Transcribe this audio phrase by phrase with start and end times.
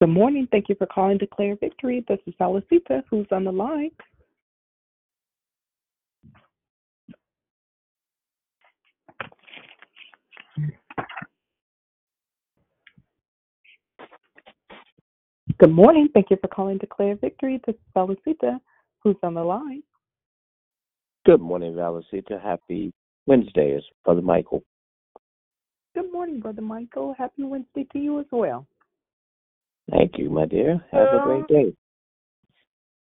[0.00, 0.46] Good morning.
[0.52, 2.04] Thank you for calling Declare Victory.
[2.06, 3.90] This is Salicita, who's on the line.
[15.58, 16.08] Good morning.
[16.14, 17.60] Thank you for calling Declare Victory.
[17.66, 18.60] This is Salicita,
[19.02, 19.82] who's on the line.
[21.26, 22.40] Good morning, Valicita.
[22.40, 22.92] Happy
[23.26, 24.62] Wednesday, it's Brother Michael.
[25.96, 27.16] Good morning, Brother Michael.
[27.18, 28.64] Happy Wednesday to you as well.
[29.90, 30.84] Thank you, my dear.
[30.92, 31.74] Have a great day.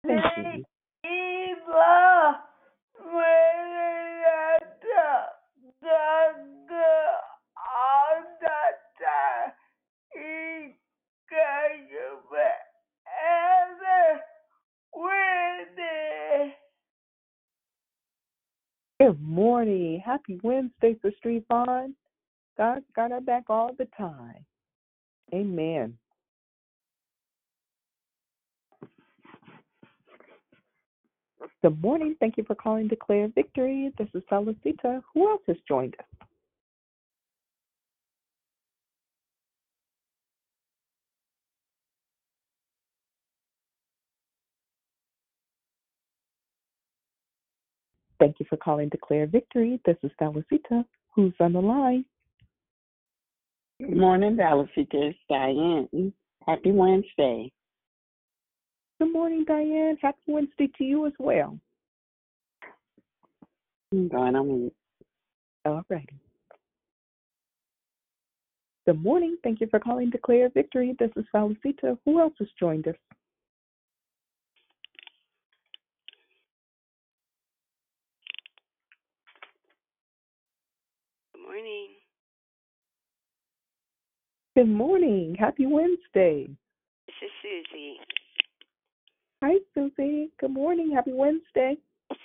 [0.06, 0.64] Thank you.
[19.00, 20.02] Good morning.
[20.04, 21.96] Happy Wednesday for Street Vaughn.
[22.58, 24.44] God got our back all the time.
[25.34, 25.98] Amen.
[31.62, 32.16] Good morning.
[32.20, 33.92] Thank you for calling Declare Victory.
[33.98, 35.02] This is Salicita.
[35.14, 36.06] Who else has joined us?
[48.20, 49.80] Thank you for calling Declare Victory.
[49.86, 50.84] This is Salicita.
[51.14, 52.06] Who's on the line?
[53.80, 54.88] Good morning, Valicita.
[54.94, 56.14] It's Diane.
[56.48, 57.52] Happy Wednesday.
[59.00, 59.98] Good morning, Diane.
[60.02, 61.60] Happy Wednesday to you as well.
[63.92, 64.74] I'm going on mute.
[65.66, 66.20] All righty.
[68.88, 69.38] Good morning.
[69.44, 70.96] Thank you for calling Declare Victory.
[70.98, 71.98] This is Felicita.
[72.06, 72.96] Who else has joined us?
[81.36, 81.88] Good morning.
[84.56, 85.36] Good morning.
[85.38, 86.48] Happy Wednesday.
[87.06, 87.98] This is Susie.
[89.48, 90.30] Hi, Susie.
[90.42, 90.92] Good morning.
[90.94, 91.78] Happy Wednesday.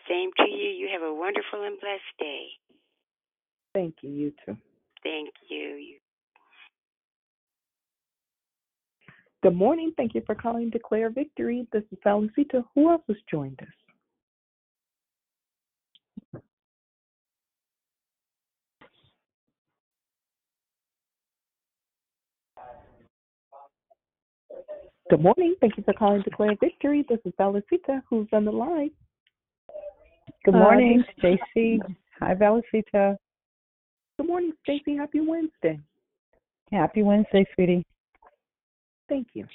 [0.08, 0.70] Same to you.
[0.70, 2.46] You have a wonderful and blessed day.
[3.72, 4.10] Thank you.
[4.10, 4.56] You too.
[5.04, 5.56] Thank you.
[5.56, 5.98] You
[9.44, 9.92] Good morning.
[9.96, 11.64] Thank you for calling Declare Victory.
[11.72, 12.64] This is Salicita.
[12.74, 13.81] Who else has joined us?
[25.12, 25.54] Good morning.
[25.60, 27.04] Thank you for calling Declare Victory.
[27.06, 28.00] This is Salicita.
[28.08, 28.90] Who's on the line?
[30.42, 31.82] Good Uh, morning, this- Stacy.
[32.18, 33.18] Hi, Valicita.
[34.16, 34.96] Good morning, Stacy.
[34.96, 35.78] Happy Wednesday.
[36.70, 37.84] Happy Wednesday, sweetie.
[39.10, 39.46] Thank you.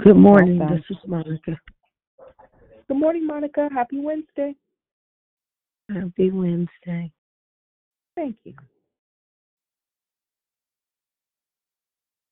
[0.00, 0.60] Good morning.
[0.60, 0.76] Awesome.
[0.76, 1.58] This is Monica.
[2.88, 3.70] Good morning, Monica.
[3.72, 4.54] Happy Wednesday.
[5.88, 7.10] Happy Wednesday.
[8.14, 8.54] Thank you.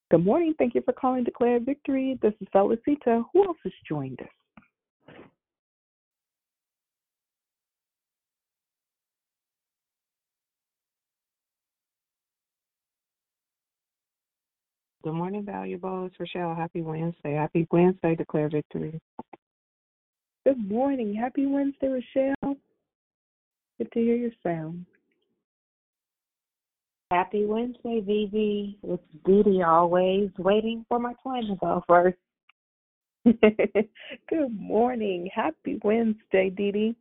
[0.08, 0.54] Good morning.
[0.56, 2.16] Thank you for calling Declare Victory.
[2.22, 3.24] This is Felicita.
[3.32, 5.16] Who else has joined us?
[15.02, 16.06] Good morning, valuable.
[16.06, 16.54] It's Rochelle.
[16.54, 17.34] Happy Wednesday.
[17.34, 18.14] Happy Wednesday.
[18.14, 19.00] Declare victory.
[20.44, 21.14] Good morning.
[21.14, 22.56] Happy Wednesday, Rochelle.
[23.78, 24.86] Good to hear your sound.
[27.12, 28.78] Happy Wednesday, Vivi.
[28.82, 32.16] It's Dee always waiting for my twin to go first.
[33.24, 35.30] Good morning.
[35.32, 36.96] Happy Wednesday, Dee.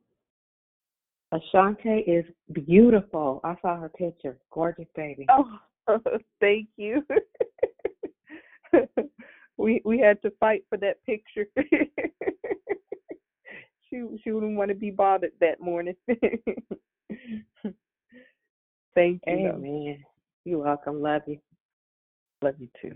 [1.34, 2.24] Ashante is
[2.54, 3.42] beautiful.
[3.44, 4.38] I saw her picture.
[4.52, 5.26] Gorgeous baby.
[5.28, 5.58] Oh,
[6.40, 7.04] thank you.
[9.58, 11.48] we we had to fight for that picture.
[13.90, 15.96] she she wouldn't want to be bothered that morning.
[18.96, 19.38] Thank you.
[19.38, 19.58] though.
[19.58, 20.04] Amen.
[20.46, 21.02] You're welcome.
[21.02, 21.40] Love you.
[22.42, 22.96] Love you too.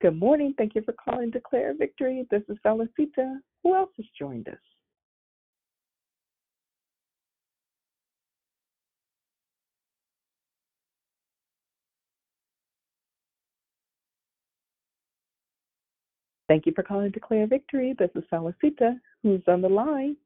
[0.00, 0.54] Good morning.
[0.56, 2.26] Thank you for calling Declare Victory.
[2.30, 3.38] This is Felicita.
[3.62, 4.54] Who else has joined us?
[16.48, 17.94] Thank you for calling Declare Victory.
[17.98, 18.98] This is Felicita.
[19.22, 20.16] Who's on the line?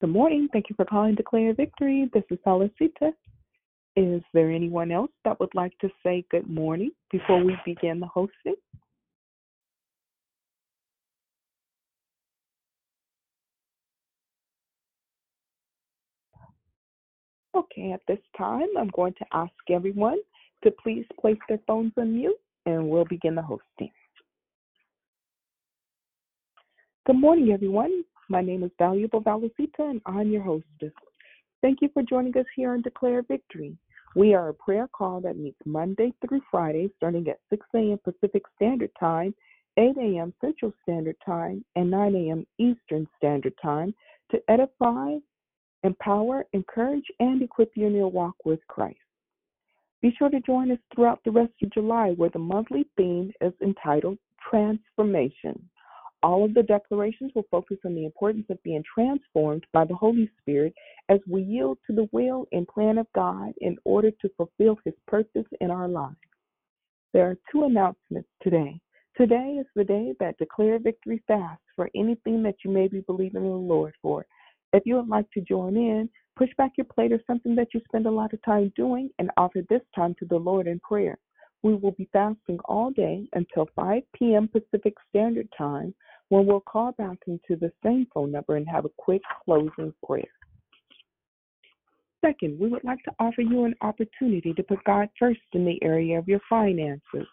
[0.00, 0.48] Good morning.
[0.50, 2.08] Thank you for calling Declare Victory.
[2.14, 3.12] This is Felicita.
[3.96, 8.06] Is there anyone else that would like to say good morning before we begin the
[8.06, 8.54] hosting?
[17.54, 20.20] Okay, at this time, I'm going to ask everyone
[20.64, 23.90] to please place their phones on mute and we'll begin the hosting.
[27.04, 28.04] Good morning, everyone.
[28.30, 30.94] My name is Valuable Valicita and I'm your hostess.
[31.62, 33.76] Thank you for joining us here on Declare Victory.
[34.14, 37.98] We are a prayer call that meets Monday through Friday starting at 6 a.m.
[38.04, 39.34] Pacific Standard Time,
[39.76, 40.32] 8 a.m.
[40.40, 42.46] Central Standard Time, and 9 a.m.
[42.58, 43.92] Eastern Standard Time
[44.30, 45.16] to edify,
[45.82, 48.96] empower, encourage, and equip you in your walk with Christ.
[50.02, 53.52] Be sure to join us throughout the rest of July, where the monthly theme is
[53.60, 54.18] entitled
[54.48, 55.68] Transformation.
[56.22, 60.30] All of the declarations will focus on the importance of being transformed by the Holy
[60.40, 60.74] Spirit
[61.08, 64.94] as we yield to the will and plan of God in order to fulfill His
[65.06, 66.16] purpose in our lives.
[67.12, 68.80] There are two announcements today.
[69.16, 73.44] Today is the day that Declare Victory Fast for anything that you may be believing
[73.44, 74.26] in the Lord for.
[74.72, 77.80] If you would like to join in, push back your plate or something that you
[77.88, 81.18] spend a lot of time doing and offer this time to the Lord in prayer.
[81.62, 84.48] We will be fasting all day until 5 p.m.
[84.48, 85.94] Pacific Standard Time
[86.30, 90.24] when we'll call back into the same phone number and have a quick closing prayer.
[92.24, 95.82] Second, we would like to offer you an opportunity to put God first in the
[95.82, 97.26] area of your finances.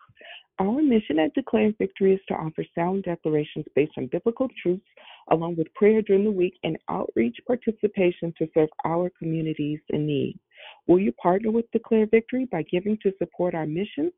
[0.59, 4.81] Our mission at Declare Victory is to offer sound declarations based on biblical truths,
[5.29, 10.39] along with prayer during the week and outreach participation to serve our communities in need.
[10.87, 14.11] Will you partner with Declare Victory by giving to support our mission?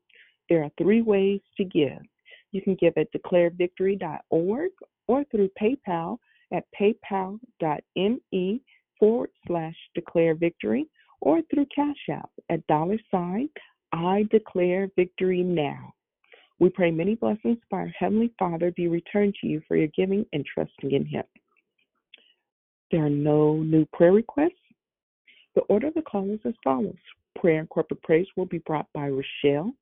[0.48, 1.98] There are three ways to give.
[2.52, 4.70] You can give at declarevictory.org
[5.06, 6.18] or through PayPal
[6.52, 8.60] at paypal.me
[8.98, 10.86] forward slash declare victory
[11.20, 13.48] or through Cash App at dollar sign
[13.92, 15.92] I declare victory now.
[16.58, 20.26] We pray many blessings by our Heavenly Father be returned to you for your giving
[20.32, 21.24] and trusting in Him.
[22.90, 24.52] There are no new prayer requests.
[25.54, 26.96] The order of the call is as follows
[27.36, 29.72] Prayer and corporate praise will be brought by Rochelle.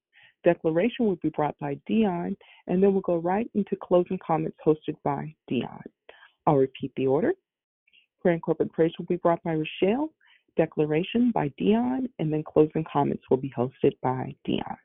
[0.45, 4.97] Declaration will be brought by Dion, and then we'll go right into closing comments hosted
[5.05, 5.83] by Dion.
[6.47, 7.33] I'll repeat the order.
[8.23, 10.11] Prayer and corporate praise will be brought by Rochelle,
[10.57, 14.77] declaration by Dion, and then closing comments will be hosted by Dion.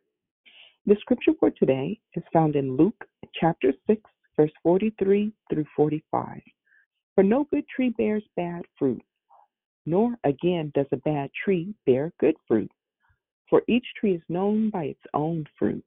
[0.86, 3.05] The scripture for today is found in Luke
[3.39, 4.01] chapter 6,
[4.36, 6.41] verse 43 through 45.
[7.15, 9.01] For no good tree bears bad fruit,
[9.86, 12.72] nor again does a bad tree bear good fruit.
[13.53, 15.86] For each tree is known by its own fruit.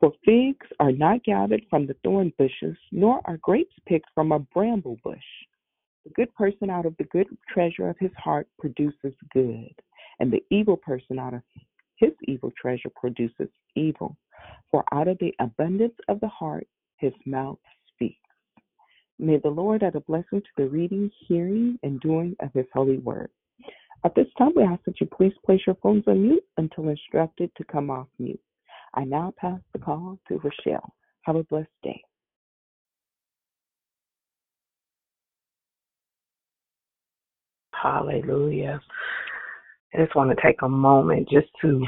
[0.00, 4.40] For figs are not gathered from the thorn bushes, nor are grapes picked from a
[4.40, 5.22] bramble bush.
[6.04, 9.72] The good person out of the good treasure of his heart produces good,
[10.18, 11.42] and the evil person out of
[11.94, 14.16] his evil treasure produces evil.
[14.72, 16.66] For out of the abundance of the heart
[16.96, 17.60] his mouth
[17.94, 18.18] speaks.
[19.16, 22.98] May the Lord add a blessing to the reading, hearing, and doing of his holy
[22.98, 23.30] word.
[24.04, 27.50] At this time, we ask that you please place your phones on mute until instructed
[27.56, 28.40] to come off mute.
[28.94, 30.94] I now pass the call to Rochelle.
[31.22, 32.02] Have a blessed day.
[37.74, 38.80] Hallelujah.
[39.94, 41.84] I just want to take a moment just to,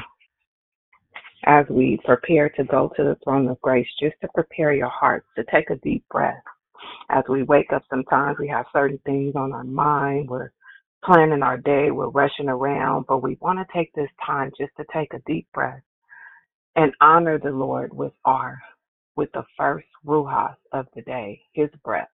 [1.45, 5.27] as we prepare to go to the throne of grace, just to prepare your hearts
[5.35, 6.41] to take a deep breath.
[7.09, 10.29] As we wake up, sometimes we have certain things on our mind.
[10.29, 10.51] We're
[11.05, 14.85] planning our day, we're rushing around, but we want to take this time just to
[14.93, 15.81] take a deep breath
[16.75, 18.61] and honor the Lord with our
[19.15, 22.09] with the first ruhas of the day, his breath.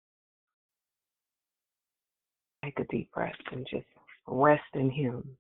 [2.65, 3.87] Take a deep breath and just
[4.27, 5.37] rest in him.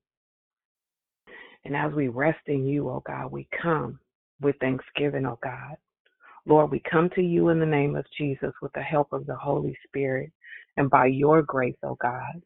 [1.64, 4.00] And as we rest in you, oh God, we come
[4.40, 5.76] with thanksgiving, oh God.
[6.46, 9.36] Lord, we come to you in the name of Jesus with the help of the
[9.36, 10.32] Holy Spirit
[10.76, 12.42] and by your grace, oh God.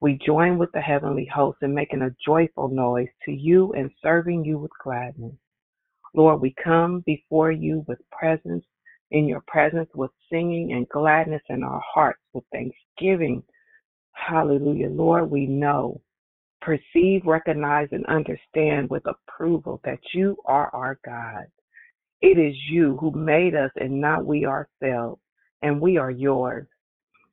[0.00, 4.44] We join with the heavenly host in making a joyful noise to you and serving
[4.44, 5.34] you with gladness.
[6.14, 8.64] Lord, we come before you with presence,
[9.10, 13.42] in your presence with singing and gladness in our hearts, with thanksgiving.
[14.12, 14.88] Hallelujah.
[14.88, 16.00] Lord, we know,
[16.62, 21.46] perceive, recognize, and understand with approval that you are our God.
[22.22, 25.20] It is you who made us and not we ourselves,
[25.62, 26.66] and we are yours.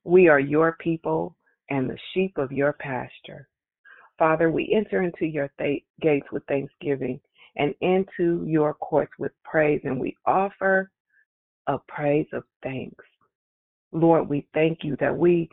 [0.03, 1.35] We are your people
[1.73, 3.47] and the sheep of your pasture.
[4.19, 7.19] Father, we enter into your th- gates with thanksgiving
[7.55, 10.91] and into your courts with praise, and we offer
[11.65, 13.03] a praise of thanks.
[13.91, 15.49] Lord, we thank you that we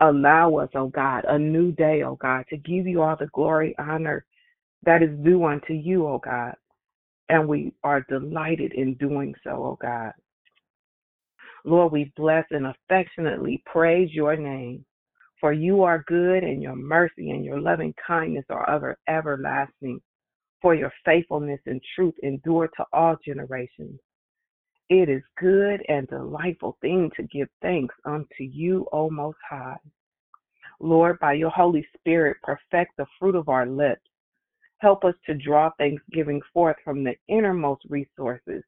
[0.00, 3.74] allow us, oh God, a new day, oh God, to give you all the glory,
[3.78, 4.24] honor
[4.84, 6.54] that is due unto you, oh God.
[7.28, 10.12] And we are delighted in doing so, oh God.
[11.64, 14.85] Lord, we bless and affectionately praise your name.
[15.40, 20.00] For you are good, and your mercy and your loving kindness are ever everlasting.
[20.62, 24.00] For your faithfulness and truth endure to all generations.
[24.88, 29.76] It is good and delightful thing to give thanks unto you, O Most High.
[30.80, 34.08] Lord, by your Holy Spirit, perfect the fruit of our lips.
[34.78, 38.62] Help us to draw thanksgiving forth from the innermost resources.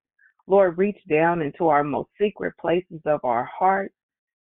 [0.47, 3.93] Lord, reach down into our most secret places of our heart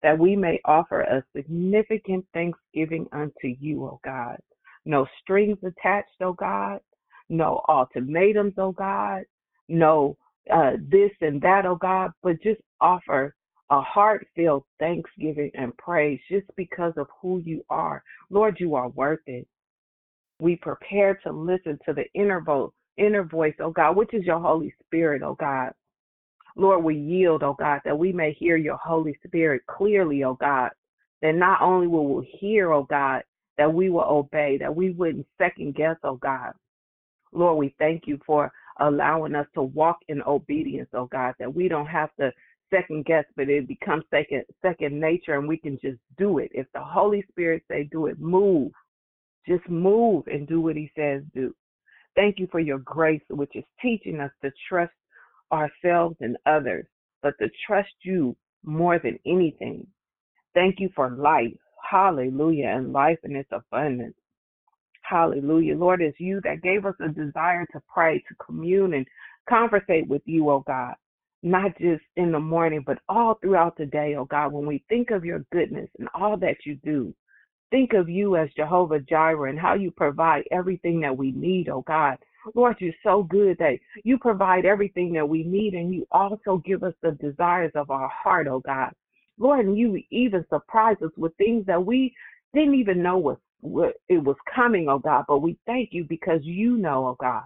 [0.03, 4.37] that we may offer a significant thanksgiving unto you, O God.
[4.85, 6.79] No strings attached, O God.
[7.29, 9.23] No ultimatums, O God.
[9.67, 10.17] No
[10.53, 13.35] uh, this and that, O God, but just offer
[13.69, 18.01] a heartfelt thanksgiving and praise just because of who you are.
[18.29, 19.45] Lord, you are worth it.
[20.39, 24.39] We prepare to listen to the inner voice, inner voice, oh God, which is your
[24.39, 25.71] Holy Spirit, oh God.
[26.57, 30.71] Lord, we yield, oh God, that we may hear your Holy Spirit clearly, oh God.
[31.21, 33.23] That not only will we hear, oh God,
[33.57, 36.53] that we will obey, that we wouldn't second guess, oh God.
[37.31, 41.67] Lord, we thank you for allowing us to walk in obedience, oh God, that we
[41.67, 42.31] don't have to
[42.71, 46.51] second guess, but it becomes second second nature and we can just do it.
[46.53, 48.71] If the Holy Spirit say do it, move.
[49.47, 51.53] Just move and do what he says do.
[52.15, 54.91] Thank you for your grace, which is teaching us to trust
[55.51, 56.85] ourselves and others,
[57.21, 59.85] but to trust you more than anything.
[60.53, 61.53] Thank you for life.
[61.89, 62.67] Hallelujah.
[62.67, 64.15] And life in its abundance.
[65.03, 65.77] Hallelujah.
[65.77, 69.05] Lord, it's you that gave us a desire to pray, to commune and
[69.47, 70.95] conversate with you, oh God.
[71.43, 75.11] Not just in the morning, but all throughout the day, oh God, when we think
[75.11, 77.13] of your goodness and all that you do.
[77.69, 81.83] Think of you as Jehovah Jireh and how you provide everything that we need, oh
[81.87, 82.17] God.
[82.55, 86.83] Lord, you're so good that you provide everything that we need and you also give
[86.83, 88.91] us the desires of our heart, oh God.
[89.39, 92.15] Lord, and you even surprise us with things that we
[92.53, 95.25] didn't even know was what it was coming, oh God.
[95.27, 97.43] But we thank you because you know, oh God.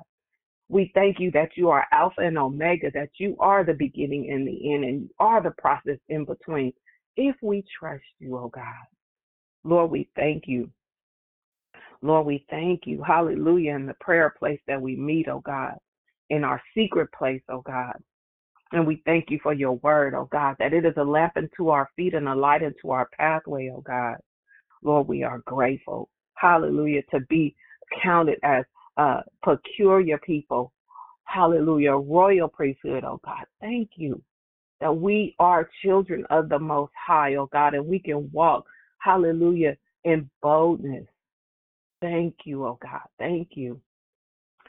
[0.69, 4.47] We thank you that you are Alpha and Omega, that you are the beginning and
[4.47, 6.73] the end, and you are the process in between.
[7.17, 8.63] If we trust you, oh God.
[9.63, 10.71] Lord, we thank you.
[12.01, 13.03] Lord, we thank you.
[13.03, 13.75] Hallelujah.
[13.75, 15.75] In the prayer place that we meet, oh God,
[16.29, 17.93] in our secret place, oh God.
[18.71, 21.69] And we thank you for your word, oh God, that it is a lamp unto
[21.69, 24.17] our feet and a light unto our pathway, oh God.
[24.83, 26.09] Lord, we are grateful.
[26.35, 27.03] Hallelujah.
[27.11, 27.55] To be
[28.03, 28.65] counted as
[28.97, 30.71] uh, peculiar people.
[31.25, 31.93] Hallelujah.
[31.93, 33.45] Royal priesthood, oh God.
[33.59, 34.21] Thank you
[34.81, 38.65] that we are children of the Most High, oh God, and we can walk,
[38.97, 41.05] hallelujah, in boldness.
[42.01, 43.01] Thank you, oh God.
[43.19, 43.79] Thank you.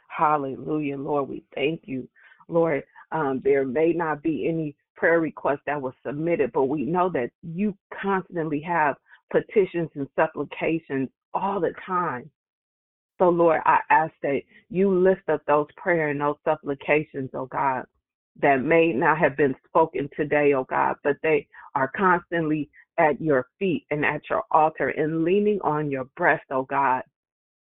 [0.08, 1.28] Hallelujah, Lord.
[1.28, 2.08] We thank you.
[2.48, 7.10] Lord, um, there may not be any prayer requests that were submitted, but we know
[7.10, 8.96] that you constantly have
[9.30, 12.30] petitions and supplications all the time.
[13.18, 17.84] So, Lord, I ask that you lift up those prayer and those supplications, oh God,
[18.40, 23.46] that may not have been spoken today, oh God, but they are constantly at your
[23.58, 27.02] feet and at your altar and leaning on your breast, oh God,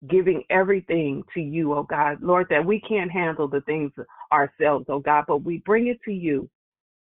[0.09, 2.19] giving everything to you, oh God.
[2.23, 3.93] Lord, that we can't handle the things
[4.33, 6.49] ourselves, oh God, but we bring it to you,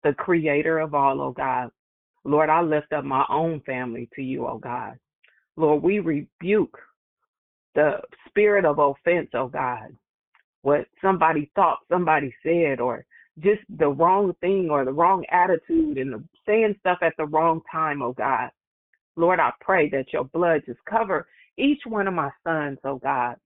[0.02, 1.70] the creator of all, oh God.
[2.24, 4.98] Lord, I lift up my own family to you, oh God.
[5.56, 6.78] Lord, we rebuke
[7.74, 9.96] the spirit of offense, oh God.
[10.62, 13.04] What somebody thought, somebody said, or
[13.40, 17.60] just the wrong thing or the wrong attitude and the, saying stuff at the wrong
[17.70, 18.50] time, oh God.
[19.16, 21.26] Lord, I pray that your blood just cover
[21.58, 23.36] each one of my sons, oh God.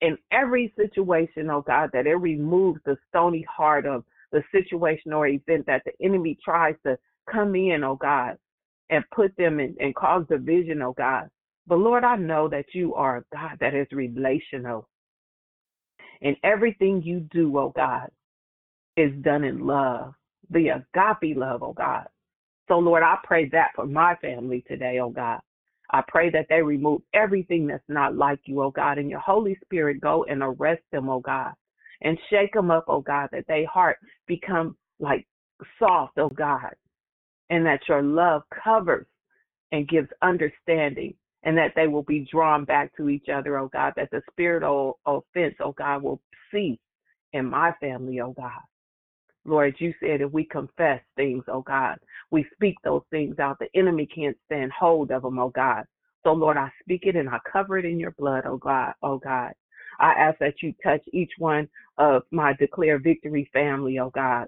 [0.00, 5.26] In every situation, oh God, that it removes the stony heart of the situation or
[5.26, 6.98] event that the enemy tries to
[7.30, 8.36] come in, oh God,
[8.90, 11.28] and put them in and cause division, oh God.
[11.66, 14.88] But Lord, I know that you are a God that is relational.
[16.20, 18.08] And everything you do, oh God,
[18.96, 20.14] is done in love,
[20.50, 22.06] the agape love, oh God.
[22.68, 25.40] So, Lord, I pray that for my family today, oh God.
[25.92, 29.56] I pray that they remove everything that's not like you, oh God, and your Holy
[29.64, 31.52] Spirit go and arrest them, oh God,
[32.02, 35.26] and shake them up, oh God, that their heart become like
[35.78, 36.74] soft, oh God,
[37.50, 39.06] and that your love covers
[39.72, 43.92] and gives understanding, and that they will be drawn back to each other, oh God,
[43.96, 46.20] that the spirit of offense, oh God, will
[46.52, 46.78] cease
[47.32, 48.60] in my family, oh God.
[49.44, 51.98] Lord, you said if we confess things, oh God,
[52.30, 53.58] we speak those things out.
[53.58, 55.84] The enemy can't stand hold of them, oh God.
[56.24, 59.18] So Lord, I speak it and I cover it in your blood, oh God, oh
[59.18, 59.52] God.
[59.98, 61.68] I ask that you touch each one
[61.98, 64.46] of my declare victory family, oh God.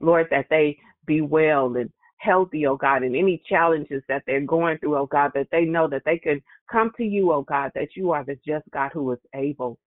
[0.00, 4.78] Lord, that they be well and healthy, oh God, and any challenges that they're going
[4.78, 7.96] through, oh God, that they know that they can come to you, oh God, that
[7.96, 9.78] you are the just God who is able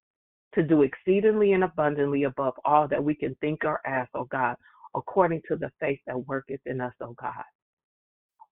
[0.55, 4.57] to do exceedingly and abundantly above all that we can think or ask, oh God,
[4.95, 7.45] according to the faith that worketh in us, oh God.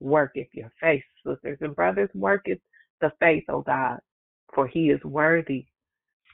[0.00, 2.58] Worketh your faith, sisters and brothers, worketh
[3.00, 3.98] the faith, oh God,
[4.54, 5.66] for he is worthy.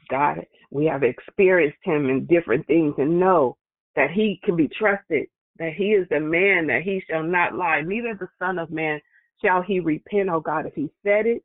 [0.08, 3.56] God, we have experienced him in different things and know
[3.96, 5.26] that he can be trusted,
[5.58, 9.00] that he is the man that he shall not lie, neither the Son of Man
[9.44, 10.66] shall he repent, oh God.
[10.66, 11.42] If he said it,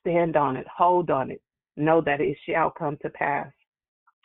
[0.00, 1.40] stand on it, hold on it,
[1.76, 3.50] know that it shall come to pass.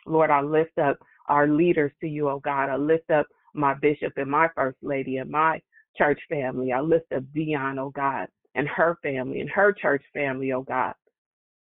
[0.06, 2.68] Lord, I lift up our leaders to you, oh God.
[2.68, 5.60] I lift up my bishop and my first lady and my
[5.96, 6.72] church family.
[6.72, 10.94] I lift up Dion, oh God, and her family and her church family, oh God.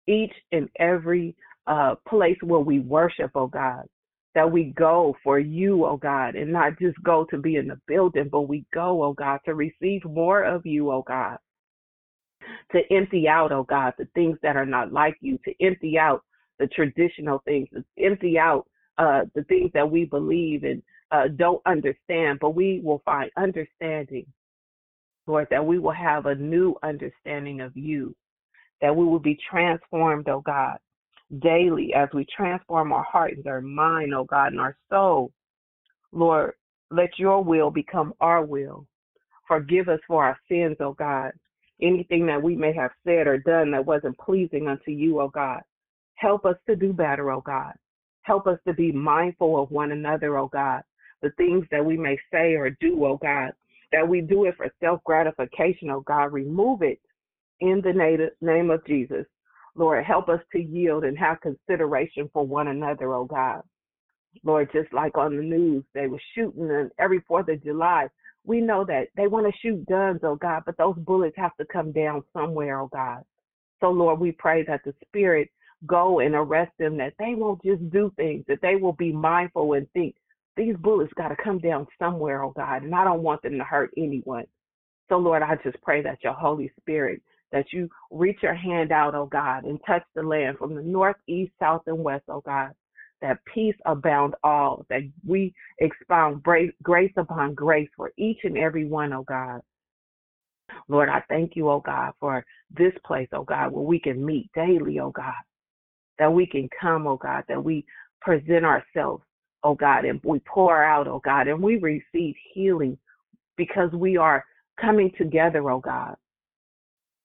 [0.07, 1.37] Each and every
[1.67, 3.85] uh, place where we worship, oh God,
[4.35, 7.81] that we go for you, oh God, and not just go to be in the
[7.87, 11.39] building, but we go, oh God, to receive more of you, oh God
[12.73, 16.23] to empty out, oh God, the things that are not like you, to empty out
[16.59, 18.67] the traditional things, to empty out
[18.99, 24.27] uh, the things that we believe and uh, don't understand, but we will find understanding,
[25.27, 28.15] Lord, that we will have a new understanding of you,
[28.83, 30.79] that we will be transformed, oh God,
[31.39, 35.31] daily as we transform our heart and our mind, oh God, and our soul.
[36.13, 36.53] Lord,
[36.91, 38.87] let your will become our will.
[39.47, 41.33] Forgive us for our sins, oh God
[41.81, 45.61] anything that we may have said or done that wasn't pleasing unto you, oh God.
[46.17, 47.73] Help us to do better, oh God.
[48.23, 50.83] Help us to be mindful of one another, oh God.
[51.23, 53.53] The things that we may say or do, O God,
[53.93, 56.33] that we do it for self gratification, O God.
[56.33, 57.01] Remove it
[57.61, 59.27] in the name of Jesus.
[59.75, 63.63] Lord, help us to yield and have consideration for one another, O God.
[64.45, 68.07] Lord, just like on the news, they were shooting and every 4th of July
[68.45, 71.65] we know that they want to shoot guns, oh God, but those bullets have to
[71.67, 73.23] come down somewhere, oh God.
[73.81, 75.51] So, Lord, we pray that the Spirit
[75.87, 79.75] go and arrest them, that they won't just do things, that they will be mindful
[79.75, 80.15] and think,
[80.57, 83.65] these bullets got to come down somewhere, oh God, and I don't want them to
[83.65, 84.45] hurt anyone.
[85.09, 87.23] So, Lord, I just pray that your Holy Spirit,
[87.53, 91.17] that you reach your hand out, oh God, and touch the land from the north,
[91.29, 92.73] east, south, and west, oh God,
[93.23, 99.13] that peace abound all, that we expound grace upon grace for each and every one,
[99.13, 99.61] oh God.
[100.89, 102.45] Lord, I thank you, oh God, for
[102.77, 105.33] this place, oh God, where we can meet daily, oh God,
[106.19, 107.85] that we can come, oh God, that we
[108.21, 109.25] present ourselves,
[109.65, 112.99] oh God, and we pour out, oh God, and we receive healing
[113.57, 114.45] because we are
[114.81, 116.15] coming together, oh God.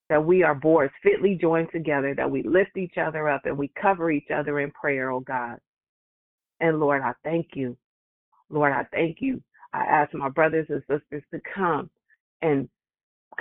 [0.09, 3.71] That we are boards fitly joined together, that we lift each other up and we
[3.81, 5.57] cover each other in prayer, oh God.
[6.63, 7.75] And Lord, I thank you.
[8.49, 9.43] Lord, I thank you.
[9.73, 11.89] I ask my brothers and sisters to come
[12.41, 12.69] and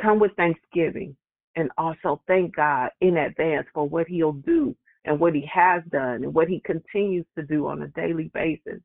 [0.00, 1.16] come with thanksgiving
[1.54, 6.24] and also thank God in advance for what He'll do and what He has done
[6.24, 8.80] and what He continues to do on a daily basis.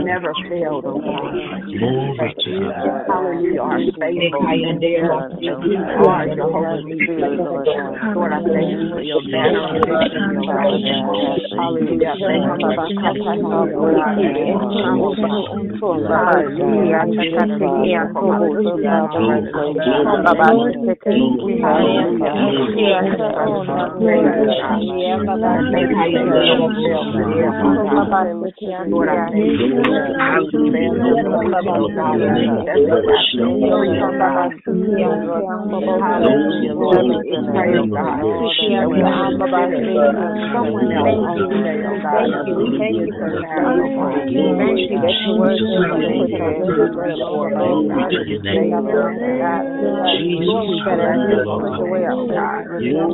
[0.05, 1.33] never failed, oh God.
[2.19, 2.73] That you,
[3.09, 4.47] hallelujah, are faithful.
[5.41, 7.25] That you are Jehovah Nissi.
[8.15, 10.83] Lord, I thank you for your banner of victory, oh God.
[11.57, 12.15] Hallelujah.
[12.27, 15.45] Thank you for touching me, oh God, at any time, oh God.
[21.63, 23.22] Hallelujah.
[23.23, 23.63] I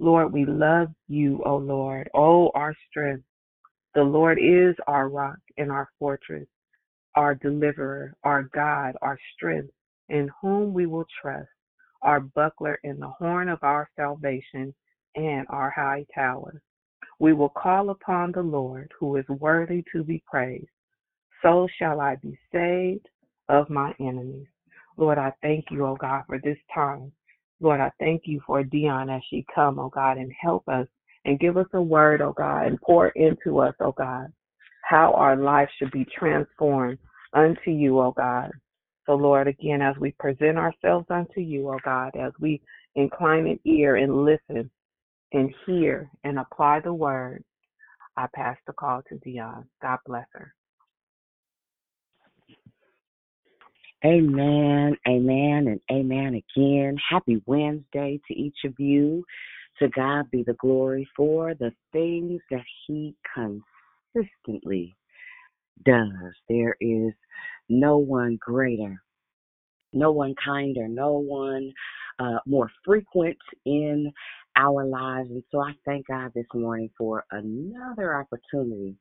[0.00, 2.10] Lord, we love you, oh Lord.
[2.14, 3.24] Oh, our strength.
[3.94, 6.48] The Lord is our rock and our fortress,
[7.16, 9.72] our deliverer, our God, our strength,
[10.08, 11.48] in whom we will trust.
[12.02, 14.74] our buckler and the horn of our salvation,
[15.16, 16.60] and our high tower.
[17.24, 20.68] We will call upon the Lord, who is worthy to be praised.
[21.40, 23.08] So shall I be saved
[23.48, 24.46] of my enemies.
[24.98, 27.10] Lord, I thank you, oh God, for this time.
[27.60, 30.86] Lord, I thank you for Dion as she come, oh God, and help us
[31.24, 34.30] and give us a word, oh God, and pour into us, oh God,
[34.82, 36.98] how our life should be transformed
[37.32, 38.50] unto you, oh God.
[39.06, 42.60] So, Lord, again, as we present ourselves unto you, oh God, as we
[42.96, 44.70] incline an ear and listen
[45.34, 47.44] and hear and apply the word,
[48.16, 49.66] I pass the call to Dion.
[49.82, 50.54] God bless her.
[54.04, 56.96] Amen, amen, and amen again.
[57.10, 59.24] Happy Wednesday to each of you.
[59.80, 64.94] To God be the glory for the things that He consistently
[65.84, 66.32] does.
[66.48, 67.12] There is
[67.68, 69.02] no one greater,
[69.92, 71.72] no one kinder, no one
[72.20, 74.12] uh, more frequent in
[74.56, 75.30] our lives.
[75.30, 78.96] And so I thank God this morning for another opportunity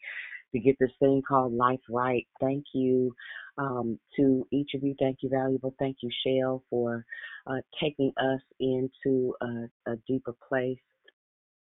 [0.54, 2.28] to get this thing called life right.
[2.40, 3.14] Thank you
[3.58, 4.96] um, to each of you.
[5.00, 5.76] Thank you, valuable.
[5.80, 7.06] Thank you, Shell, for
[7.48, 10.78] uh, taking us into a, a deeper place.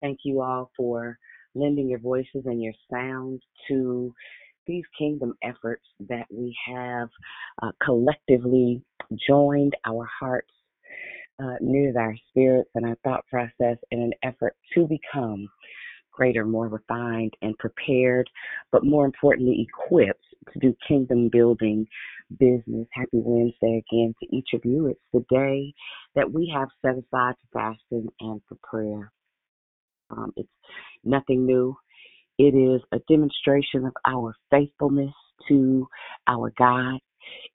[0.02, 1.18] Thank you all for
[1.56, 4.14] lending your voices and your sound to
[4.68, 7.10] these kingdom efforts that we have
[7.62, 8.82] uh, collectively
[9.28, 10.52] joined our hearts,
[11.42, 11.56] uh,
[11.98, 15.48] our spirits and our thought process in an effort to become
[16.12, 18.30] greater, more refined and prepared,
[18.72, 21.88] but more importantly, equipped to do kingdom building
[22.38, 22.88] business.
[22.94, 24.88] Happy Wednesday again to each of you.
[24.88, 25.74] It's the day
[26.16, 29.12] that we have set aside for fasting and for prayer.
[30.10, 30.50] Um, it's
[31.04, 31.76] nothing new.
[32.38, 35.14] It is a demonstration of our faithfulness
[35.48, 35.88] to
[36.28, 37.00] our God.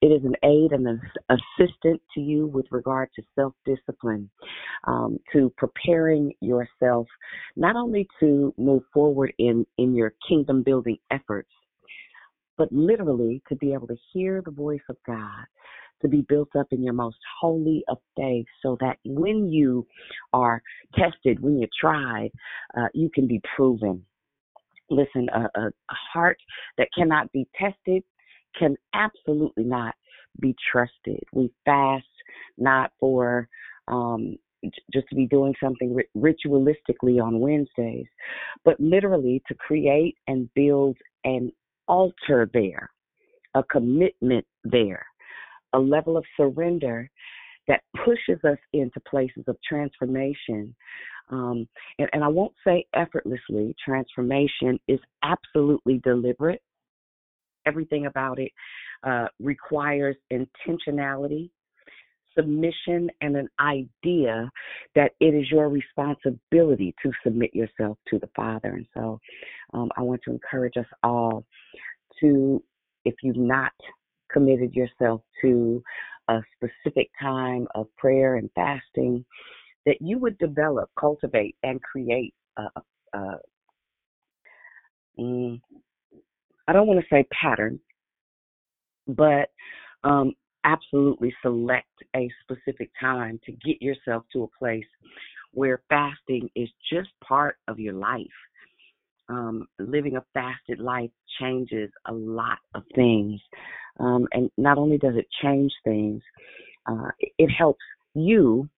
[0.01, 1.01] It is an aid and an
[1.31, 4.31] assistant to you with regard to self discipline,
[4.87, 7.07] um, to preparing yourself
[7.57, 11.51] not only to move forward in, in your kingdom building efforts,
[12.57, 15.45] but literally to be able to hear the voice of God,
[16.03, 19.87] to be built up in your most holy of faith, so that when you
[20.33, 20.63] are
[20.95, 22.31] tested, when you're tried,
[22.77, 24.05] uh, you can be proven.
[24.91, 26.37] Listen, a, a, a heart
[26.77, 28.03] that cannot be tested
[28.59, 29.95] can absolutely not
[30.41, 31.23] be trusted.
[31.33, 32.05] We fast
[32.59, 33.49] not for
[33.89, 34.37] um,
[34.93, 38.07] just to be doing something ritualistically on Wednesdays,
[38.65, 41.53] but literally to create and build an
[41.87, 42.91] altar there,
[43.55, 45.05] a commitment there,
[45.75, 47.11] a level of surrender
[47.69, 50.75] that pushes us into places of transformation.
[51.31, 51.67] Um,
[51.99, 56.63] and, and I won't say effortlessly, transformation is absolutely deliberate.
[57.67, 58.53] Everything about it
[59.05, 61.51] uh, requires intentionality,
[62.37, 64.51] submission, and an idea
[64.95, 68.71] that it is your responsibility to submit yourself to the Father.
[68.71, 69.21] And so
[69.73, 71.45] um, I want to encourage us all
[72.21, 72.63] to,
[73.05, 73.73] if you've not
[74.33, 75.83] committed yourself to
[76.29, 79.25] a specific time of prayer and fasting,
[79.87, 83.39] that you would develop, cultivate, and create a, a, a
[85.21, 85.61] mm,
[86.67, 87.79] I don't want to say pattern,
[89.07, 89.51] but
[90.03, 90.33] um,
[90.65, 94.85] absolutely select a specific time to get yourself to a place
[95.53, 98.27] where fasting is just part of your life.
[99.29, 103.41] Um, living a fasted life changes a lot of things.
[103.99, 106.23] Um, and not only does it change things,
[106.87, 108.69] uh, it helps you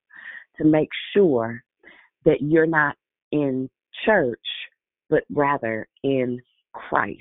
[0.59, 1.62] to make sure
[2.25, 2.96] that you're not
[3.33, 3.68] in
[4.05, 4.38] church,
[5.09, 6.40] but rather in
[6.72, 7.20] Christ.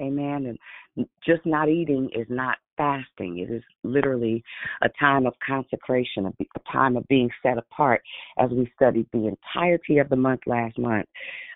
[0.00, 0.56] Amen.
[0.96, 3.38] And just not eating is not fasting.
[3.38, 4.42] It is literally
[4.82, 8.02] a time of consecration, a, time of being set apart
[8.38, 11.06] as we studied the entirety of the month last month.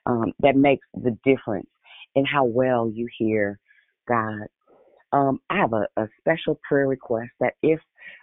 [0.07, 1.68] Um, that makes the difference
[2.14, 3.59] in how well you hear
[4.09, 4.46] God.
[5.12, 7.78] Um, I have a, a, special prayer request that if,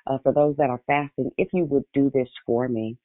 [0.07, 2.97] uh, for those that are fasting, if you would do this for me,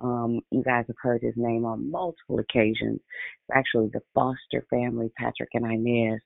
[0.00, 3.00] um, you guys have heard his name on multiple occasions.
[3.00, 6.20] It's actually the Foster family, Patrick and Inez.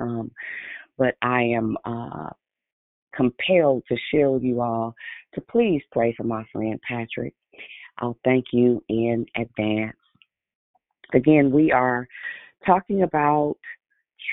[0.00, 0.30] Um,
[0.98, 2.30] but I am uh,
[3.14, 4.94] compelled to share with you all
[5.34, 7.34] to please pray for my friend Patrick.
[7.98, 9.96] I'll thank you in advance.
[11.12, 12.06] Again, we are
[12.66, 13.56] talking about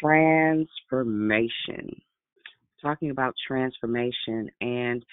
[0.01, 2.01] transformation.
[2.81, 5.03] Talking about transformation and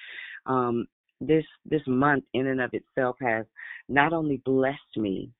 [0.46, 0.86] um,
[1.20, 3.46] this this month in and of itself has
[3.88, 5.30] not only blessed me,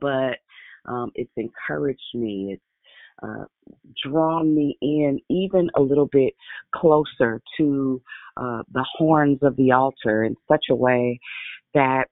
[0.00, 0.38] but
[0.86, 2.54] um, it's encouraged me.
[2.54, 2.62] It's
[3.22, 3.44] uh,
[4.04, 6.34] drawn me in even a little bit
[6.74, 8.00] closer to
[8.36, 11.18] uh, the horns of the altar in such a way
[11.74, 12.04] that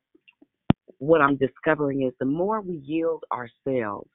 [0.99, 4.11] what I'm discovering is the more we yield ourselves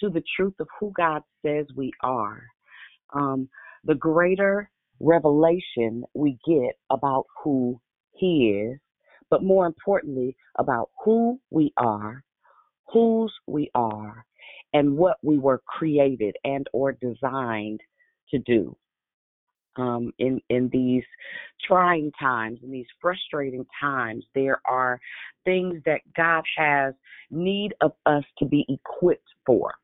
[0.00, 2.42] to the truth of who God says we are,
[3.14, 3.48] um,
[3.84, 7.80] the greater revelation we get about who
[8.16, 8.78] He is,
[9.30, 12.24] but more importantly, about who we are,
[12.92, 14.24] whose we are,
[14.74, 17.80] and what we were created and or designed
[18.30, 18.76] to do.
[19.76, 21.02] Um, in in these
[21.66, 25.00] trying times, in these frustrating times, there are
[25.44, 26.94] things that God has
[27.30, 29.74] need of us to be equipped for.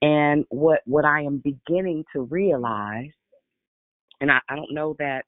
[0.00, 3.12] And what what I am beginning to realize,
[4.20, 5.26] and I, I don't know that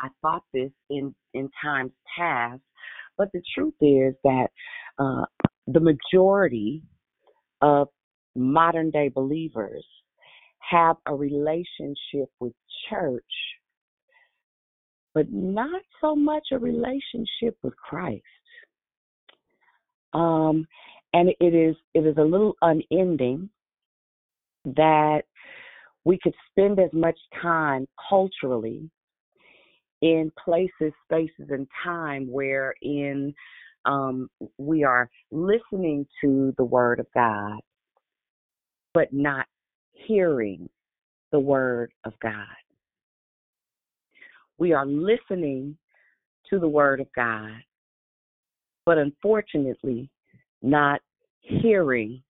[0.00, 2.62] I thought this in in times past,
[3.18, 4.48] but the truth is that
[4.98, 5.26] uh,
[5.66, 6.82] the majority
[7.60, 7.88] of
[8.34, 9.84] modern day believers
[10.58, 12.52] have a relationship with
[12.88, 13.22] church,
[15.14, 18.22] but not so much a relationship with Christ.
[20.12, 20.66] Um,
[21.12, 23.48] and it is it is a little unending
[24.64, 25.22] that
[26.04, 28.90] we could spend as much time culturally
[30.02, 33.34] in places, spaces, and time wherein
[33.86, 37.58] um, we are listening to the Word of God,
[38.94, 39.46] but not
[39.92, 40.68] hearing
[41.32, 42.46] the Word of God.
[44.56, 45.76] We are listening
[46.48, 47.50] to the Word of God,
[48.86, 50.08] but unfortunately,
[50.62, 51.00] not
[51.40, 52.22] hearing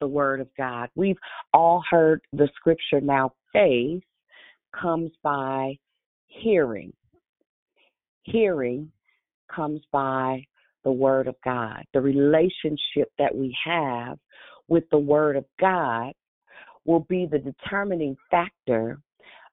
[0.00, 0.88] the Word of God.
[0.94, 1.18] We've
[1.52, 4.02] all heard the scripture now faith
[4.80, 5.76] comes by
[6.26, 6.92] hearing.
[8.22, 8.92] Hearing
[9.52, 10.44] comes by
[10.84, 11.84] the Word of God.
[11.92, 14.18] The relationship that we have
[14.68, 16.12] with the Word of God
[16.84, 19.00] will be the determining factor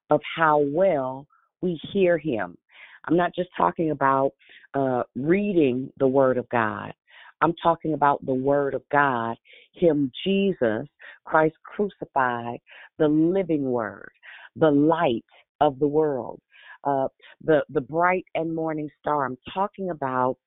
[0.10, 1.28] of how well
[1.62, 2.58] we hear Him.
[3.06, 4.32] I'm not just talking about
[4.74, 6.94] uh, reading the Word of God.
[7.42, 9.36] I'm talking about the Word of God,
[9.74, 10.88] Him, Jesus,
[11.26, 12.60] Christ crucified,
[12.98, 14.12] the living Word,
[14.56, 15.26] the light
[15.62, 16.40] of the world,
[16.84, 17.08] uh,
[17.44, 19.26] the the bright and morning star.
[19.26, 20.38] I'm talking about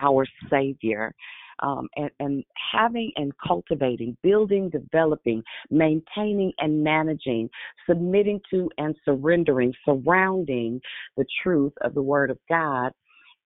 [0.00, 1.14] our Savior.
[1.60, 7.50] Um, and, and having and cultivating, building, developing, maintaining and managing,
[7.88, 10.80] submitting to and surrendering, surrounding
[11.16, 12.92] the truth of the Word of God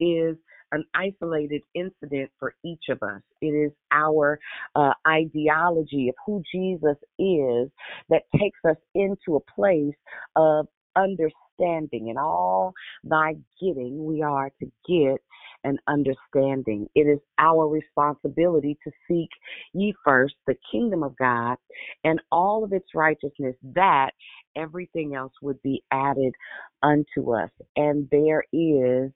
[0.00, 0.36] is
[0.72, 3.20] an isolated incident for each of us.
[3.40, 4.40] It is our
[4.74, 7.70] uh, ideology of who Jesus is
[8.08, 9.94] that takes us into a place
[10.34, 12.08] of understanding.
[12.08, 12.72] And all
[13.04, 15.20] thy getting, we are to get
[15.64, 16.88] an understanding.
[16.94, 19.28] It is our responsibility to seek
[19.72, 21.56] ye first the kingdom of God
[22.04, 24.10] and all of its righteousness, that
[24.56, 26.34] everything else would be added
[26.82, 27.50] unto us.
[27.76, 29.10] And there is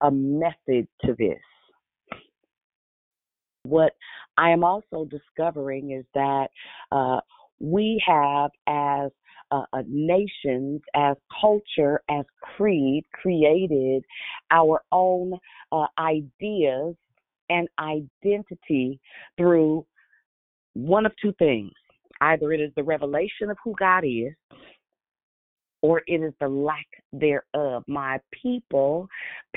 [0.00, 1.40] a method to this.
[3.64, 3.92] What
[4.36, 6.48] I am also discovering is that
[6.92, 7.20] uh,
[7.60, 9.10] we have, as
[9.50, 12.24] uh, nations, as culture, as
[12.56, 14.04] creed, created
[14.50, 15.32] our own
[15.72, 16.94] uh, ideas
[17.50, 19.00] and identity
[19.36, 19.84] through
[20.74, 21.72] one of two things.
[22.20, 24.32] Either it is the revelation of who God is,
[25.84, 27.84] or it is the lack thereof.
[27.86, 29.06] My people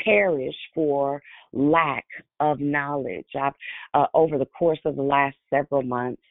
[0.03, 1.21] perish for
[1.53, 2.03] lack
[2.41, 3.27] of knowledge.
[3.39, 3.53] I've,
[3.93, 6.21] uh, over the course of the last several months,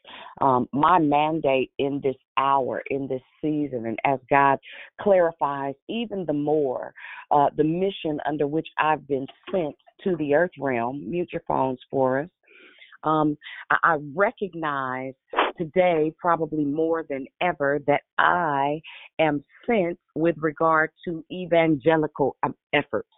[0.42, 4.59] um, my mandate in this hour, in this season, and as God
[5.00, 6.92] clarifies even the more
[7.30, 11.80] uh, the mission under which I've been sent to the earth realm, mute your phones
[11.90, 12.28] for us.
[13.02, 13.38] Um,
[13.70, 15.14] I, I recognize
[15.57, 18.81] today, probably more than ever, that I
[19.19, 23.09] am sent with regard to evangelical um, efforts.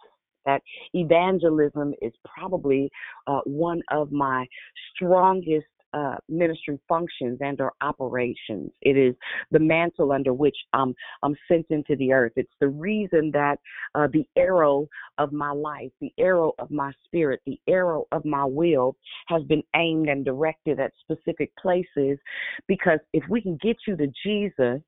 [0.46, 0.62] That
[0.94, 2.90] evangelism is probably
[3.27, 4.46] uh, one of my
[4.94, 8.70] strongest uh, ministry functions and or operations.
[8.83, 9.14] It is
[9.51, 12.33] the mantle under which I'm I'm sent into the earth.
[12.37, 13.59] It's the reason that
[13.94, 14.88] uh, the arrow
[15.19, 18.96] of my life, the arrow of my spirit, the arrow of my will
[19.29, 22.19] has been aimed and directed at specific places.
[22.67, 24.81] Because if we can get you to Jesus,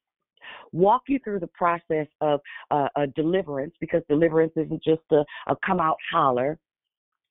[0.72, 5.80] walk you through the process of uh, deliverance because deliverance isn't just a, a come
[5.80, 6.58] out holler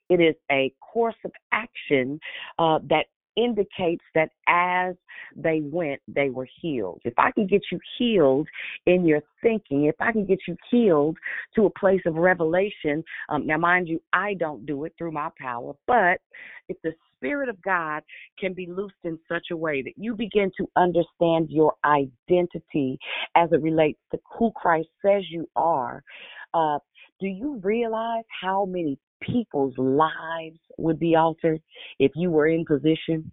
[0.10, 2.20] it is a course of action
[2.58, 3.06] uh, that
[3.44, 4.96] indicates that as
[5.36, 7.02] they went, they were healed.
[7.06, 8.48] If I can get you healed
[8.86, 11.18] in your thinking, if I can get you healed
[11.56, 15.30] to a place of revelation, um, now mind you, I don't do it through my
[15.40, 16.20] power, but
[16.68, 18.02] if the Spirit of God
[18.40, 22.98] can be loosed in such a way that you begin to understand your identity
[23.36, 26.02] as it relates to who Christ says you are,
[26.54, 26.80] uh,
[27.20, 31.62] do you realize how many people's lives would be altered
[32.00, 33.32] if you were in position?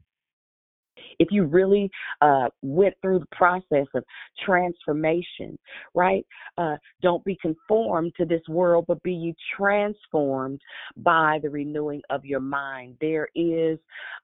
[1.18, 4.04] if you really uh, went through the process of
[4.44, 5.58] transformation,
[5.94, 6.26] right?
[6.58, 10.60] Uh, don't be conformed to this world, but be you transformed
[10.96, 12.96] by the renewing of your mind.
[13.00, 13.78] There is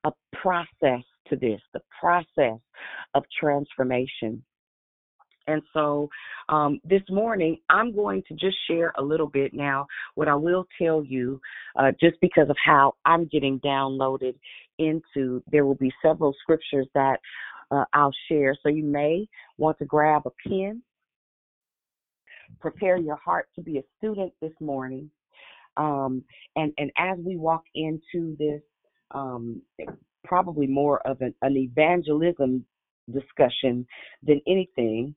[0.05, 2.61] a process to this, the process
[3.15, 4.43] of transformation.
[5.47, 6.09] And so
[6.49, 9.87] um, this morning, I'm going to just share a little bit now.
[10.15, 11.41] What I will tell you,
[11.77, 14.35] uh, just because of how I'm getting downloaded
[14.79, 17.19] into, there will be several scriptures that
[17.71, 18.57] uh, I'll share.
[18.63, 19.29] So you may
[19.59, 20.83] want to grab a pen,
[22.61, 25.11] prepare your heart to be a student this morning.
[25.77, 26.23] Um,
[26.57, 28.61] and, and as we walk into this,
[29.13, 29.63] um,
[30.25, 32.65] probably more of an, an evangelism
[33.13, 33.87] discussion
[34.23, 35.15] than anything,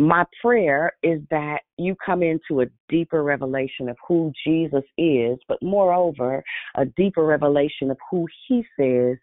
[0.00, 5.58] my prayer is that you come into a deeper revelation of who Jesus is, but
[5.62, 6.42] moreover,
[6.76, 9.18] a deeper revelation of who he says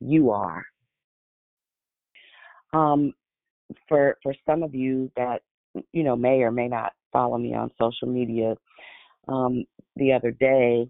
[0.00, 0.64] you are.
[2.72, 3.14] Um,
[3.88, 5.42] for for some of you that
[5.92, 8.56] you know may or may not follow me on social media,
[9.28, 9.64] um,
[9.96, 10.88] the other day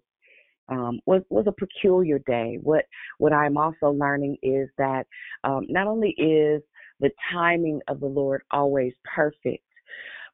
[0.68, 2.58] um, was was a peculiar day.
[2.62, 2.84] What
[3.18, 5.06] what I'm also learning is that
[5.44, 6.62] um, not only is
[7.00, 9.64] the timing of the Lord always perfect.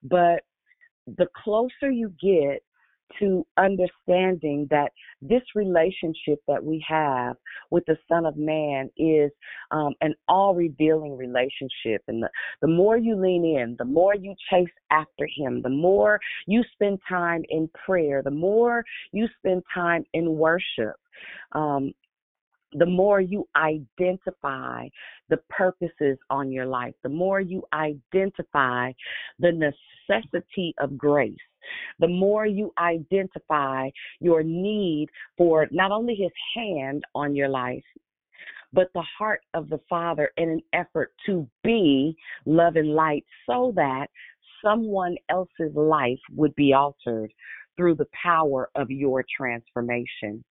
[0.02, 0.42] But
[1.06, 2.62] the closer you get
[3.18, 4.90] to understanding that
[5.20, 7.36] this relationship that we have
[7.70, 9.30] with the Son of Man is
[9.70, 12.02] um, an all revealing relationship.
[12.08, 12.28] And the,
[12.60, 17.00] the more you lean in, the more you chase after Him, the more you spend
[17.08, 20.96] time in prayer, the more you spend time in worship.
[21.52, 21.92] Um,
[22.74, 24.88] the more you identify
[25.28, 28.92] the purposes on your life, the more you identify
[29.38, 31.36] the necessity of grace,
[31.98, 37.84] the more you identify your need for not only his hand on your life,
[38.72, 42.16] but the heart of the Father in an effort to be
[42.46, 44.06] love and light so that
[44.64, 47.32] someone else's life would be altered
[47.76, 50.42] through the power of your transformation.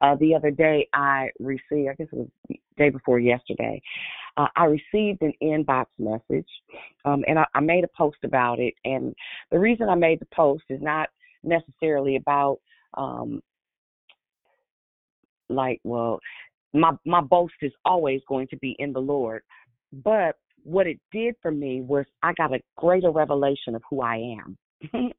[0.00, 2.28] Uh, the other day, I received, I guess it was
[2.76, 3.80] day before yesterday,
[4.36, 6.48] uh, I received an inbox message,
[7.04, 8.74] um, and I, I made a post about it.
[8.84, 9.14] And
[9.50, 11.08] the reason I made the post is not
[11.42, 12.58] necessarily about,
[12.94, 13.42] um,
[15.48, 16.20] like, well,
[16.72, 19.42] my my boast is always going to be in the Lord,
[19.92, 24.36] but what it did for me was I got a greater revelation of who I
[24.38, 24.58] am.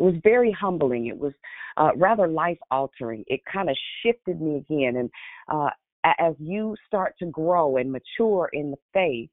[0.00, 1.06] it was very humbling.
[1.06, 1.34] It was
[1.76, 3.22] uh, rather life altering.
[3.26, 4.96] It kind of shifted me again.
[4.96, 5.10] And
[5.52, 5.70] uh,
[6.18, 9.28] as you start to grow and mature in the faith,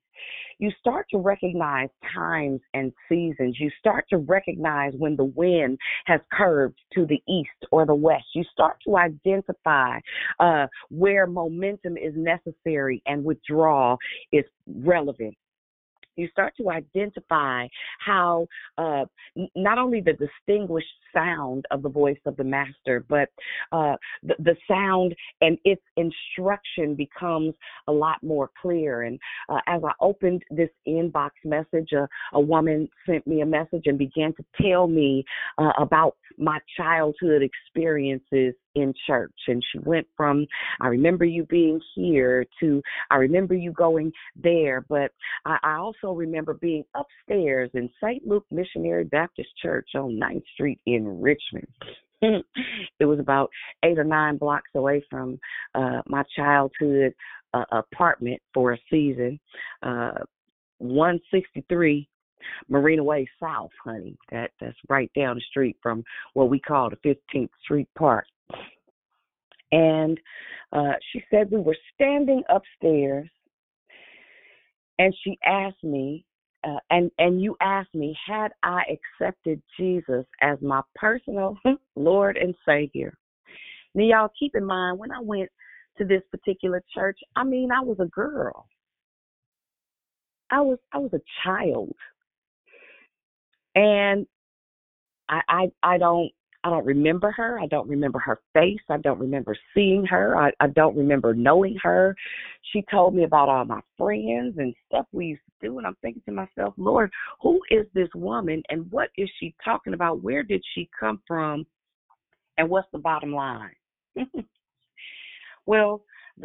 [0.59, 3.55] you start to recognize times and seasons.
[3.59, 8.25] You start to recognize when the wind has curved to the east or the west.
[8.33, 9.99] You start to identify
[10.39, 13.97] uh, where momentum is necessary and withdrawal
[14.33, 15.35] is relevant
[16.17, 17.67] you start to identify
[17.99, 18.47] how
[18.77, 19.05] uh,
[19.55, 23.29] not only the distinguished sound of the voice of the master, but
[23.71, 27.53] uh, the, the, sound and its instruction becomes
[27.87, 29.03] a lot more clear.
[29.03, 33.83] And uh, as I opened this inbox message, uh, a woman sent me a message
[33.85, 35.23] and began to tell me
[35.57, 39.33] uh, about my childhood experiences in church.
[39.47, 40.45] And she went from,
[40.79, 44.11] I remember you being here to, I remember you going
[44.41, 44.85] there.
[44.87, 45.11] But
[45.45, 48.25] I, I also remember being upstairs in St.
[48.25, 51.67] Luke Missionary Baptist Church on 9th Street in Richmond.
[52.21, 53.49] it was about
[53.83, 55.39] eight or nine blocks away from
[55.75, 57.13] uh, my childhood
[57.53, 59.39] uh, apartment for a season.
[59.83, 60.19] Uh,
[60.79, 62.07] 163
[62.69, 64.17] Marina Way South, honey.
[64.31, 66.03] That that's right down the street from
[66.33, 68.25] what we call the 15th Street Park.
[69.71, 70.19] And
[70.71, 73.29] uh, she said we were standing upstairs,
[74.99, 76.25] and she asked me,
[76.63, 78.81] uh, and and you asked me, had I
[79.21, 81.57] accepted Jesus as my personal
[81.95, 83.13] Lord and Savior?
[83.93, 85.49] Now, y'all keep in mind when I went
[85.97, 88.67] to this particular church, I mean, I was a girl.
[90.49, 91.93] I was I was a child,
[93.75, 94.25] and
[95.27, 96.31] I I I don't
[96.67, 97.57] I don't remember her.
[97.61, 98.81] I don't remember her face.
[98.89, 100.37] I don't remember seeing her.
[100.37, 102.13] I, I don't remember knowing her.
[102.73, 105.77] She told me about all my friends and stuff we used to do.
[105.77, 107.09] And I'm thinking to myself, Lord,
[107.41, 110.21] who is this woman and what is she talking about?
[110.21, 111.65] Where did she come from?
[112.57, 113.71] And what's the bottom line?
[115.65, 116.01] well,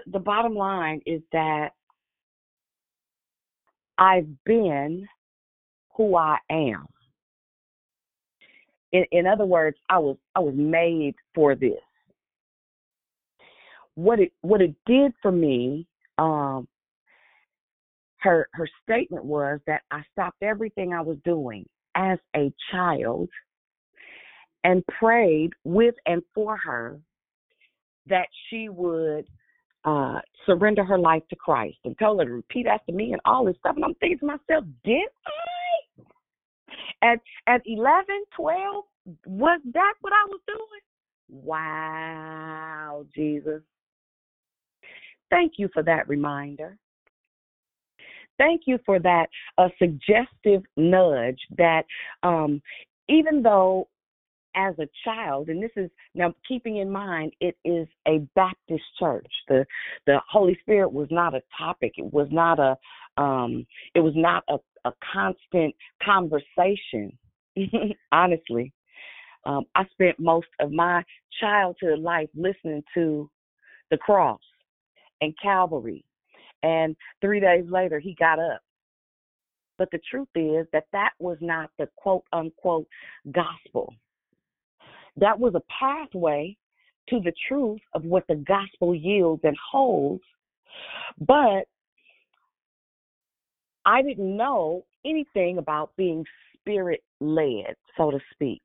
[0.06, 1.70] the bottom line is that
[3.98, 5.08] I've been
[5.96, 6.86] who I am.
[8.92, 11.80] In, in other words, I was I was made for this.
[13.94, 15.86] What it what it did for me,
[16.18, 16.68] um,
[18.18, 23.28] her her statement was that I stopped everything I was doing as a child
[24.64, 27.00] and prayed with and for her
[28.06, 29.26] that she would
[29.84, 33.44] uh, surrender her life to Christ and told her to repeat after me and all
[33.44, 33.76] this stuff.
[33.76, 35.51] And I'm thinking to myself, did I?
[37.02, 38.04] At at 11,
[38.36, 38.84] 12,
[39.26, 41.42] was that what I was doing?
[41.44, 43.62] Wow, Jesus.
[45.30, 46.76] Thank you for that reminder.
[48.38, 49.28] Thank you for that
[49.58, 51.84] a suggestive nudge that
[52.22, 52.62] um,
[53.08, 53.88] even though
[54.54, 59.30] as a child, and this is now keeping in mind it is a Baptist church.
[59.48, 59.64] The
[60.06, 61.94] the Holy Spirit was not a topic.
[61.96, 62.76] It was not a
[63.22, 67.16] um it was not a, a constant conversation.
[68.12, 68.72] Honestly.
[69.44, 71.02] Um, I spent most of my
[71.40, 73.28] childhood life listening to
[73.90, 74.40] the cross
[75.20, 76.04] and Calvary.
[76.62, 78.60] And three days later, he got up.
[79.78, 82.86] But the truth is that that was not the quote unquote
[83.32, 83.92] gospel.
[85.16, 86.56] That was a pathway
[87.08, 90.22] to the truth of what the gospel yields and holds.
[91.18, 91.64] But
[93.84, 96.24] I didn't know anything about being
[96.58, 98.62] spirit led, so to speak.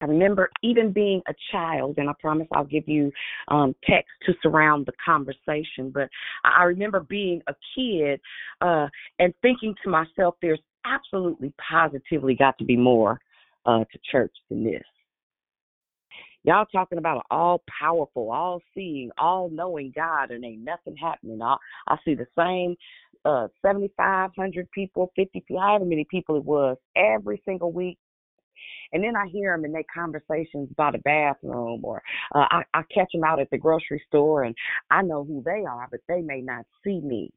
[0.00, 3.10] I remember even being a child, and I promise I'll give you
[3.48, 5.90] um, text to surround the conversation.
[5.92, 6.10] But
[6.44, 8.20] I remember being a kid
[8.60, 8.88] uh,
[9.18, 13.18] and thinking to myself, there's absolutely positively got to be more
[13.64, 14.82] uh, to church than this.
[16.44, 21.40] Y'all talking about an all powerful, all seeing, all knowing God, and ain't nothing happening.
[21.40, 21.56] I,
[21.88, 22.76] I see the same
[23.24, 27.98] uh, 7,500 people, 50, however many people it was, every single week.
[28.92, 32.02] And then I hear them in their conversations about the bathroom, or
[32.34, 34.54] uh, I, I catch them out at the grocery store, and
[34.90, 37.32] I know who they are, but they may not see me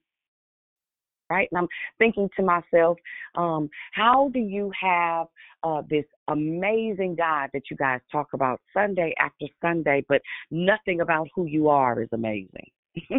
[1.29, 1.47] right?
[1.51, 1.67] And I'm
[1.97, 2.97] thinking to myself,
[3.35, 5.27] um, how do you have
[5.63, 10.21] uh, this amazing God that you guys talk about Sunday after Sunday, but
[10.51, 12.71] nothing about who you are is amazing?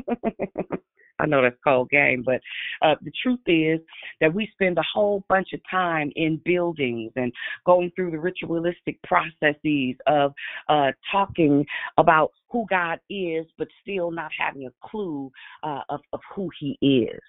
[1.21, 2.41] I know that's cold game, but
[2.81, 3.81] uh, the truth is
[4.21, 7.33] that we spend a whole bunch of time in buildings and
[7.67, 10.33] going through the ritualistic processes of
[10.69, 15.31] uh, talking about who God is, but still not having a clue
[15.65, 17.21] uh, of, of who He is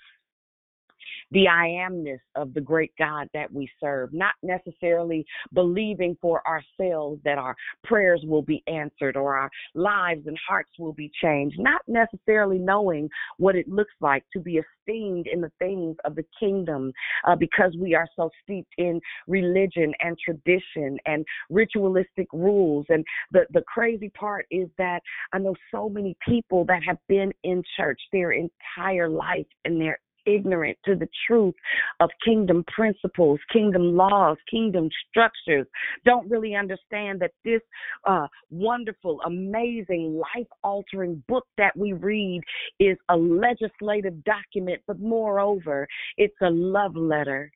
[1.32, 7.22] the I amness of the great God that we serve, not necessarily believing for ourselves
[7.24, 11.82] that our prayers will be answered or our lives and hearts will be changed, not
[11.88, 16.92] necessarily knowing what it looks like to be esteemed in the things of the kingdom
[17.28, 22.86] uh, because we are so steeped in religion and tradition and ritualistic rules.
[22.90, 25.02] And the, the crazy part is that
[25.34, 30.00] I know so many people that have been in church their entire life and they're
[30.36, 31.56] ignorant to the truth
[32.00, 35.68] of kingdom principles, kingdom laws, kingdom structures,
[36.06, 37.62] don't really understand that this
[38.08, 42.42] uh, wonderful, amazing, life altering book that we read
[42.80, 47.52] is a legislative document, but moreover, it's a love letter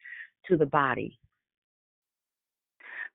[0.48, 1.18] to the body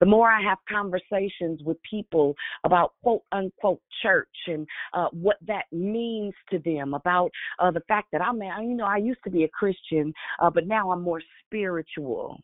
[0.01, 2.35] the more I have conversations with people
[2.65, 8.09] about quote unquote church and uh, what that means to them, about uh, the fact
[8.13, 11.23] that I'm, you know, I used to be a Christian, uh, but now I'm more
[11.47, 12.39] spiritual.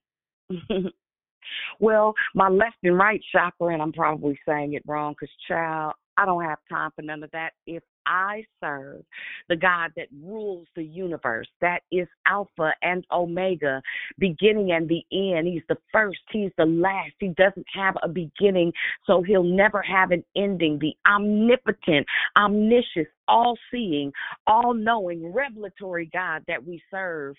[1.80, 6.24] well, my left and right chakra, and I'm probably saying it wrong because, child, I
[6.24, 7.52] don't have time for none of that.
[7.66, 9.02] If I serve
[9.48, 13.82] the God that rules the universe, that is Alpha and Omega,
[14.18, 15.46] beginning and the end.
[15.46, 17.12] He's the first, He's the last.
[17.18, 18.72] He doesn't have a beginning,
[19.06, 20.78] so He'll never have an ending.
[20.78, 24.12] The omnipotent, omniscient, all seeing,
[24.46, 27.36] all knowing, revelatory God that we serve.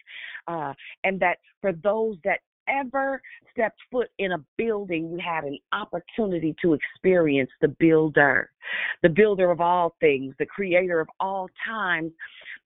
[0.47, 5.57] Uh, and that for those that ever stepped foot in a building, you had an
[5.71, 8.49] opportunity to experience the builder,
[9.03, 12.11] the builder of all things, the creator of all times.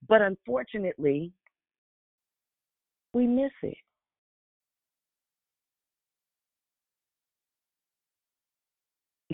[0.07, 1.31] But unfortunately,
[3.13, 3.77] we miss it.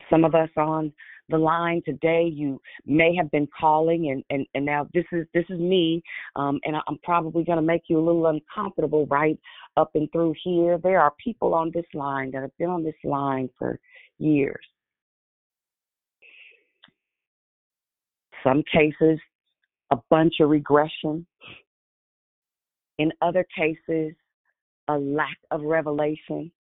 [0.09, 0.91] Some of us on
[1.29, 2.29] the line today.
[2.31, 6.01] You may have been calling, and and and now this is this is me,
[6.35, 9.39] um, and I'm probably going to make you a little uncomfortable, right
[9.77, 10.77] up and through here.
[10.77, 13.79] There are people on this line that have been on this line for
[14.17, 14.65] years.
[18.45, 19.19] some cases,
[19.91, 21.25] a bunch of regression.
[22.97, 24.13] In other cases,
[24.87, 26.51] a lack of revelation.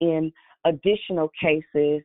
[0.00, 0.32] In
[0.66, 2.02] additional cases,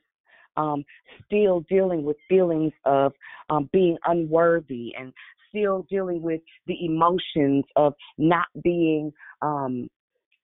[0.57, 0.85] um,
[1.25, 3.11] still dealing with feelings of
[3.49, 5.11] um, being unworthy and
[5.55, 9.87] still dealing with the emotions of not being um,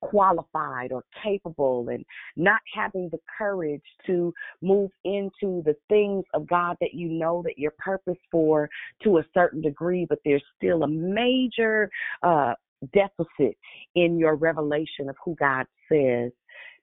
[0.01, 2.03] qualified or capable and
[2.36, 7.57] not having the courage to move into the things of God that you know that
[7.57, 8.70] you're purpose for
[9.03, 11.89] to a certain degree, but there's still a major
[12.24, 12.53] uh,
[12.93, 13.55] deficit
[13.95, 16.32] in your revelation of who God says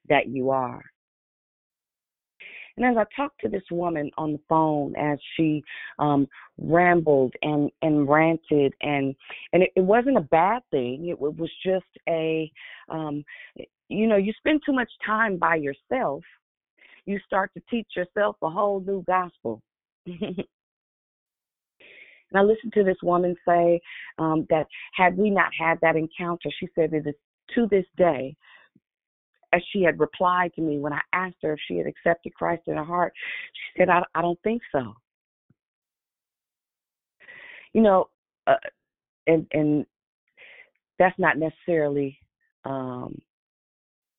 [0.07, 0.81] that you are.
[2.79, 5.61] And as I talked to this woman on the phone, as she
[5.99, 6.27] um,
[6.57, 9.13] rambled and and ranted, and
[9.51, 11.07] and it, it wasn't a bad thing.
[11.07, 12.49] It, it was just a,
[12.87, 13.25] um,
[13.89, 16.23] you know, you spend too much time by yourself,
[17.05, 19.61] you start to teach yourself a whole new gospel.
[22.31, 23.81] And I listened to this woman say
[24.19, 27.15] um, that had we not had that encounter, she said it is
[27.55, 28.35] to this day
[29.53, 32.63] as she had replied to me when I asked her if she had accepted Christ
[32.67, 33.13] in her heart,
[33.53, 34.93] she said, I, I don't think so.
[37.73, 38.09] You know,
[38.47, 38.55] uh,
[39.27, 39.85] and and
[40.97, 42.17] that's not necessarily
[42.65, 43.21] um,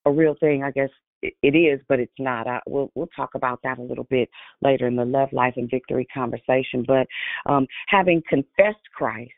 [0.06, 0.62] a real thing.
[0.62, 0.88] I guess
[1.22, 2.46] it, it is, but it's not.
[2.46, 4.28] I, we'll we'll talk about that a little bit
[4.62, 6.84] later in the love, life, and victory conversation.
[6.86, 7.06] But
[7.46, 9.32] um, having confessed Christ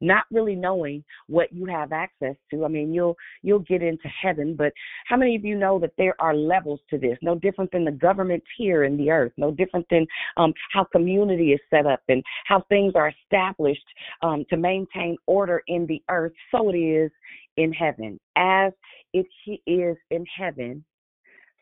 [0.00, 2.64] not really knowing what you have access to.
[2.64, 4.72] I mean, you'll you'll get into heaven, but
[5.06, 7.18] how many of you know that there are levels to this?
[7.22, 9.32] No different than the government here in the earth.
[9.36, 13.86] No different than um, how community is set up and how things are established
[14.22, 16.32] um, to maintain order in the earth.
[16.50, 17.10] So it is
[17.56, 18.18] in heaven.
[18.36, 18.72] As
[19.12, 19.26] it
[19.66, 20.84] is in heaven,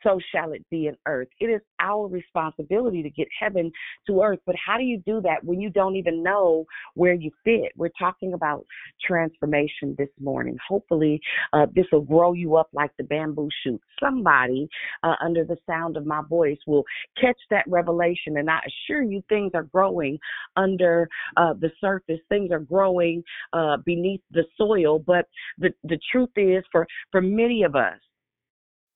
[0.07, 1.29] so shall it be in earth.
[1.41, 3.73] It is our responsibility to get heaven
[4.07, 4.39] to earth.
[4.47, 7.73] But how do you do that when you don't even know where you fit?
[7.77, 8.65] We're talking about
[9.05, 10.57] transformation this morning.
[10.69, 11.21] Hopefully,
[11.53, 13.81] uh, this will grow you up like the bamboo shoot.
[14.01, 14.69] Somebody
[15.03, 16.85] uh, under the sound of my voice will
[17.21, 18.37] catch that revelation.
[18.37, 20.19] And I assure you, things are growing
[20.57, 24.99] under uh, the surface, things are growing uh, beneath the soil.
[24.99, 25.27] But
[25.59, 27.99] the, the truth is, for, for many of us,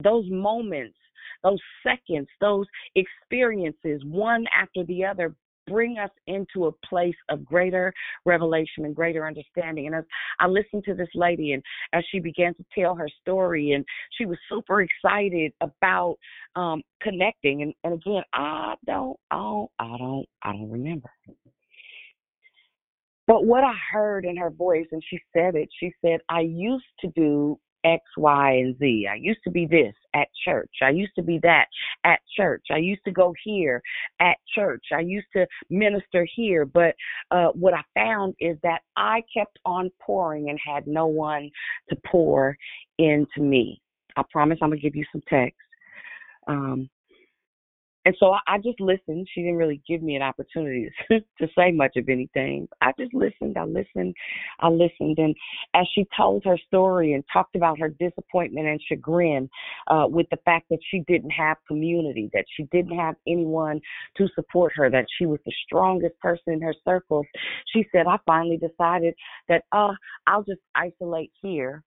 [0.03, 0.95] those moments,
[1.43, 2.65] those seconds, those
[2.95, 5.35] experiences, one after the other,
[5.67, 7.93] bring us into a place of greater
[8.25, 9.87] revelation and greater understanding.
[9.87, 10.03] And as
[10.39, 11.63] I listened to this lady and
[11.93, 13.85] as she began to tell her story and
[14.17, 16.17] she was super excited about
[16.55, 21.09] um connecting and, and again I don't don't I don't I don't remember.
[23.27, 26.83] But what I heard in her voice, and she said it, she said, I used
[26.99, 29.07] to do X, Y, and Z.
[29.09, 30.71] I used to be this at church.
[30.81, 31.65] I used to be that
[32.03, 32.65] at church.
[32.71, 33.81] I used to go here
[34.19, 34.85] at church.
[34.93, 36.65] I used to minister here.
[36.65, 36.95] But
[37.31, 41.49] uh, what I found is that I kept on pouring and had no one
[41.89, 42.57] to pour
[42.97, 43.81] into me.
[44.17, 45.57] I promise I'm going to give you some text.
[46.47, 46.89] Um,
[48.05, 49.27] and so I, I just listened.
[49.33, 52.67] She didn't really give me an opportunity to, to say much of anything.
[52.81, 53.57] I just listened.
[53.57, 54.15] I listened.
[54.59, 55.17] I listened.
[55.17, 55.35] And
[55.73, 59.49] as she told her story and talked about her disappointment and chagrin
[59.87, 63.79] uh, with the fact that she didn't have community, that she didn't have anyone
[64.17, 67.25] to support her, that she was the strongest person in her circle,
[67.73, 69.13] she said, I finally decided
[69.47, 69.93] that, uh,
[70.27, 71.83] I'll just isolate here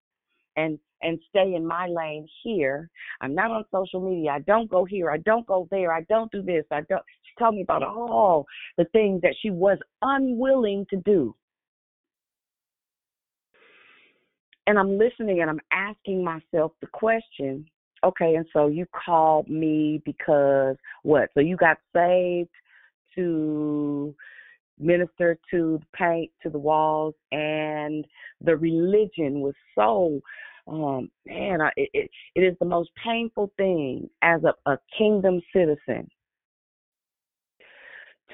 [0.56, 2.89] and and stay in my lane here.
[3.22, 4.32] I'm not on social media.
[4.32, 5.10] I don't go here.
[5.10, 5.91] I don't go there.
[5.91, 6.64] I don't do this.
[6.72, 7.02] I don't.
[7.24, 8.45] She told me about all
[8.78, 11.36] the things that she was unwilling to do.
[14.68, 17.66] And I'm listening and I'm asking myself the question,
[18.04, 21.30] okay, and so you called me because what?
[21.34, 22.49] So you got saved
[23.16, 24.16] to
[24.82, 28.06] minister to the paint to the walls and
[28.42, 30.20] the religion was so
[30.68, 36.08] um man I, it, it, is the most painful thing as a, a kingdom citizen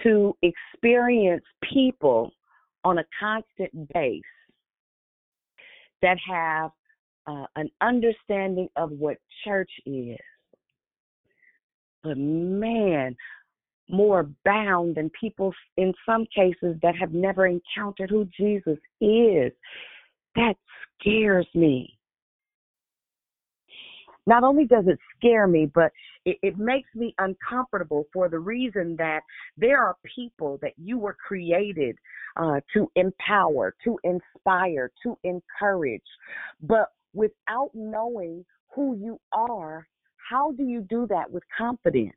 [0.04, 2.32] to experience people
[2.84, 4.22] on a constant base
[6.02, 6.72] that have
[7.28, 10.18] uh, an understanding of what church is.
[12.04, 13.16] But man
[13.90, 19.52] more bound than people in some cases that have never encountered who Jesus is.
[20.36, 20.56] That
[21.00, 21.98] scares me.
[24.26, 25.92] Not only does it scare me, but
[26.26, 29.22] it, it, makes me uncomfortable for the reason that
[29.58, 31.96] there are people that you were created
[32.36, 36.04] uh, to empower, to inspire, to encourage.
[36.62, 38.44] But without knowing
[38.76, 39.88] who you are,
[40.30, 42.14] how do you do that with confidence?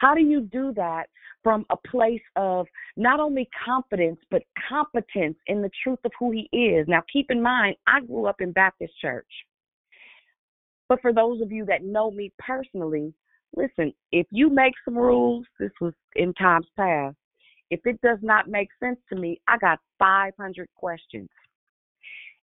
[0.00, 1.04] How do you do that
[1.42, 6.48] from a place of not only confidence, but competence in the truth of who He
[6.56, 6.88] is?
[6.88, 9.28] Now, keep in mind, I grew up in Baptist church.
[10.88, 13.12] But for those of you that know me personally,
[13.54, 17.16] listen, if you make some rules, this was in times past,
[17.70, 21.28] if it does not make sense to me, I got 500 questions.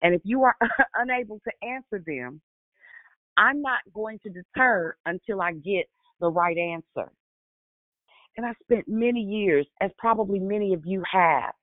[0.01, 0.55] And if you are
[0.95, 2.41] unable to answer them,
[3.37, 5.85] I'm not going to deter until I get
[6.21, 7.11] the right answer.
[8.37, 11.53] And I spent many years, as probably many of you have,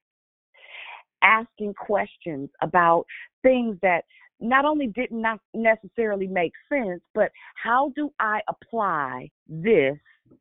[1.23, 3.05] asking questions about
[3.43, 4.05] things that
[4.41, 7.31] not only did not necessarily make sense, but
[7.63, 9.97] how do I apply this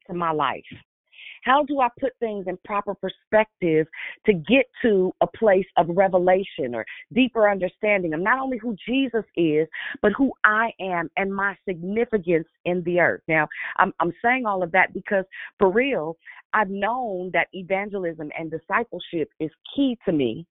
[0.07, 0.63] to my life?
[1.43, 3.88] How do I put things in proper perspective
[4.25, 9.23] to get to a place of revelation or deeper understanding of not only who Jesus
[9.35, 9.67] is,
[10.01, 13.21] but who I am and my significance in the earth?
[13.27, 15.25] Now, I'm, I'm saying all of that because
[15.59, 16.17] for real,
[16.53, 20.45] I've known that evangelism and discipleship is key to me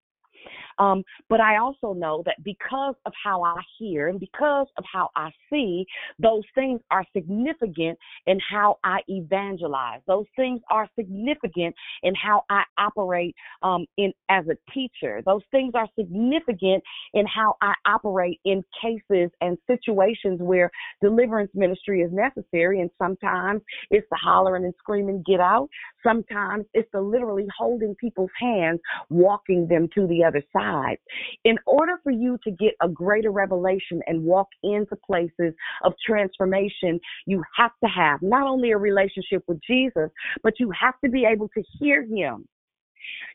[0.78, 5.10] um, but I also know that because of how I hear and because of how
[5.16, 5.86] I see,
[6.18, 10.00] those things are significant in how I evangelize.
[10.06, 15.22] Those things are significant in how I operate um, in as a teacher.
[15.24, 16.82] Those things are significant
[17.14, 20.70] in how I operate in cases and situations where
[21.02, 22.80] deliverance ministry is necessary.
[22.80, 25.68] And sometimes it's the hollering and screaming, get out.
[26.06, 28.80] Sometimes it's the literally holding people's hands,
[29.10, 30.98] walking them to the other side.
[31.44, 35.54] In order for you to get a greater revelation and walk into places
[35.84, 40.10] of transformation, you have to have not only a relationship with Jesus,
[40.42, 42.46] but you have to be able to hear him.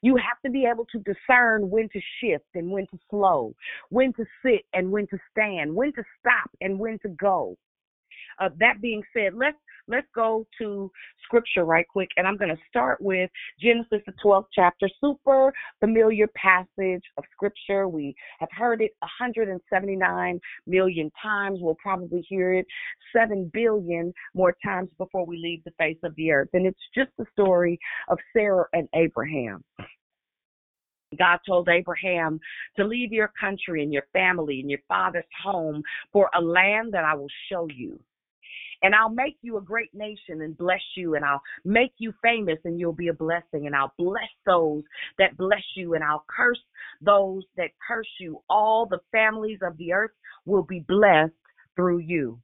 [0.01, 3.53] You have to be able to discern when to shift and when to slow,
[3.89, 7.55] when to sit and when to stand, when to stop and when to go.
[8.39, 9.57] Uh, that being said, let's
[9.87, 10.91] let's go to
[11.23, 13.29] scripture right quick, and I'm going to start with
[13.59, 17.87] Genesis, the 12th chapter, super familiar passage of scripture.
[17.87, 21.59] We have heard it 179 million times.
[21.61, 22.65] We'll probably hear it
[23.15, 26.49] 7 billion more times before we leave the face of the earth.
[26.53, 27.79] And it's just the story
[28.09, 29.63] of Sarah and Abraham.
[31.17, 32.39] God told Abraham
[32.77, 37.03] to leave your country and your family and your father's home for a land that
[37.03, 37.99] I will show you.
[38.83, 42.57] And I'll make you a great nation and bless you, and I'll make you famous,
[42.65, 43.67] and you'll be a blessing.
[43.67, 44.83] And I'll bless those
[45.17, 46.59] that bless you, and I'll curse
[47.01, 48.41] those that curse you.
[48.49, 50.11] All the families of the earth
[50.45, 51.33] will be blessed
[51.75, 52.39] through you.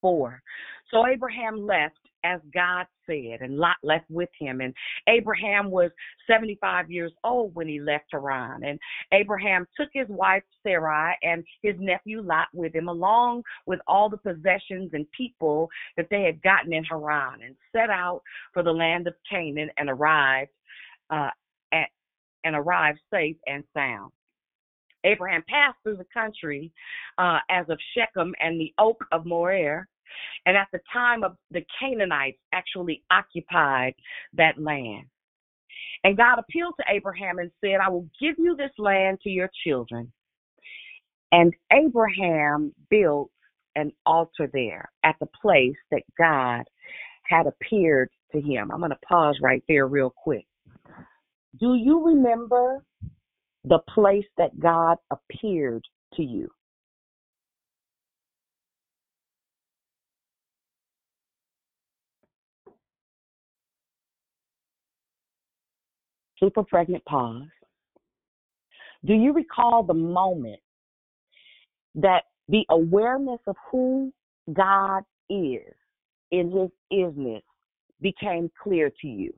[0.00, 0.42] Four.
[0.90, 4.60] So Abraham left as God said, and Lot left with him.
[4.60, 4.74] And
[5.08, 5.90] Abraham was
[6.26, 8.64] 75 years old when he left Haran.
[8.64, 8.78] And
[9.12, 14.16] Abraham took his wife Sarai and his nephew Lot with him, along with all the
[14.18, 18.22] possessions and people that they had gotten in Haran, and set out
[18.52, 20.50] for the land of Canaan and arrived
[21.10, 21.30] uh,
[21.72, 21.88] at,
[22.44, 24.10] and arrived safe and sound.
[25.04, 26.72] Abraham passed through the country
[27.18, 29.86] uh, as of Shechem and the oak of Moreh,
[30.46, 33.94] and at the time of the Canaanites actually occupied
[34.34, 35.06] that land.
[36.04, 39.50] And God appealed to Abraham and said, I will give you this land to your
[39.66, 40.12] children.
[41.32, 43.30] And Abraham built
[43.74, 46.64] an altar there at the place that God
[47.24, 48.70] had appeared to him.
[48.72, 50.46] I'm going to pause right there real quick.
[51.58, 52.84] Do you remember
[53.64, 55.84] the place that God appeared
[56.14, 56.48] to you?
[66.38, 67.42] Super pregnant pause.
[69.04, 70.60] Do you recall the moment
[71.94, 74.12] that the awareness of who
[74.52, 75.74] God is
[76.30, 77.42] in his isness
[78.00, 79.32] became clear to you?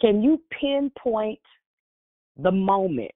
[0.00, 1.40] Can you pinpoint
[2.36, 3.10] the moment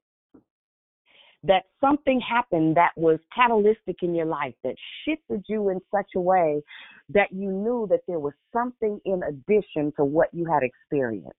[1.44, 6.20] that something happened that was catalytic in your life that shifted you in such a
[6.20, 6.62] way
[7.08, 11.36] that you knew that there was something in addition to what you had experienced?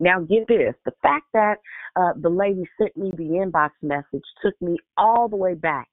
[0.00, 1.58] Now, get this the fact that
[1.94, 5.88] uh, the lady sent me the inbox message took me all the way back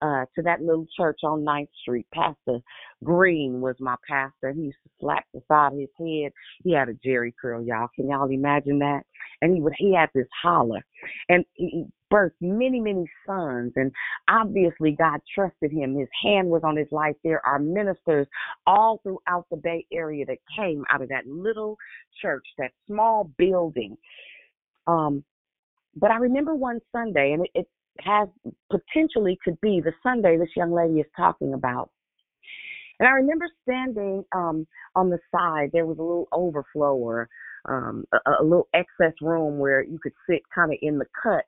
[0.00, 2.06] uh, to that little church on Ninth Street.
[2.14, 2.60] Pastor
[3.02, 4.52] Green was my pastor.
[4.52, 6.32] He used to slap the side of his head.
[6.62, 7.88] He had a Jerry curl, y'all.
[7.96, 9.02] Can y'all imagine that?
[9.40, 10.84] And he would he had this holler,
[11.28, 13.72] and he birthed many many sons.
[13.76, 13.92] And
[14.28, 15.96] obviously God trusted him.
[15.96, 17.14] His hand was on his life.
[17.22, 18.26] There are ministers
[18.66, 21.76] all throughout the Bay Area that came out of that little
[22.20, 23.96] church, that small building.
[24.86, 25.24] Um,
[25.96, 27.68] but I remember one Sunday, and it, it
[28.00, 28.28] has
[28.70, 31.90] potentially could be the Sunday this young lady is talking about.
[32.98, 35.70] And I remember standing um, on the side.
[35.72, 37.28] There was a little overflow or
[37.68, 41.44] um, a, a little excess room where you could sit kind of in the cut.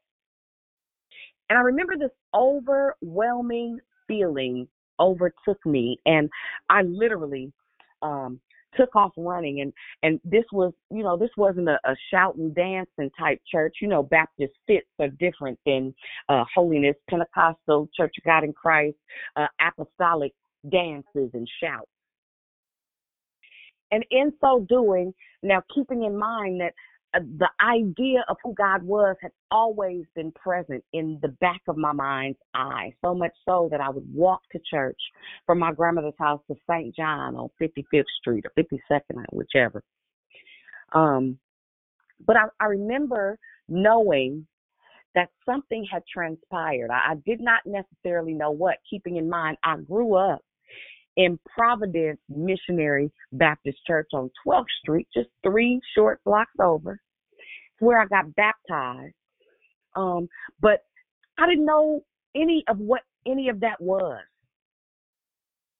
[1.49, 4.69] And I remember this overwhelming feeling
[5.01, 6.31] overtook me, and
[6.69, 7.53] I literally
[8.03, 8.41] um,
[8.77, 9.61] took off running.
[9.61, 9.73] And
[10.03, 13.77] and this was, you know, this wasn't a, a shouting, dancing type church.
[13.81, 15.93] You know, Baptist fits are different than
[16.29, 18.97] uh, holiness, Pentecostal, Church of God in Christ,
[19.37, 20.33] uh, apostolic
[20.69, 21.91] dances and shouts.
[23.93, 26.75] And in so doing, now keeping in mind that
[27.13, 31.77] uh, the idea of who God was had always been present in the back of
[31.77, 35.01] my mind's eye, so much so that I would walk to church
[35.45, 36.95] from my grandmother's house to St.
[36.95, 39.83] John on 55th Street or 52nd, whichever.
[40.93, 41.39] Um,
[42.25, 43.39] but I, I remember
[43.69, 44.47] knowing
[45.17, 46.91] that something had transpired.
[46.91, 50.43] I, I did not necessarily know what, keeping in mind I grew up
[51.17, 57.01] in Providence Missionary Baptist Church on 12th Street, just three short blocks over.
[57.79, 59.15] Where I got baptized.
[59.97, 60.29] Um,
[60.61, 60.83] but
[61.39, 62.03] I didn't know
[62.37, 64.21] any of what any of that was.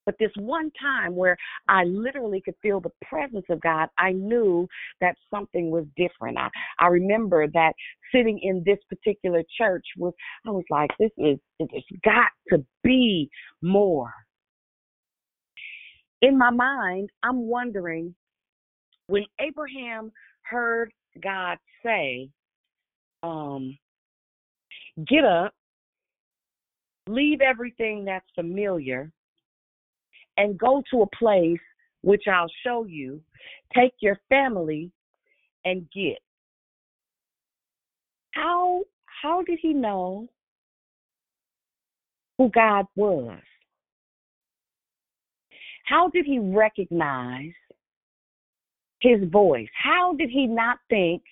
[0.07, 1.37] But this one time where
[1.69, 4.67] I literally could feel the presence of God, I knew
[5.01, 6.39] that something was different.
[6.39, 7.75] I, I remember that
[8.13, 10.15] sitting in this particular church was
[10.47, 13.31] I was like, this is it's got to be
[13.63, 14.13] more
[16.23, 18.15] in my mind, I'm wondering
[19.07, 20.13] when Abraham
[20.43, 20.93] heard
[21.23, 22.29] God say,
[23.23, 23.77] um,
[25.09, 25.53] get up,
[27.09, 29.11] leave everything that's familiar,
[30.37, 31.61] and go to a place
[32.03, 33.21] which I'll show you.
[33.75, 34.91] Take your family
[35.65, 36.19] and get.
[38.33, 38.85] How
[39.23, 40.29] how did he know
[42.39, 43.39] who God was?
[45.91, 47.53] How did he recognize
[49.01, 49.69] his voice?
[49.75, 51.23] How did he not think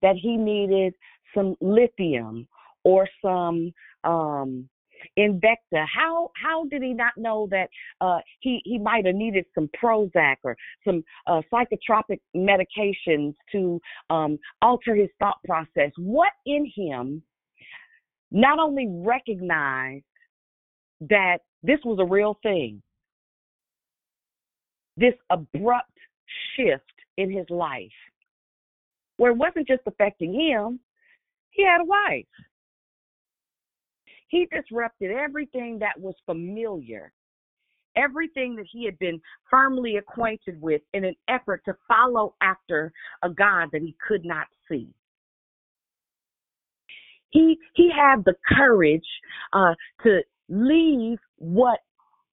[0.00, 0.94] that he needed
[1.34, 2.48] some lithium
[2.84, 3.72] or some
[4.04, 4.68] um
[5.18, 5.84] Invicta.
[5.86, 7.68] How how did he not know that
[8.00, 13.78] uh, he he might have needed some Prozac or some uh, psychotropic medications to
[14.08, 15.90] um, alter his thought process?
[15.98, 17.22] What in him
[18.30, 20.04] not only recognized
[21.00, 22.82] that this was a real thing,
[24.96, 25.90] this abrupt
[26.56, 26.84] shift
[27.16, 27.90] in his life
[29.16, 30.80] where it wasn't just affecting him,
[31.50, 32.26] he had a wife.
[34.28, 37.12] He disrupted everything that was familiar,
[37.96, 42.92] everything that he had been firmly acquainted with in an effort to follow after
[43.22, 44.88] a God that he could not see.
[47.30, 49.06] He he had the courage
[49.52, 49.74] uh,
[50.04, 51.80] to leave what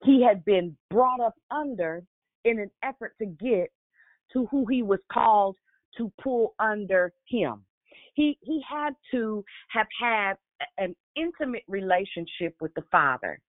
[0.03, 2.03] he had been brought up under
[2.45, 3.71] in an effort to get
[4.33, 5.55] to who he was called
[5.97, 7.63] to pull under him.
[8.13, 10.33] He he had to have had
[10.77, 13.39] an intimate relationship with the Father.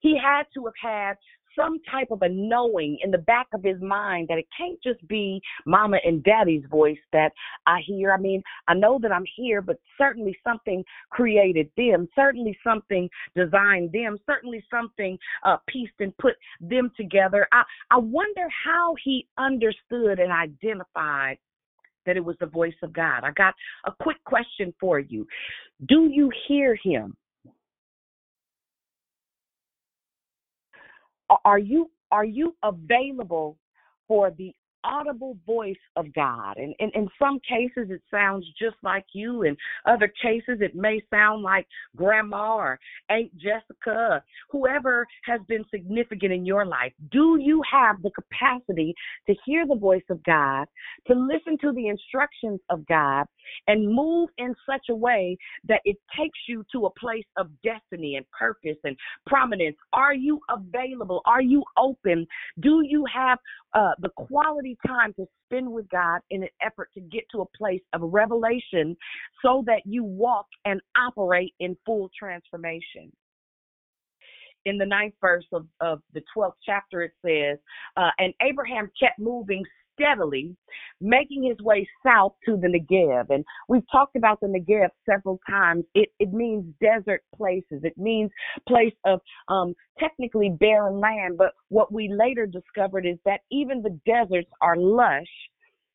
[0.00, 1.16] He had to have had
[1.56, 5.06] some type of a knowing in the back of his mind that it can't just
[5.08, 7.32] be mama and daddy's voice that
[7.66, 8.12] I hear.
[8.12, 13.92] I mean, I know that I'm here, but certainly something created them, certainly something designed
[13.92, 17.46] them, certainly something uh, pieced and put them together.
[17.52, 21.38] I, I wonder how he understood and identified
[22.04, 23.24] that it was the voice of God.
[23.24, 23.54] I got
[23.84, 25.26] a quick question for you.
[25.88, 27.16] Do you hear him?
[31.44, 33.58] Are you are you available
[34.06, 34.54] for the
[34.86, 36.56] audible voice of God.
[36.56, 39.42] And, and in some cases, it sounds just like you.
[39.42, 41.66] In other cases, it may sound like
[41.96, 46.92] grandma or Aunt Jessica, whoever has been significant in your life.
[47.10, 48.94] Do you have the capacity
[49.26, 50.66] to hear the voice of God,
[51.08, 53.26] to listen to the instructions of God,
[53.66, 58.16] and move in such a way that it takes you to a place of destiny
[58.16, 59.76] and purpose and prominence?
[59.92, 61.22] Are you available?
[61.26, 62.26] Are you open?
[62.60, 63.38] Do you have
[63.74, 67.56] uh, the quality time to spend with God in an effort to get to a
[67.56, 68.96] place of revelation
[69.42, 73.12] so that you walk and operate in full transformation?
[74.66, 77.58] in the ninth verse of, of the 12th chapter, it says,
[77.96, 79.64] uh, And Abraham kept moving
[79.96, 80.54] steadily,
[81.00, 83.30] making his way south to the Negev.
[83.30, 85.84] And we've talked about the Negev several times.
[85.94, 88.30] It, it means desert places, it means
[88.68, 91.38] place of um, technically barren land.
[91.38, 95.24] But what we later discovered is that even the deserts are lush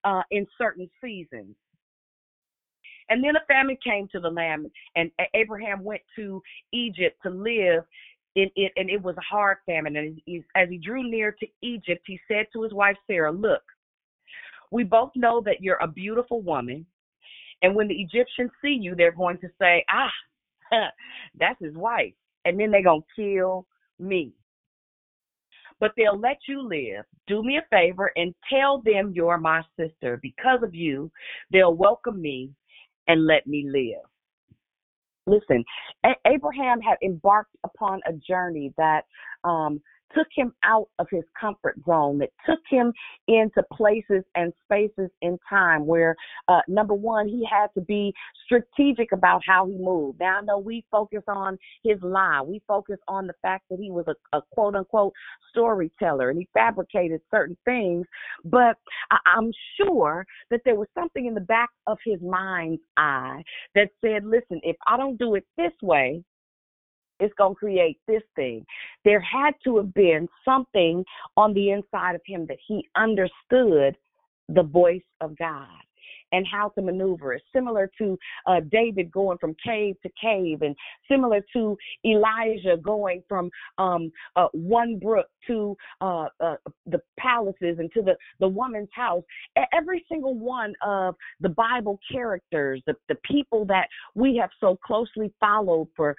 [0.04, 1.56] uh, in certain seasons.
[3.10, 6.42] And then a famine came to the land, and Abraham went to
[6.72, 7.84] Egypt to live
[8.36, 9.96] it, it and it was a hard famine.
[9.96, 13.64] And he, as he drew near to Egypt, he said to his wife Sarah, "Look,
[14.72, 16.86] we both know that you're a beautiful woman,
[17.62, 20.12] and when the Egyptians see you, they're going to say, ah,
[21.40, 22.14] that's his wife,
[22.46, 23.68] and then they're gonna kill
[24.00, 24.34] me."
[25.80, 27.06] But they'll let you live.
[27.26, 30.20] Do me a favor and tell them you're my sister.
[30.22, 31.12] Because of you,
[31.52, 32.52] they'll welcome me
[33.08, 34.06] and let me live.
[35.26, 35.64] Listen,
[36.28, 39.06] Abraham had embarked upon a journey that
[39.44, 39.82] um,
[40.16, 42.94] took him out of his comfort zone, that took him
[43.28, 46.16] into places and spaces in time where,
[46.48, 48.14] uh, number one, he had to be
[48.46, 50.20] strategic about how he moved.
[50.20, 52.42] Now, I know we focus on his lie.
[52.42, 55.14] We focus on the fact that he was a, a quote unquote
[55.50, 58.06] storyteller and he fabricated certain things,
[58.46, 58.78] but
[59.12, 63.44] I, I'm sure that there was something in the back of his mind's eye
[63.76, 66.24] that said, listen, if I don't do it this way,
[67.22, 68.66] it's going to create this thing.
[69.06, 71.06] There had to have been something
[71.38, 73.96] on the inside of him that he understood
[74.50, 75.68] the voice of God
[76.32, 77.42] and how to maneuver it.
[77.54, 80.76] Similar to uh, David going from cave to cave, and
[81.10, 86.56] similar to Elijah going from um, uh, one brook to uh, uh,
[86.86, 89.24] the palaces and to the, the woman's house.
[89.74, 95.34] Every single one of the Bible characters, the, the people that we have so closely
[95.40, 96.16] followed for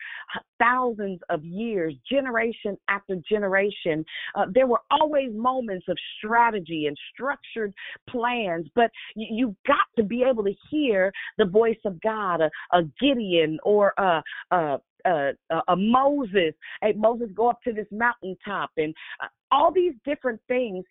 [0.59, 4.05] thousands of years, generation after generation,
[4.35, 7.73] uh, there were always moments of strategy and structured
[8.09, 12.51] plans, but you, you've got to be able to hear the voice of God, a,
[12.73, 15.33] a Gideon or a, a, a,
[15.69, 16.55] a Moses.
[16.81, 20.85] Hey, Moses, go up to this mountaintop and uh, all these different things.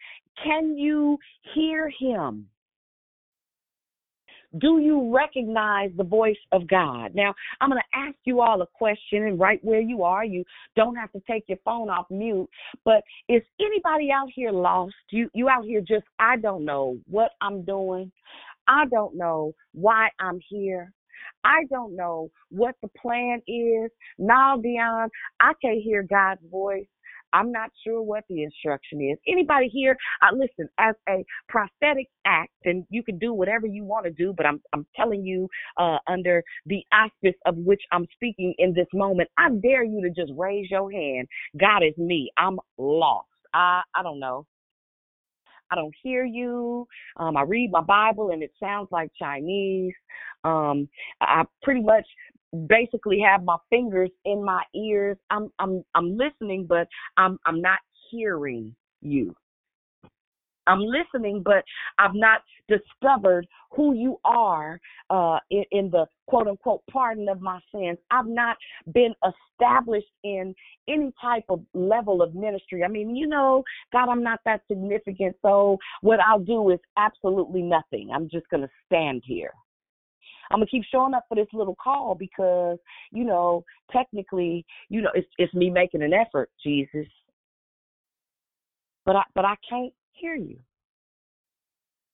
[0.43, 1.17] Can you
[1.53, 2.47] hear him?
[4.57, 7.15] Do you recognize the voice of God?
[7.15, 10.43] Now, I'm going to ask you all a question, and right where you are, you
[10.75, 12.49] don't have to take your phone off mute.
[12.83, 14.93] But is anybody out here lost?
[15.09, 18.11] You you out here just I don't know what I'm doing.
[18.67, 20.93] I don't know why I'm here.
[21.43, 23.91] I don't know what the plan is.
[24.17, 26.85] Now, beyond, I can't hear God's voice.
[27.33, 29.17] I'm not sure what the instruction is.
[29.27, 29.95] Anybody here?
[30.21, 34.33] Uh, listen, as a prophetic act, and you can do whatever you want to do,
[34.35, 35.47] but I'm I'm telling you,
[35.77, 40.09] uh, under the auspice of which I'm speaking in this moment, I dare you to
[40.09, 41.27] just raise your hand.
[41.57, 42.31] God is me.
[42.37, 43.27] I'm lost.
[43.53, 44.45] I I don't know.
[45.71, 46.87] I don't hear you.
[47.17, 49.93] Um, I read my Bible and it sounds like Chinese.
[50.43, 50.89] Um,
[51.21, 52.05] I pretty much
[52.67, 55.17] basically have my fingers in my ears.
[55.29, 57.79] I'm I'm I'm listening, but I'm I'm not
[58.11, 59.35] hearing you.
[60.71, 61.63] I'm listening, but
[61.99, 67.59] I've not discovered who you are uh, in, in, the quote unquote pardon of my
[67.73, 67.97] sins.
[68.09, 68.57] I've not
[68.93, 70.55] been established in
[70.87, 72.83] any type of level of ministry.
[72.83, 75.35] I mean, you know, God, I'm not that significant.
[75.41, 78.09] So what I'll do is absolutely nothing.
[78.13, 79.51] I'm just going to stand here.
[80.51, 82.77] I'm gonna keep showing up for this little call because,
[83.13, 87.07] you know, technically, you know, it's it's me making an effort, Jesus.
[89.05, 90.59] But I but I can't hear you.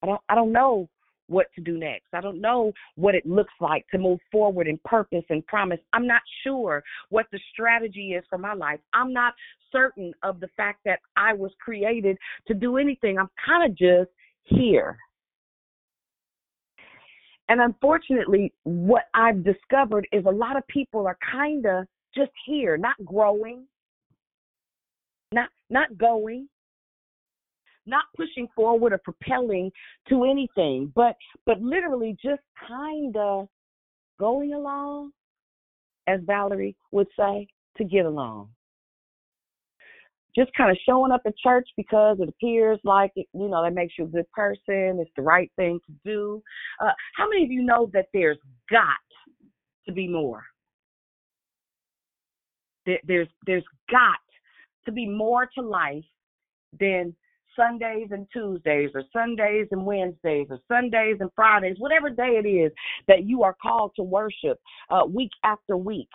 [0.02, 0.90] I don't I don't know
[1.28, 2.08] what to do next.
[2.14, 5.80] I don't know what it looks like to move forward in purpose and promise.
[5.94, 8.80] I'm not sure what the strategy is for my life.
[8.94, 9.34] I'm not
[9.72, 13.18] certain of the fact that I was created to do anything.
[13.18, 14.10] I'm kind of just
[14.46, 14.98] here.
[17.50, 21.86] And unfortunately, what I've discovered is a lot of people are kind of
[22.16, 23.66] just here, not growing,
[25.32, 26.48] not not going,
[27.88, 29.72] not pushing forward or propelling
[30.10, 31.16] to anything, but
[31.46, 33.48] but literally just kind of
[34.20, 35.12] going along,
[36.08, 38.50] as Valerie would say, to get along.
[40.36, 43.74] Just kind of showing up at church because it appears like it, you know that
[43.74, 45.00] makes you a good person.
[45.00, 46.44] It's the right thing to do.
[46.80, 48.38] Uh, how many of you know that there's
[48.70, 48.84] got
[49.88, 50.44] to be more?
[52.86, 54.20] There, there's there's got
[54.86, 56.06] to be more to life
[56.80, 57.16] than
[57.58, 62.72] Sundays and Tuesdays or Sundays and Wednesdays or Sundays and Fridays, whatever day it is
[63.08, 66.10] that you are called to worship uh, week after week.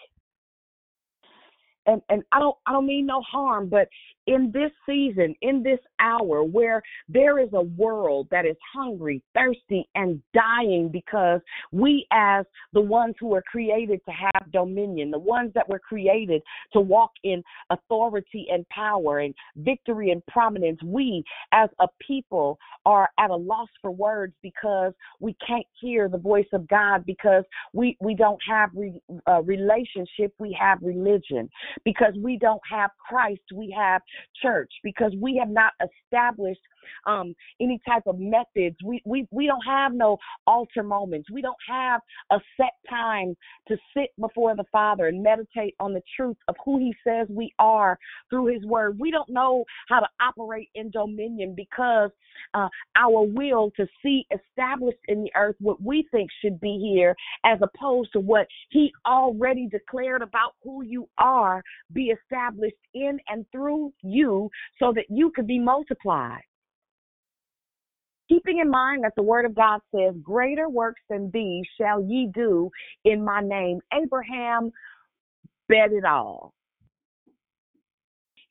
[1.87, 3.89] And and I don't I don't mean no harm, but
[4.27, 9.89] in this season, in this hour, where there is a world that is hungry, thirsty,
[9.95, 11.41] and dying because
[11.73, 16.43] we, as the ones who are created to have dominion, the ones that were created
[16.73, 23.09] to walk in authority and power and victory and prominence, we, as a people, are
[23.19, 27.97] at a loss for words because we can't hear the voice of God because we,
[28.01, 31.49] we don't have re, uh, relationship, we have religion.
[31.85, 34.03] Because we don't have Christ, we have
[34.41, 36.61] church because we have not established
[37.07, 38.77] um, any type of methods.
[38.85, 41.31] We, we we don't have no altar moments.
[41.31, 43.37] We don't have a set time
[43.69, 47.53] to sit before the Father and meditate on the truth of who He says we
[47.59, 47.99] are
[48.31, 48.99] through His Word.
[48.99, 52.11] We don't know how to operate in dominion because
[52.55, 57.15] uh, our will to see established in the earth what we think should be here,
[57.45, 61.63] as opposed to what He already declared about who you are,
[61.93, 66.43] be established in and through you, so that you could be multiplied
[68.29, 72.31] keeping in mind that the word of God says, Greater works than these shall ye
[72.35, 72.71] do
[73.05, 73.81] in my name.
[73.93, 74.71] Abraham
[75.69, 76.53] bet it all.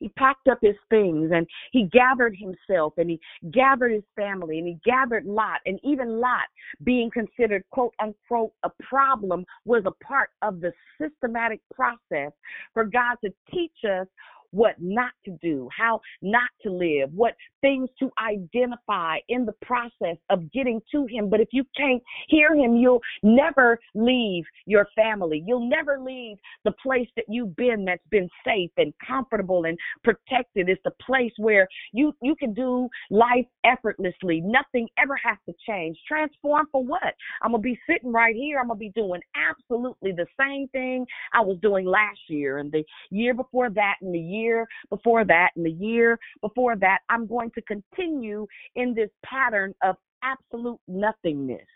[0.02, 3.20] He packed up his things and he gathered himself and he
[3.52, 5.60] gathered his family and he gathered Lot.
[5.64, 6.48] And even Lot,
[6.82, 12.32] being considered quote unquote a problem, was a part of the systematic process
[12.74, 14.08] for God to teach us
[14.52, 20.16] what not to do, how not to live, what things to identify in the process
[20.30, 21.28] of getting to Him.
[21.28, 25.42] But if you can't hear Him, you'll never leave your family.
[25.46, 30.68] You'll never leave the place that you've been that's been safe and comfortable and protected.
[30.68, 34.40] It's the place where you, you can do life effortlessly.
[34.40, 35.96] Nothing ever has to change.
[36.06, 37.14] Transform for what?
[37.42, 38.58] I'm going to be sitting right here.
[38.58, 42.70] I'm going to be doing absolutely the same thing I was doing last year and
[42.70, 46.98] the year before that and the year year before that and the year before that,
[47.08, 51.66] I'm going to continue in this pattern of absolute nothingness.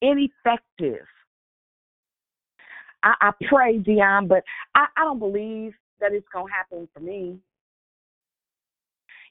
[0.00, 1.06] Ineffective.
[3.02, 4.42] I, I pray, Dion, but
[4.74, 7.38] I, I don't believe that it's going to happen for me.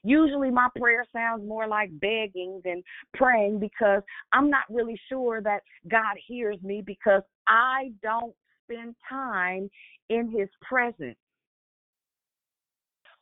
[0.04, 2.82] Usually my prayer sounds more like begging than
[3.14, 8.34] praying because I'm not really sure that God hears me because I don't
[8.70, 9.70] spend time
[10.08, 11.16] in his presence.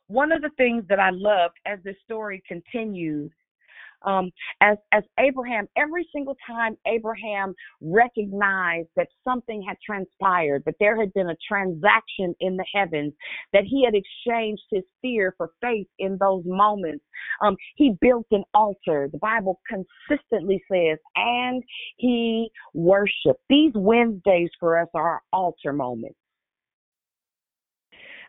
[0.07, 3.31] One of the things that I loved as this story continues
[4.05, 4.31] um,
[4.61, 11.13] as as Abraham, every single time Abraham recognized that something had transpired, that there had
[11.13, 13.13] been a transaction in the heavens,
[13.53, 17.03] that he had exchanged his fear for faith in those moments,
[17.41, 19.09] um, he built an altar.
[19.11, 21.63] The Bible consistently says, and
[21.97, 23.41] he worshiped.
[23.49, 26.17] These Wednesdays for us are our altar moments.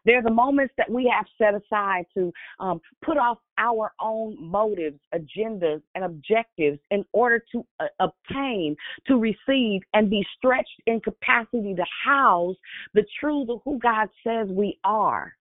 [0.09, 4.99] They're the moments that we have set aside to um, put off our own motives,
[5.15, 8.75] agendas, and objectives in order to uh, obtain,
[9.07, 12.57] to receive, and be stretched in capacity to house
[12.95, 15.35] the truth of who God says we are.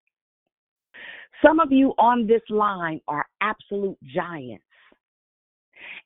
[1.41, 4.65] Some of you on this line are absolute giants.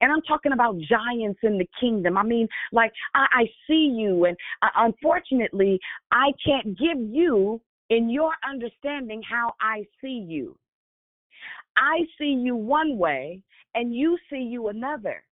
[0.01, 2.15] And I'm talking about giants in the kingdom.
[2.15, 5.79] I mean, like, I, I see you, and uh, unfortunately,
[6.11, 7.59] I can't give you
[7.91, 10.57] in your understanding how I see you.
[11.77, 13.41] I see you one way
[13.75, 15.23] and you see you another.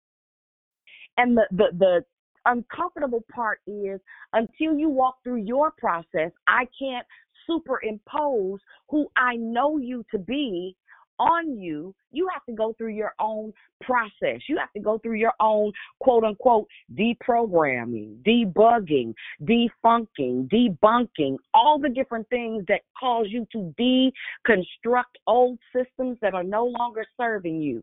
[1.17, 2.05] And the, the, the
[2.47, 4.01] uncomfortable part is
[4.33, 7.07] until you walk through your process, I can't
[7.47, 10.77] superimpose who I know you to be
[11.19, 14.41] on you, you have to go through your own process.
[14.49, 21.89] You have to go through your own quote unquote deprogramming, debugging, defunking, debunking, all the
[21.89, 27.83] different things that cause you to deconstruct old systems that are no longer serving you.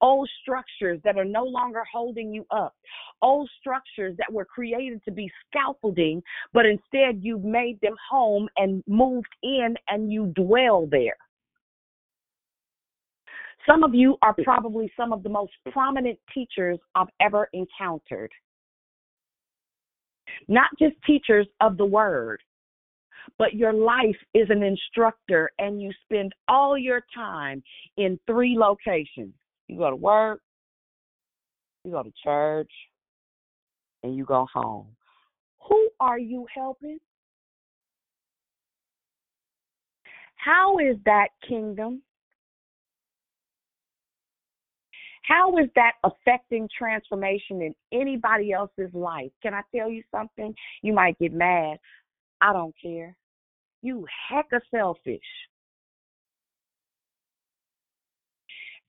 [0.00, 2.74] Old structures that are no longer holding you up.
[3.22, 6.22] Old structures that were created to be scaffolding,
[6.52, 11.16] but instead you've made them home and moved in and you dwell there.
[13.66, 18.30] Some of you are probably some of the most prominent teachers I've ever encountered.
[20.48, 22.40] Not just teachers of the word,
[23.38, 27.62] but your life is an instructor and you spend all your time
[27.96, 29.32] in three locations.
[29.68, 30.40] You go to work,
[31.84, 32.70] you go to church,
[34.02, 34.86] and you go home.
[35.68, 36.98] Who are you helping?
[40.36, 42.02] How is that kingdom?
[45.26, 49.30] How is that affecting transformation in anybody else's life?
[49.42, 50.54] Can I tell you something?
[50.82, 51.78] You might get mad.
[52.40, 53.16] I don't care.
[53.82, 55.20] you hecka selfish.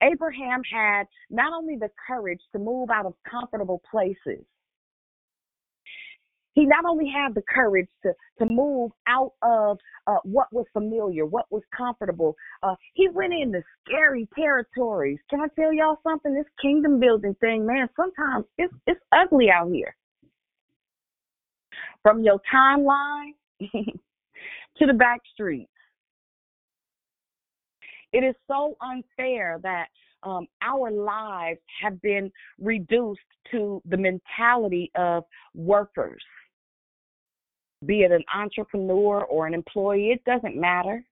[0.01, 4.45] Abraham had not only the courage to move out of comfortable places,
[6.55, 9.77] he not only had the courage to, to move out of
[10.07, 15.19] uh, what was familiar, what was comfortable, uh, he went into scary territories.
[15.29, 16.33] Can I tell y'all something?
[16.33, 19.95] This kingdom building thing, man, sometimes it's, it's ugly out here.
[22.01, 25.69] From your timeline to the back streets.
[28.13, 29.87] It is so unfair that
[30.23, 33.19] um, our lives have been reduced
[33.51, 36.23] to the mentality of workers.
[37.85, 41.03] Be it an entrepreneur or an employee, it doesn't matter.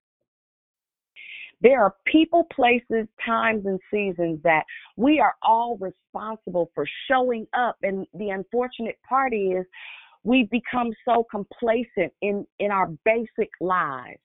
[1.62, 4.64] There are people, places, times, and seasons that
[4.98, 7.78] we are all responsible for showing up.
[7.84, 9.66] And the unfortunate part is
[10.24, 14.20] we become so complacent in, in our basic lives.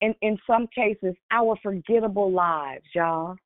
[0.00, 3.36] In, in some cases, our forgettable lives, y'all.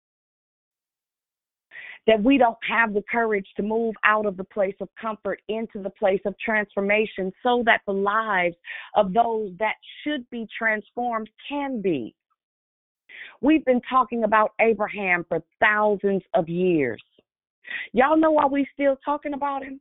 [2.06, 5.82] That we don't have the courage to move out of the place of comfort into
[5.82, 8.56] the place of transformation so that the lives
[8.96, 12.14] of those that should be transformed can be.
[13.40, 17.02] We've been talking about Abraham for thousands of years.
[17.92, 19.80] Y'all know why we're still talking about him?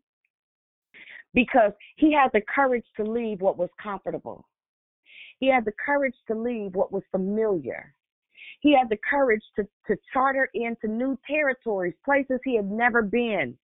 [1.33, 4.45] Because he had the courage to leave what was comfortable.
[5.39, 7.93] He had the courage to leave what was familiar.
[8.59, 13.57] He had the courage to, to charter into new territories, places he had never been.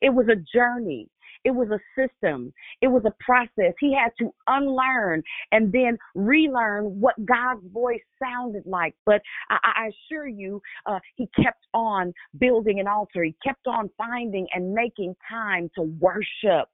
[0.00, 1.08] It was a journey.
[1.44, 2.52] It was a system.
[2.82, 3.72] It was a process.
[3.78, 5.22] He had to unlearn
[5.52, 8.94] and then relearn what God's voice sounded like.
[9.06, 13.24] But I, I assure you, uh, he kept on building an altar.
[13.24, 16.68] He kept on finding and making time to worship.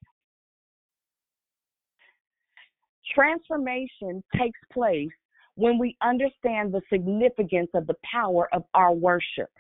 [3.15, 5.11] Transformation takes place
[5.57, 9.51] when we understand the significance of the power of our worship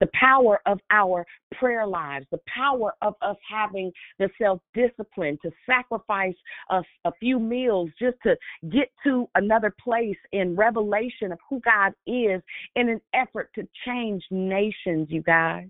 [0.00, 1.24] the power of our
[1.54, 6.34] prayer lives, the power of us having the self discipline to sacrifice
[6.70, 8.36] a, a few meals just to
[8.70, 12.42] get to another place in revelation of who God is
[12.76, 15.68] in an effort to change nations, you guys.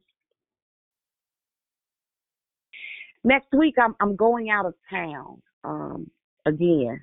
[3.25, 6.11] Next week, I'm, I'm going out of town um,
[6.45, 7.01] again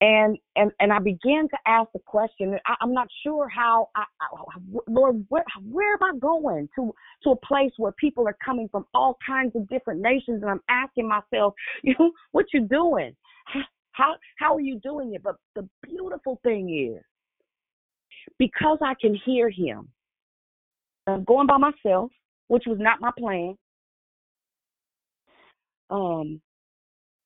[0.00, 2.58] and and and I began to ask the question.
[2.66, 3.88] I, am not sure how.
[3.94, 4.26] I, I,
[4.88, 6.92] Lord, where where am I going to
[7.24, 10.60] to a place where people are coming from all kinds of different nations, and I'm
[10.68, 11.94] asking myself, you
[12.32, 13.16] what you doing?
[13.92, 15.22] How how are you doing it?
[15.22, 17.02] But the beautiful thing is,
[18.38, 19.88] because I can hear Him.
[21.06, 22.10] I'm going by myself,
[22.48, 23.56] which was not my plan.
[25.88, 26.40] Um,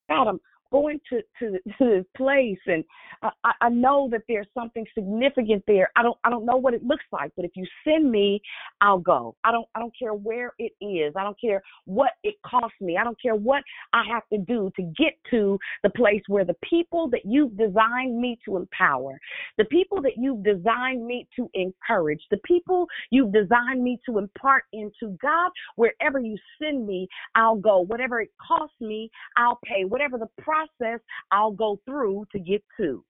[0.09, 0.40] God, I'm
[0.70, 2.84] going to to, to this place and
[3.22, 5.90] I, I know that there's something significant there.
[5.97, 8.40] I don't i don't know what it looks like but if you send me
[8.80, 9.36] i'll go.
[9.44, 11.14] I don't i don't care where it is.
[11.16, 12.97] I don't care what it costs me.
[12.97, 16.56] I don't care what i have to do to get to the place where the
[16.62, 19.18] people that you've designed me to empower
[19.59, 24.64] the people that you've designed me to encourage the people you've designed me to impart
[24.72, 27.80] into god wherever you send me i'll go.
[27.80, 29.84] Whatever it costs me i'll pay.
[29.84, 31.01] Whatever the price process
[31.31, 33.05] I'll go through to get to.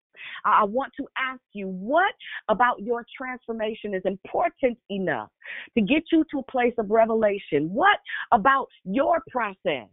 [0.45, 2.15] I want to ask you what
[2.49, 5.31] about your transformation is important enough
[5.77, 7.71] to get you to a place of revelation?
[7.73, 7.99] What
[8.33, 9.89] about your process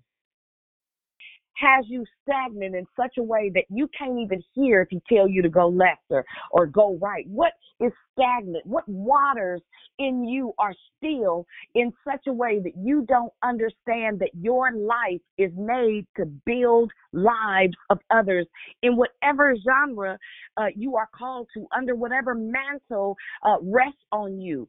[1.58, 5.28] has you stagnant in such a way that you can't even hear if he tell
[5.28, 7.26] you to go left or, or go right?
[7.28, 8.66] What is stagnant?
[8.66, 9.62] What waters
[10.00, 15.22] in you are still in such a way that you don't understand that your life
[15.38, 18.46] is made to build lives of others
[18.84, 20.18] in whatever genre
[20.58, 24.68] uh, you are called to, under whatever mantle uh, rests on you?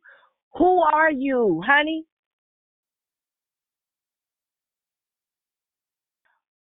[0.57, 2.05] Who are you, honey?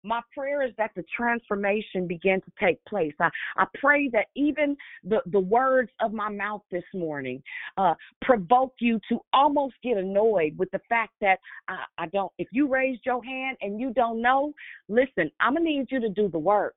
[0.06, 3.12] My prayer is that the transformation begin to take place.
[3.20, 7.42] I, I pray that even the, the words of my mouth this morning
[7.76, 11.38] uh, provoke you to almost get annoyed with the fact that
[11.68, 14.52] I, I don't, if you raised your hand and you don't know,
[14.88, 16.76] listen, I'm going to need you to do the work.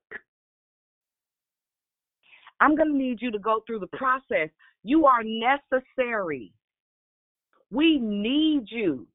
[2.60, 4.50] I'm going to need you to go through the process.
[4.82, 6.52] You are necessary.
[7.70, 9.06] We need you.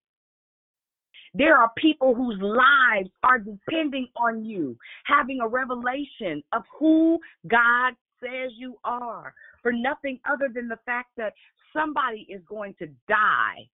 [1.38, 7.94] There are people whose lives are depending on you having a revelation of who God
[8.24, 11.34] says you are for nothing other than the fact that
[11.76, 13.68] somebody is going to die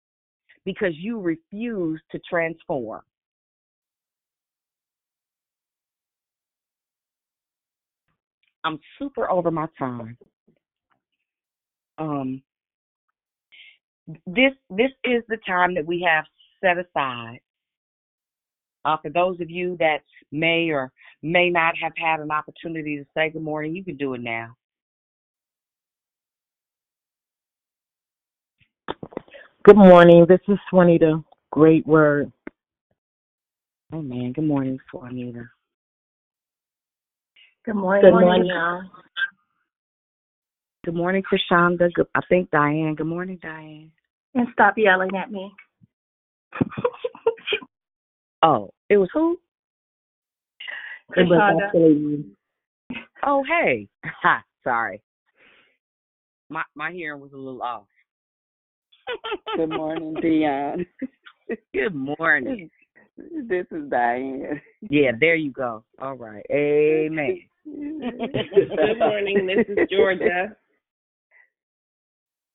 [0.66, 3.02] because you refuse to transform.
[8.64, 10.18] I'm super over my time.
[12.00, 12.42] Um,
[14.26, 16.26] this this is the time that we have
[16.60, 17.40] set aside
[18.84, 20.00] uh, for those of you that
[20.32, 20.92] may or
[21.22, 24.56] may not have had an opportunity to say good morning, you can do it now.
[29.64, 30.26] Good morning.
[30.28, 31.24] This is Swanita.
[31.52, 32.32] Great word.
[33.94, 35.48] Oh man, good morning, Swanita.
[37.66, 38.02] Good morning.
[38.02, 38.82] Good morning, y'all.
[40.84, 41.94] Good morning, Krishanda.
[41.94, 42.96] Good, I think Diane.
[42.96, 43.92] Good morning, Diane.
[44.34, 45.54] And stop yelling at me.
[48.44, 49.38] Oh, it was who?
[51.16, 52.26] It was actually.
[53.26, 53.88] Oh, hey.
[54.04, 55.02] Ha, sorry.
[56.50, 57.86] My my hearing was a little off.
[59.56, 60.86] Good morning, Dion.
[61.74, 62.70] Good morning.
[63.18, 64.62] This is Diane.
[64.90, 65.84] Yeah, there you go.
[66.02, 66.46] All right.
[66.52, 67.40] Amen.
[67.66, 69.48] Good morning.
[69.48, 70.56] This is Georgia.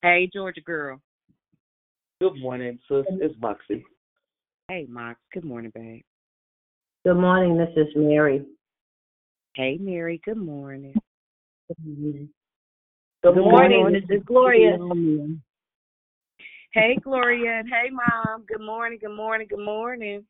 [0.02, 1.00] Hey, Georgia girl.
[2.20, 3.04] Good morning, sis.
[3.20, 3.84] It's Moxie.
[4.68, 5.20] Hey, Mox.
[5.32, 6.02] Good morning, babe.
[7.04, 7.56] Good morning.
[7.56, 8.44] This is Mary.
[9.54, 10.20] Hey, Mary.
[10.24, 10.92] Good morning.
[11.68, 12.28] Good
[13.22, 13.78] Good morning.
[13.78, 13.92] morning.
[13.92, 14.76] This is Gloria.
[16.72, 17.60] Hey, Gloria.
[17.60, 18.44] And hey, Mom.
[18.48, 18.98] Good morning.
[19.00, 19.46] Good morning.
[19.48, 20.26] Good morning.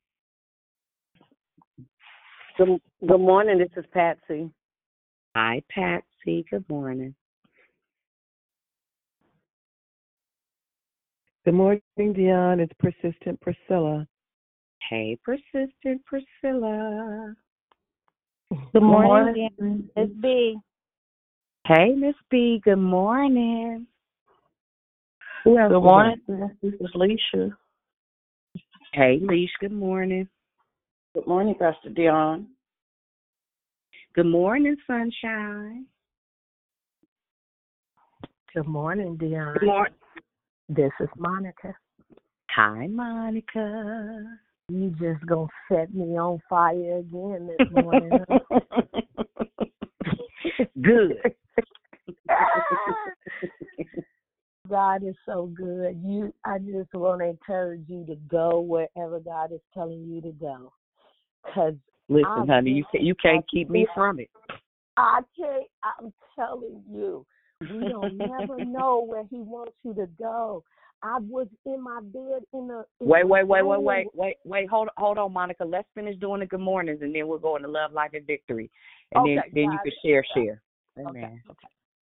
[2.59, 3.57] Good, good morning.
[3.57, 4.51] This is Patsy.
[5.35, 6.45] Hi, Patsy.
[6.51, 7.15] Good morning.
[11.47, 12.61] Good morning, Dion.
[12.61, 14.07] It's persistent Priscilla.
[14.89, 17.35] Hey, persistent Priscilla.
[18.73, 20.57] Good morning, Miss B.
[21.67, 22.61] Hey, Miss B.
[22.63, 23.87] Good morning.
[25.43, 26.21] Who else Good morning.
[26.29, 26.57] there?
[26.63, 27.51] This is Leisha.
[28.93, 29.51] Hey, Leash.
[29.61, 30.29] Good morning.
[31.15, 32.47] Good morning, Pastor Dion.
[34.15, 35.87] Good morning, Sunshine.
[38.55, 39.57] Good morning, Dion.
[39.59, 39.95] Good morning.
[40.69, 41.75] This is Monica.
[42.51, 44.39] Hi, Monica.
[44.69, 48.25] You just gonna set me on fire again this morning.
[50.83, 51.23] Good.
[54.69, 56.03] God is so good.
[56.05, 60.33] You, I just want to encourage you to go wherever God is telling you to
[60.33, 60.73] go.
[61.55, 61.75] Cause
[62.09, 64.29] Listen, I've honey, you can, you can't keep me from it.
[64.97, 65.69] I can't.
[65.85, 67.25] I'm telling you,
[67.61, 70.65] we don't never know where He wants you to go.
[71.03, 72.85] I was in my bed in the.
[73.01, 74.69] in Wait, the wait, wait, wait, wait, wait, wait.
[74.71, 75.65] Hold, hold on, Monica.
[75.65, 78.71] Let's finish doing the good mornings, and then we'll go into love, life, and victory,
[79.13, 79.95] and then Okay, then you can it.
[80.05, 80.47] share, Okay.
[80.47, 80.63] share.
[81.07, 81.19] Okay.
[81.21, 81.43] Amen.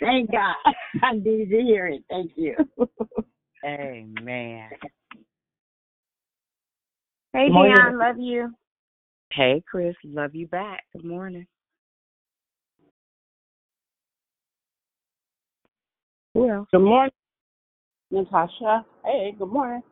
[0.00, 0.54] Thank God.
[1.02, 2.04] I need to hear it.
[2.08, 2.56] Thank you.
[3.64, 4.70] Amen.
[7.38, 7.76] Hey, Morning.
[7.76, 8.52] Dion, love you.
[9.32, 9.94] Hey, Chris.
[10.02, 10.82] Love you back.
[10.92, 11.46] Good morning.
[16.34, 16.66] Well.
[16.72, 17.12] Good morning,
[18.10, 18.84] Natasha.
[19.04, 19.82] Hey, good morning.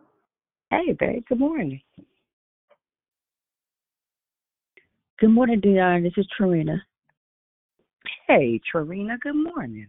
[0.70, 1.22] Hey, babe.
[1.28, 1.80] Good morning.
[5.20, 6.02] Good morning, Dion.
[6.02, 6.82] This is Trina.
[8.26, 9.18] Hey, Trina.
[9.22, 9.86] Good morning.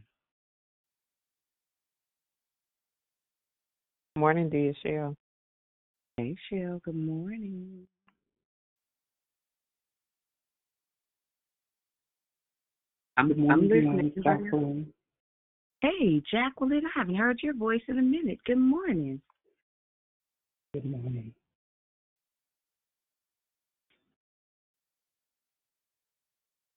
[4.13, 5.15] Good morning, dear Cheryl.
[6.17, 6.81] Hey, Shell.
[6.83, 7.85] Good morning.
[13.17, 14.11] I'm, Good I'm morning, listening.
[14.15, 14.23] Dion.
[14.23, 14.93] Jacqueline.
[15.81, 16.81] Hey, Jacqueline.
[16.87, 18.39] I haven't heard your voice in a minute.
[18.47, 19.21] Good morning.
[20.73, 21.31] Good morning.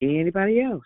[0.02, 0.84] Anybody else?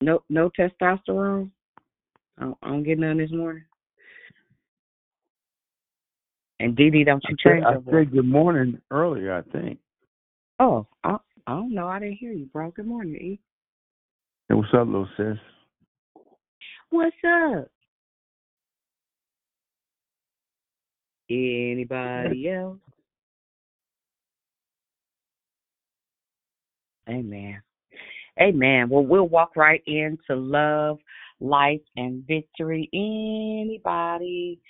[0.00, 1.50] No, no testosterone.
[2.38, 3.64] I don't, I don't get none this morning.
[6.62, 8.04] And Dee Dee, don't you change I your voice?
[8.04, 9.80] said good morning earlier, I think.
[10.60, 11.16] Oh, I,
[11.48, 11.88] I don't know.
[11.88, 12.70] I didn't hear you, bro.
[12.70, 13.40] Good morning, E.
[14.48, 15.38] Hey, what's up, little sis?
[16.90, 17.68] What's up?
[21.28, 22.78] Anybody else?
[27.08, 27.60] Amen.
[28.40, 28.88] Amen.
[28.88, 31.00] Well, we'll walk right into love,
[31.40, 32.88] life, and victory.
[32.92, 34.60] Anybody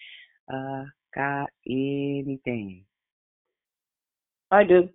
[0.50, 2.84] uh got anything?
[4.50, 4.88] I do.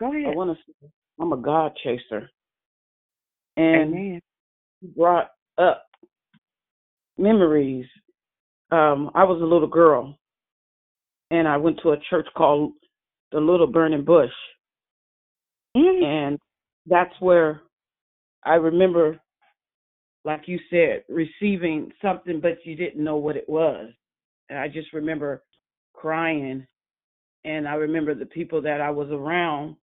[0.00, 0.32] Go ahead.
[0.32, 0.72] I want to.
[0.82, 0.88] say
[1.20, 2.30] I'm a God chaser,
[3.56, 4.20] and Amen.
[4.96, 5.86] brought up
[7.16, 7.86] memories.
[8.70, 10.18] Um, I was a little girl,
[11.30, 12.72] and I went to a church called
[13.32, 14.30] the Little Burning Bush,
[15.76, 16.04] Mm.
[16.04, 16.38] and
[16.86, 17.62] that's where
[18.44, 19.18] I remember,
[20.24, 23.90] like you said, receiving something, but you didn't know what it was.
[24.48, 25.42] And I just remember
[25.92, 26.66] crying.
[27.44, 29.76] And I remember the people that I was around,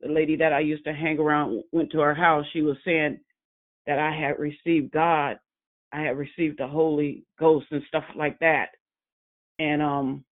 [0.00, 2.44] the lady that I used to hang around, went to her house.
[2.52, 3.18] She was saying
[3.86, 5.38] that I had received God,
[5.92, 8.66] I had received the Holy Ghost and stuff like that.
[9.58, 10.24] And um,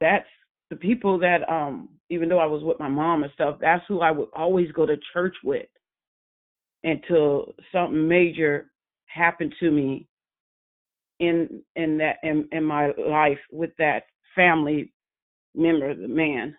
[0.00, 0.26] that's
[0.70, 4.00] the people that um, even though I was with my mom and stuff, that's who
[4.00, 5.66] I would always go to church with
[6.84, 8.70] until something major
[9.06, 10.06] happened to me
[11.18, 14.92] in in that in, in my life with that family
[15.54, 16.56] member, the man.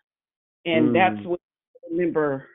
[0.65, 0.93] And Mm.
[0.93, 1.39] that's what
[1.75, 2.47] I remember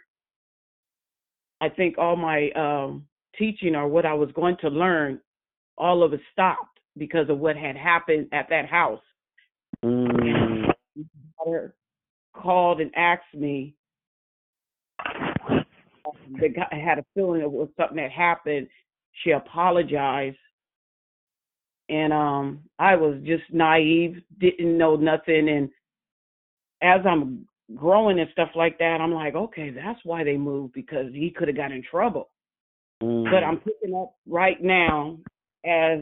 [1.63, 3.07] I think all my um
[3.39, 5.21] teaching or what I was going to learn,
[5.79, 9.01] all of it stopped because of what had happened at that house.
[9.85, 10.73] Mm.
[12.35, 13.75] Called and asked me.
[16.41, 18.67] The guy I had a feeling it was something that happened.
[19.23, 20.39] She apologized,
[21.93, 25.49] and um, I was just naive, didn't know nothing.
[25.51, 25.69] And
[26.83, 27.47] as I'm
[27.77, 31.49] growing and stuff like that, I'm like, okay, that's why they moved because he could
[31.49, 32.31] have got in trouble.
[33.03, 33.31] Mm.
[33.31, 35.19] But I'm picking up right now
[35.67, 35.99] as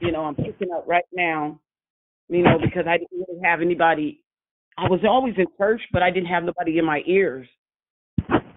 [0.00, 1.58] you know, I'm picking up right now,
[2.28, 4.22] you know, because I didn't really have anybody.
[4.76, 7.48] I was always in church, but I didn't have nobody in my ears.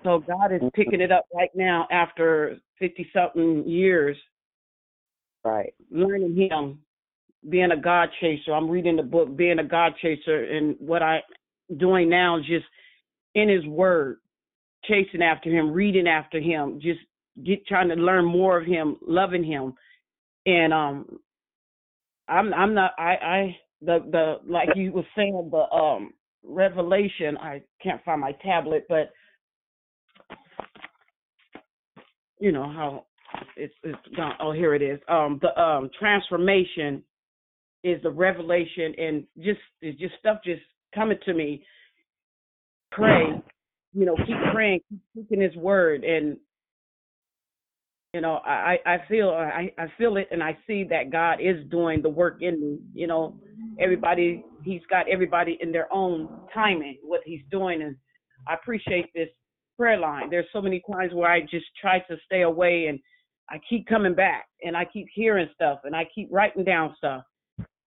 [0.04, 4.18] So God is picking it up right now after 50 something years,
[5.44, 5.74] Right.
[5.90, 6.80] learning Him,
[7.50, 8.54] being a God chaser.
[8.54, 11.22] I'm reading the book, being a God chaser, and what I
[11.78, 12.66] doing now is just
[13.34, 14.18] in His Word,
[14.86, 17.00] chasing after Him, reading after Him, just
[17.44, 19.74] get trying to learn more of Him, loving Him,
[20.46, 21.20] and um,
[22.28, 26.14] I'm I'm not I I the the like you were saying the um
[26.44, 29.12] revelation I can't find my tablet but
[32.40, 33.06] you know how
[33.56, 34.34] it's it's gone.
[34.40, 35.00] Oh here it is.
[35.08, 37.04] Um the um transformation
[37.84, 40.62] is the revelation and just it's just stuff just
[40.96, 41.64] coming to me.
[42.92, 43.42] Pray
[43.94, 46.38] you know keep praying keep speaking his word and
[48.14, 51.58] you know i i feel i i feel it and i see that god is
[51.70, 52.80] doing the work in me.
[52.94, 53.36] You know
[53.80, 57.96] everybody he's got everybody in their own timing what he's doing and
[58.48, 59.30] i appreciate this
[59.78, 60.30] prayer line.
[60.30, 63.00] There's so many times where i just try to stay away and
[63.52, 67.24] i keep coming back and i keep hearing stuff and i keep writing down stuff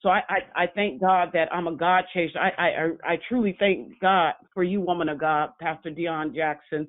[0.01, 3.57] so i i, I thank god that i'm a god chaser I, I i truly
[3.59, 6.87] thank god for you woman of god pastor dion jackson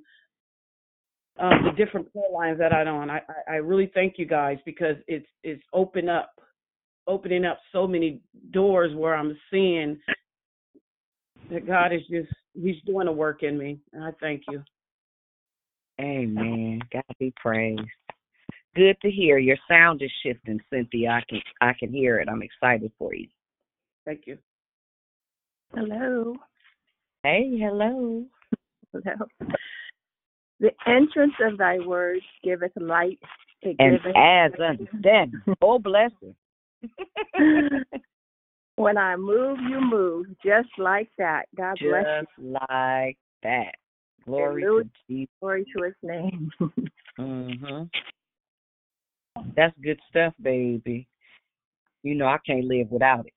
[1.38, 3.10] um, the different prayer lines that I'm on.
[3.10, 6.32] I, I, I really thank you guys because it's it's open up,
[7.08, 8.22] opening up so many
[8.52, 10.00] doors where I'm seeing
[11.52, 14.64] that God is just He's doing a work in me, and I thank you.
[16.00, 16.80] Amen.
[16.92, 17.82] God be praised.
[18.76, 19.38] Good to hear.
[19.38, 21.10] Your sound is shifting, Cynthia.
[21.10, 22.28] I can I can hear it.
[22.30, 23.28] I'm excited for you.
[24.06, 24.38] Thank you.
[25.74, 26.36] Hello.
[27.24, 28.26] Hey, hello.
[28.92, 29.26] Hello.
[30.60, 33.20] The entrance of thy words giveth light.
[33.62, 35.42] It And giveth adds understanding.
[35.62, 36.36] Oh, bless you.
[38.76, 41.46] when I move, you move, just like that.
[41.56, 42.28] God bless you.
[42.28, 43.74] Just like that.
[44.26, 44.84] Glory Hallelujah.
[44.84, 45.32] to Jesus.
[45.42, 46.52] Glory to His name.
[47.18, 47.90] Mm Mhm.
[49.56, 51.08] That's good stuff, baby.
[52.04, 53.34] You know I can't live without it.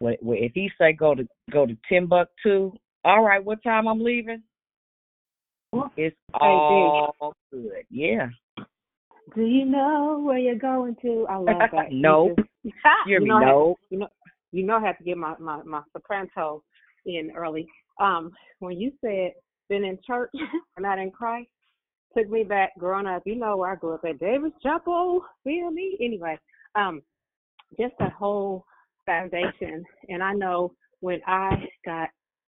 [0.00, 2.72] If he say go to go to Timbuktu,
[3.04, 4.42] all right, what time I'm leaving?
[5.96, 7.84] It's all good.
[7.90, 8.28] Yeah.
[9.34, 11.26] Do you know where you're going to?
[11.28, 11.88] I love that.
[11.92, 12.34] No.
[12.64, 12.72] You
[13.06, 13.76] hear you know, I No.
[13.88, 14.08] you know,
[14.50, 16.62] you know, I have to get my my my soprano
[17.06, 17.66] in early.
[18.00, 19.32] Um, when you said
[19.68, 20.30] been in church
[20.76, 21.48] and not in Christ,
[22.16, 23.22] took me back growing up.
[23.26, 25.22] You know where I grew up at Davis Chapel.
[25.44, 25.96] Feel me?
[26.00, 26.38] Anyway,
[26.74, 27.02] um,
[27.78, 28.64] just the whole
[29.06, 29.84] foundation.
[30.08, 32.08] And I know when I got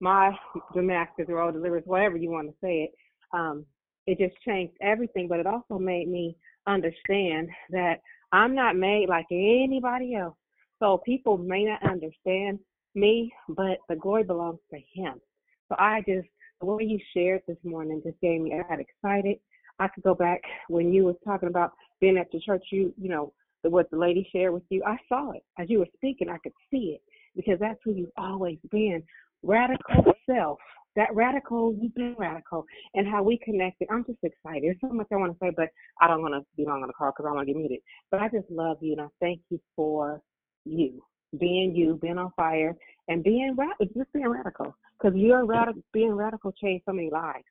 [0.00, 0.32] my
[0.74, 2.90] Damascus Road deliverance, whatever you want to say it,
[3.32, 3.64] um,
[4.06, 5.28] it just changed everything.
[5.28, 7.96] But it also made me understand that
[8.32, 10.36] I'm not made like anybody else.
[10.78, 12.58] So people may not understand
[12.94, 15.20] me, but the glory belongs to Him.
[15.68, 16.28] So I just,
[16.60, 19.38] the way you shared this morning just gave me, I got excited.
[19.78, 23.08] I could go back when you was talking about being at the church, you, you
[23.08, 23.32] know,
[23.62, 24.82] the, what the lady shared with you.
[24.84, 26.28] I saw it as you were speaking.
[26.28, 27.02] I could see it
[27.36, 29.02] because that's who you've always been.
[29.42, 30.58] Radical self.
[30.96, 32.64] That radical, you've been radical,
[32.94, 33.86] and how we connected.
[33.88, 34.64] I'm just excited.
[34.64, 35.68] There's so much I want to say, but
[36.00, 37.78] I don't want to be long on the call because I want to get muted.
[38.10, 40.20] But I just love you, and I thank you for
[40.64, 41.00] you
[41.38, 42.74] being you, being on fire,
[43.08, 44.74] and being ra- just being radical.
[44.98, 47.44] Because you're radical, being radical changed so many lives.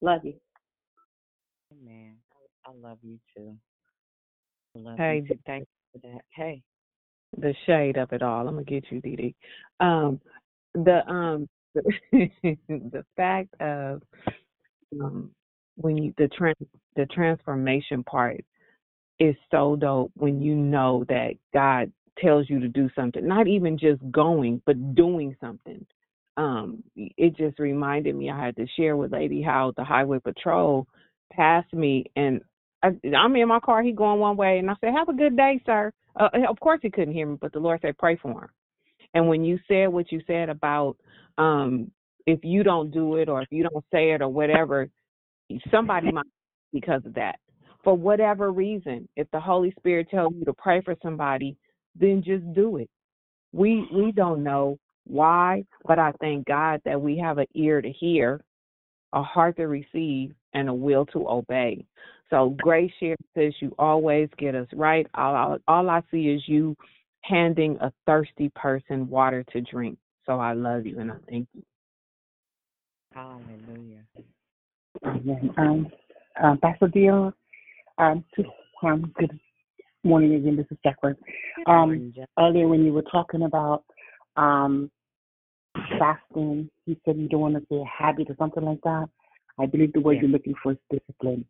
[0.00, 0.34] Love you.
[1.72, 2.16] Amen.
[2.66, 3.56] I love you too.
[4.74, 5.40] Love Hey, you too.
[5.46, 5.62] Thank
[5.94, 6.22] you for that.
[6.34, 6.62] Hey.
[7.36, 8.46] the shade of it all.
[8.46, 9.34] I'm gonna get you, Dee Dee.
[9.80, 10.20] Um,
[10.74, 11.82] the um, the,
[12.68, 14.02] the fact of
[15.00, 15.30] um,
[15.76, 16.56] when you the trans
[16.96, 18.44] the transformation part
[19.18, 23.78] is so dope when you know that God tells you to do something, not even
[23.78, 25.84] just going, but doing something.
[26.36, 30.86] Um, it just reminded me I had to share with Lady how the highway patrol
[31.32, 32.40] passed me and
[32.82, 35.36] I, I'm in my car, he going one way and I said, Have a good
[35.36, 35.92] day, sir.
[36.18, 38.48] Uh, of course he couldn't hear me, but the Lord said, Pray for him.
[39.12, 40.96] And when you said what you said about
[41.36, 41.90] um
[42.26, 44.88] if you don't do it or if you don't say it or whatever,
[45.70, 46.26] somebody might
[46.72, 47.36] because of that.
[47.82, 51.56] For whatever reason, if the Holy Spirit tells you to pray for somebody,
[52.00, 52.90] then just do it.
[53.52, 57.90] We we don't know why, but I thank God that we have an ear to
[57.90, 58.40] hear,
[59.12, 61.84] a heart to receive, and a will to obey.
[62.30, 65.06] So Grace Share says you always get us right.
[65.14, 66.76] All, all, all I see is you
[67.22, 69.98] handing a thirsty person water to drink.
[70.26, 71.62] So I love you and I thank you.
[73.12, 74.04] Hallelujah.
[75.04, 75.50] Amen.
[75.58, 75.88] Um,
[76.42, 77.32] uh, Pastor Dion,
[77.98, 78.44] um, to,
[78.84, 79.38] um, good
[80.04, 80.56] morning again.
[80.56, 81.16] This is Jacqueline.
[81.66, 83.84] Um, earlier when you were talking about
[84.36, 84.90] um,
[85.98, 89.08] fasting, you said you don't want to say a habit or something like that.
[89.58, 90.22] I believe the word Yeah.
[90.22, 91.44] you're looking for is discipline.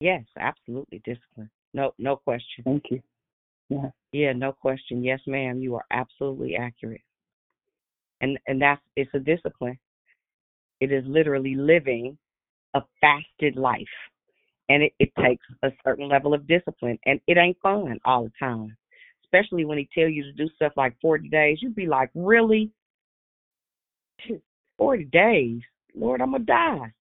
[0.00, 1.00] Yes, absolutely.
[1.04, 1.50] Discipline.
[1.72, 2.64] No no question.
[2.64, 3.02] Thank you.
[3.68, 3.90] Yeah.
[4.12, 5.02] Yeah, no question.
[5.02, 5.60] Yes, ma'am.
[5.60, 7.02] You are absolutely accurate.
[8.20, 9.78] And and that's it's a discipline.
[10.80, 12.18] It is literally living
[12.74, 13.86] a fasted life.
[14.68, 16.98] And it, it takes a certain level of discipline.
[17.06, 18.76] And it ain't fun all the time.
[19.24, 21.58] Especially when he tell you to do stuff like forty days.
[21.60, 22.70] You'd be like, Really?
[24.78, 25.60] Forty days?
[25.94, 26.92] Lord, I'm gonna die.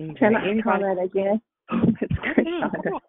[0.00, 1.40] Okay, Can I anybody- comment again?
[1.70, 3.00] Come on.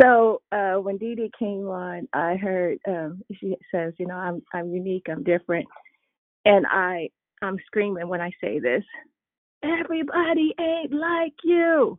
[0.00, 4.40] So uh, when Dee Dee came on, I heard um, she says, you know, I'm
[4.54, 5.66] I'm unique, I'm different,
[6.46, 7.10] and I
[7.42, 8.82] I'm screaming when I say this.
[9.62, 11.98] Everybody ain't like you,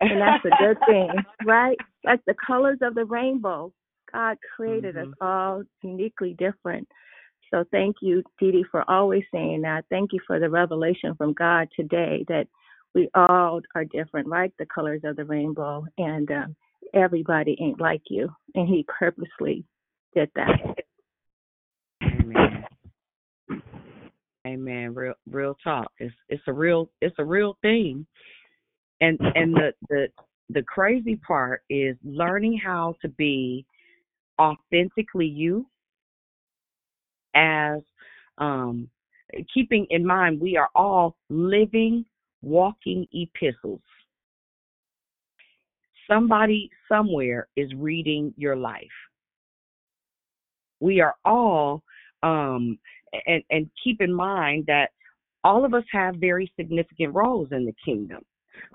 [0.00, 1.10] and that's a good thing,
[1.44, 1.78] right?
[2.04, 3.72] Like the colors of the rainbow,
[4.12, 6.86] God created us all uniquely different.
[7.50, 9.84] So thank you, Dee Dee, for always saying that.
[9.88, 12.46] Thank you for the revelation from God today that
[12.94, 16.56] we all are different, like the colors of the rainbow, and um,
[16.94, 18.28] everybody ain't like you.
[18.54, 19.64] And He purposely
[20.14, 20.76] did that.
[22.02, 22.64] Amen.
[24.48, 24.94] Amen.
[24.94, 25.92] Real real talk.
[25.98, 28.06] It's it's a real it's a real thing.
[29.00, 30.08] And and the the
[30.48, 33.66] the crazy part is learning how to be
[34.40, 35.66] authentically you
[37.34, 37.80] as
[38.38, 38.88] um
[39.52, 42.04] keeping in mind we are all living
[42.40, 43.82] walking epistles.
[46.08, 48.86] Somebody somewhere is reading your life.
[50.80, 51.82] We are all
[52.22, 52.78] um
[53.26, 54.90] and and keep in mind that
[55.44, 58.22] all of us have very significant roles in the kingdom.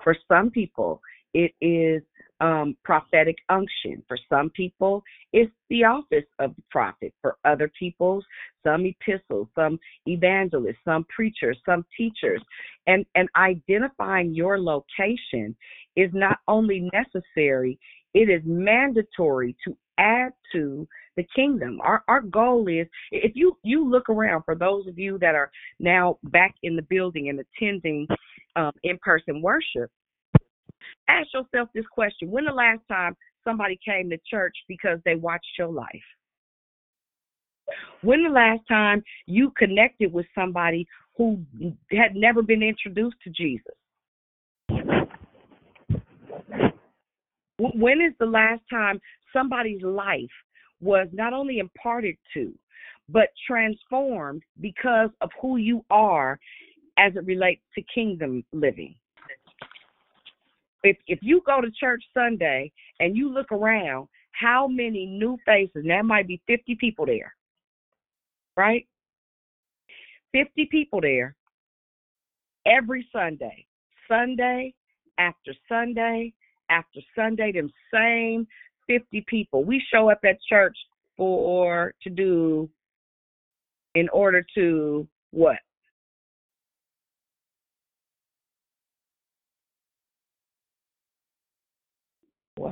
[0.02, 1.00] For some people,
[1.34, 2.02] it is
[2.40, 4.02] um, prophetic unction.
[4.08, 5.02] For some people,
[5.32, 7.12] it's the office of the prophet.
[7.20, 8.22] For other people,
[8.64, 12.42] some apostles, some evangelists, some preachers, some teachers.
[12.86, 15.56] And, and identifying your location
[15.96, 17.78] is not only necessary,
[18.14, 20.86] it is mandatory to add to
[21.16, 21.80] the kingdom.
[21.82, 25.50] Our our goal is if you you look around for those of you that are
[25.78, 28.06] now back in the building and attending
[28.56, 29.90] um, in person worship,
[31.08, 35.58] ask yourself this question: When the last time somebody came to church because they watched
[35.58, 35.88] your life?
[38.02, 40.86] When the last time you connected with somebody
[41.16, 41.40] who
[41.90, 43.74] had never been introduced to Jesus?
[47.58, 49.00] When is the last time
[49.32, 50.30] somebody's life
[50.84, 52.52] was not only imparted to,
[53.08, 56.38] but transformed because of who you are
[56.98, 58.94] as it relates to kingdom living?
[60.82, 62.70] If if you go to church Sunday
[63.00, 65.84] and you look around, how many new faces?
[65.86, 67.34] That might be 50 people there,
[68.56, 68.86] right?
[70.32, 71.34] 50 people there
[72.66, 73.64] every Sunday,
[74.08, 74.74] Sunday
[75.18, 76.34] after Sunday
[76.70, 78.46] after Sunday, them same
[78.86, 79.64] 50 people.
[79.64, 80.76] We show up at church
[81.16, 82.68] for to do
[83.94, 85.56] in order to what?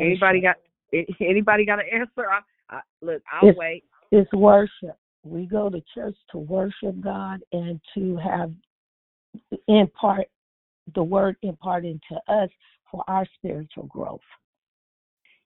[0.00, 0.56] Anybody got
[1.20, 2.28] anybody got an answer?
[2.30, 2.40] I,
[2.76, 3.84] I, look, I'll It's- wait.
[4.10, 4.96] It's worship.
[5.24, 8.52] We go to church to worship God and to have
[9.68, 10.26] impart
[10.94, 12.50] the word impart to us
[12.90, 14.20] for our spiritual growth.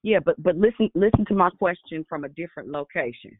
[0.06, 3.36] Yeah, but but listen listen to my question from a different location.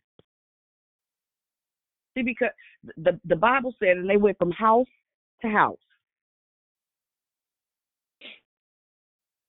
[2.17, 2.49] See, because
[2.97, 4.89] the the Bible said, and they went from house
[5.43, 5.79] to house,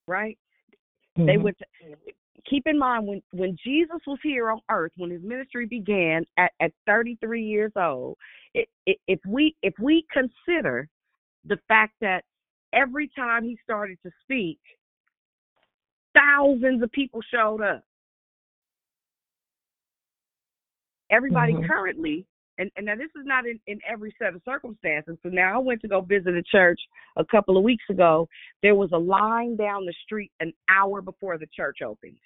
[0.08, 0.38] right?
[1.16, 1.42] They Mhm.
[1.42, 1.58] went.
[1.58, 1.66] To,
[2.46, 6.52] keep in mind when when Jesus was here on earth, when his ministry began at
[6.60, 8.16] at 33 years old,
[8.54, 10.88] it, it, if we if we consider
[11.46, 12.24] the fact that
[12.74, 14.60] every time he started to speak,
[16.18, 17.84] thousands of people showed up.
[21.10, 21.68] Everybody Mhm.
[21.68, 22.26] currently,
[22.58, 25.18] and, and now this is not in, in every set of circumstances.
[25.24, 26.80] So now I went to go visit a church
[27.16, 28.28] a couple of weeks ago.
[28.62, 32.18] There was a line down the street an hour before the church opened.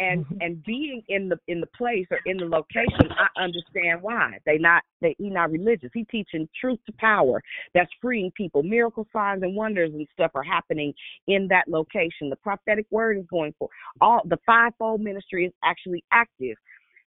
[0.00, 0.36] And mm-hmm.
[0.40, 4.58] and being in the in the place or in the location, I understand why they
[4.58, 5.90] not they he not religious.
[5.92, 7.42] He teaching truth to power.
[7.74, 8.62] That's freeing people.
[8.62, 10.92] Miracle signs and wonders and stuff are happening
[11.26, 12.30] in that location.
[12.30, 13.68] The prophetic word is going for
[14.00, 14.22] all.
[14.24, 16.56] The fivefold ministry is actually active.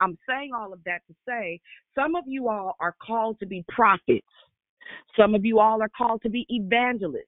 [0.01, 1.61] I'm saying all of that to say
[1.95, 4.27] some of you all are called to be prophets.
[5.17, 7.27] Some of you all are called to be evangelists.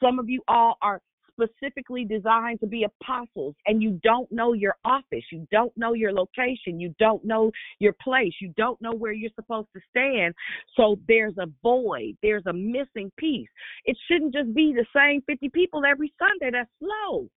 [0.00, 1.00] Some of you all are
[1.38, 6.12] specifically designed to be apostles and you don't know your office, you don't know your
[6.12, 10.34] location, you don't know your place, you don't know where you're supposed to stand.
[10.76, 13.48] So there's a void, there's a missing piece.
[13.84, 16.50] It shouldn't just be the same 50 people every Sunday.
[16.56, 17.28] That's slow.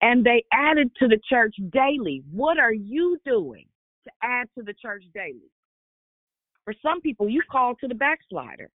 [0.00, 2.22] And they added to the church daily.
[2.30, 3.64] What are you doing
[4.04, 5.50] to add to the church daily?
[6.64, 8.70] For some people, you call to the backslider.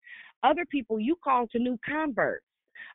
[0.44, 2.47] Other people, you call to new converts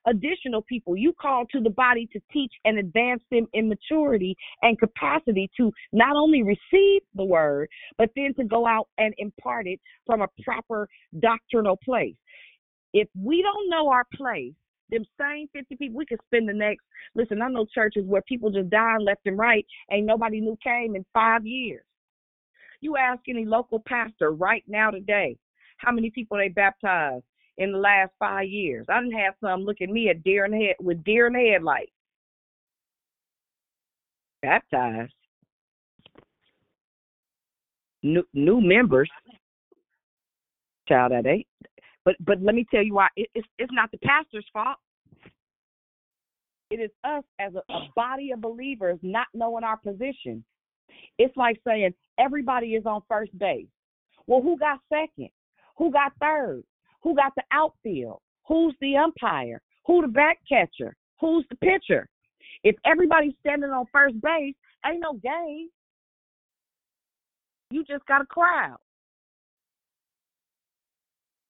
[0.06, 0.96] additional people.
[0.96, 5.72] You call to the body to teach and advance them in maturity and capacity to
[5.92, 7.68] not only receive the word,
[7.98, 10.88] but then to go out and impart it from a proper
[11.20, 12.16] doctrinal place.
[12.92, 14.52] If we don't know our place,
[14.90, 16.84] them same 50 people, we could spend the next,
[17.14, 20.94] listen, I know churches where people just dying left and right, ain't nobody new came
[20.94, 21.84] in five years.
[22.80, 25.36] You ask any local pastor right now today,
[25.78, 27.24] how many people they baptized?
[27.58, 28.86] In the last five years.
[28.88, 31.50] I didn't have some look at me at deer in head with deer in the
[31.52, 31.92] headlight.
[34.42, 35.12] Baptized.
[38.02, 39.10] New new members.
[40.88, 41.46] Child that ain't.
[42.04, 43.08] But but let me tell you why.
[43.16, 44.78] It, it's it's not the pastor's fault.
[46.70, 50.42] It is us as a, a body of believers not knowing our position.
[51.18, 53.66] It's like saying everybody is on first base.
[54.26, 55.30] Well, who got second?
[55.76, 56.64] Who got third?
[57.02, 58.20] Who got the outfield?
[58.46, 59.60] Who's the umpire?
[59.86, 60.94] Who the back catcher?
[61.20, 62.08] Who's the pitcher?
[62.64, 64.54] If everybody's standing on first base,
[64.86, 65.68] ain't no game.
[67.70, 68.76] You just got a crowd.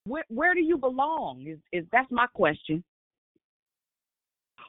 [0.05, 1.45] Where where do you belong?
[1.47, 2.83] Is is that's my question.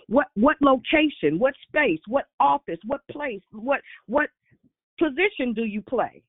[0.08, 1.38] What what location?
[1.38, 2.00] What space?
[2.06, 2.78] What office?
[2.86, 3.42] What place?
[3.52, 4.28] What what
[4.98, 6.22] position do you play?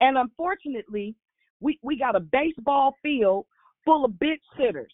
[0.00, 1.14] And unfortunately,
[1.60, 3.46] we we got a baseball field
[3.84, 4.92] full of bitch sitters.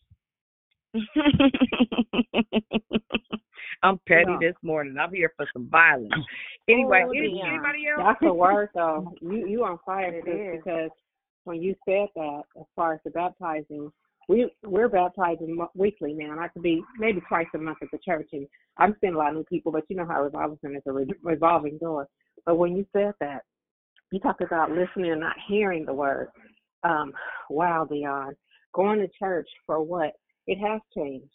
[3.83, 4.39] I'm petty Yeah.
[4.41, 4.97] this morning.
[4.99, 6.12] I'm here for some violence.
[6.69, 8.03] Anyway, Oh, any, anybody else?
[8.05, 9.15] That's the word, though.
[9.23, 10.25] You you on fire It
[10.65, 10.91] because
[11.45, 13.91] when you said that, as far as the baptizing,
[14.29, 17.99] we we're baptizing weekly now, and I could be maybe twice a month at the
[17.99, 18.47] church, and
[18.77, 20.93] I'm seeing a lot of new people, but you know how revival center is a
[20.93, 22.07] re- revolving door.
[22.47, 23.43] But when you said that,
[24.12, 26.29] you talk about listening and not hearing the word.
[26.85, 27.12] Um,
[27.49, 28.35] wow, Dion,
[28.75, 30.13] going to church for what?
[30.47, 31.31] It has changed.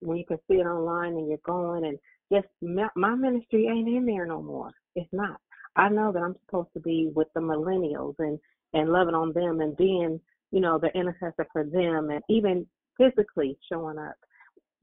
[0.00, 1.98] When you can see it online and you're going and
[2.32, 4.70] just my ministry ain't in there no more.
[4.94, 5.38] It's not.
[5.76, 8.38] I know that I'm supposed to be with the millennials and
[8.72, 10.20] and loving on them and being,
[10.52, 14.14] you know, the intercessor for them and even physically showing up.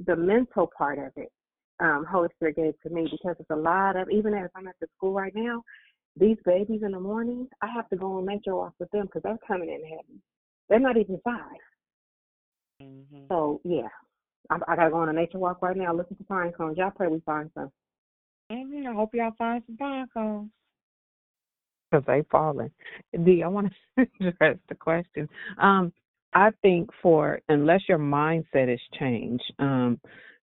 [0.06, 1.32] The mental part of it,
[1.80, 4.76] um, Holy Spirit gave to me because it's a lot of even as I'm at
[4.82, 5.64] the school right now,
[6.20, 9.22] these babies in the morning, I have to go on nature walks with them because
[9.24, 10.20] they're coming in heavy.
[10.70, 11.20] They're not even
[12.80, 12.88] 5
[13.30, 13.88] So yeah,
[14.50, 15.94] I, I gotta go on a nature walk right now.
[15.94, 16.78] Listen to pine cones.
[16.78, 17.72] Y'all pray we find some.
[18.52, 20.52] Mhm, I hope y'all find some pine cones.
[21.92, 22.72] because they falling.
[23.24, 25.28] D, I want to address the question.
[25.62, 25.94] Um,
[26.34, 30.00] I think for unless your mindset is changed, um,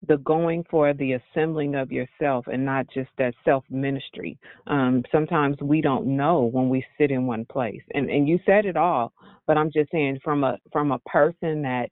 [0.07, 4.39] the going for the assembling of yourself and not just that self ministry.
[4.67, 8.67] Um, sometimes we don't know when we sit in one place, and and you said
[8.67, 9.13] it all.
[9.47, 11.91] But I'm just saying from a from a person that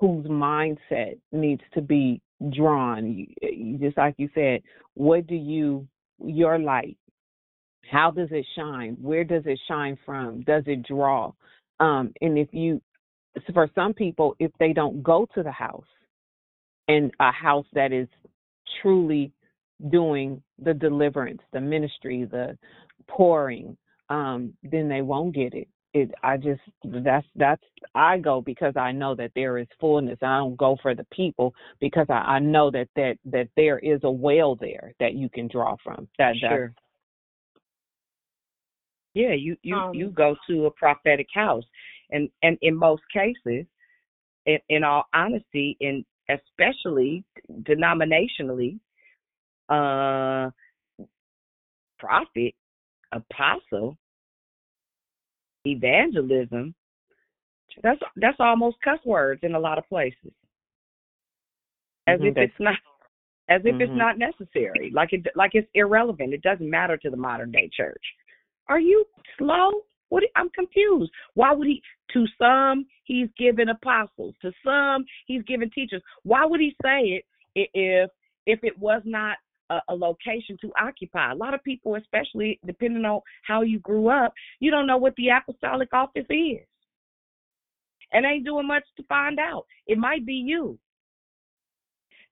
[0.00, 2.20] whose mindset needs to be
[2.52, 3.26] drawn.
[3.78, 4.62] Just like you said,
[4.94, 5.86] what do you
[6.18, 6.96] your light?
[7.90, 8.96] how does it shine?
[9.00, 10.42] Where does it shine from?
[10.42, 11.32] Does it draw?
[11.80, 12.80] Um, and if you,
[13.52, 15.84] for some people, if they don't go to the house
[16.88, 18.08] and a house that is
[18.80, 19.32] truly
[19.90, 22.56] doing the deliverance, the ministry, the
[23.08, 23.76] pouring,
[24.08, 25.68] um, then they won't get it.
[25.92, 27.62] It I just that's that's
[27.94, 30.18] I go because I know that there is fullness.
[30.22, 34.00] I don't go for the people because I, I know that that that there is
[34.04, 36.06] a well there that you can draw from.
[36.18, 36.72] That Sure.
[39.14, 41.64] Yeah, you you Um, you go to a prophetic house,
[42.10, 43.66] and and in most cases,
[44.46, 47.24] in, in all honesty, and especially
[47.62, 48.78] denominationally,
[49.68, 50.50] uh,
[51.98, 52.54] prophet,
[53.12, 53.96] apostle,
[55.64, 56.74] evangelism,
[57.82, 60.32] that's that's almost cuss words in a lot of places,
[62.06, 62.78] as Mhm, if it's not
[63.48, 63.96] as if it's Mhm.
[63.96, 66.34] not necessary, like it like it's irrelevant.
[66.34, 68.04] It doesn't matter to the modern day church.
[68.68, 69.06] Are you
[69.38, 69.84] slow?
[70.08, 71.12] What I'm confused.
[71.34, 71.82] Why would he?
[72.12, 74.34] To some, he's given apostles.
[74.42, 76.02] To some, he's given teachers.
[76.24, 77.22] Why would he say
[77.54, 78.10] it if
[78.46, 79.36] if it was not
[79.70, 81.32] a, a location to occupy?
[81.32, 85.14] A lot of people, especially depending on how you grew up, you don't know what
[85.16, 86.66] the apostolic office is,
[88.12, 89.66] and ain't doing much to find out.
[89.86, 90.78] It might be you.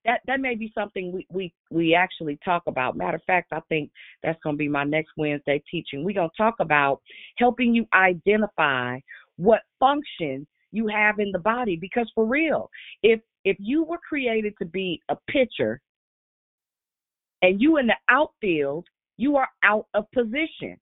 [0.05, 2.95] That that may be something we we we actually talk about.
[2.95, 3.91] Matter of fact, I think
[4.23, 6.03] that's going to be my next Wednesday teaching.
[6.03, 7.01] We're going to talk about
[7.37, 8.99] helping you identify
[9.35, 12.69] what function you have in the body because for real,
[13.03, 15.81] if if you were created to be a pitcher
[17.41, 18.85] and you in the outfield,
[19.17, 20.77] you are out of position.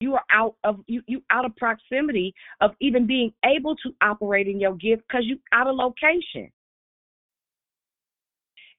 [0.00, 4.46] You are out of you you out of proximity of even being able to operate
[4.46, 6.50] in your gift because you out of location.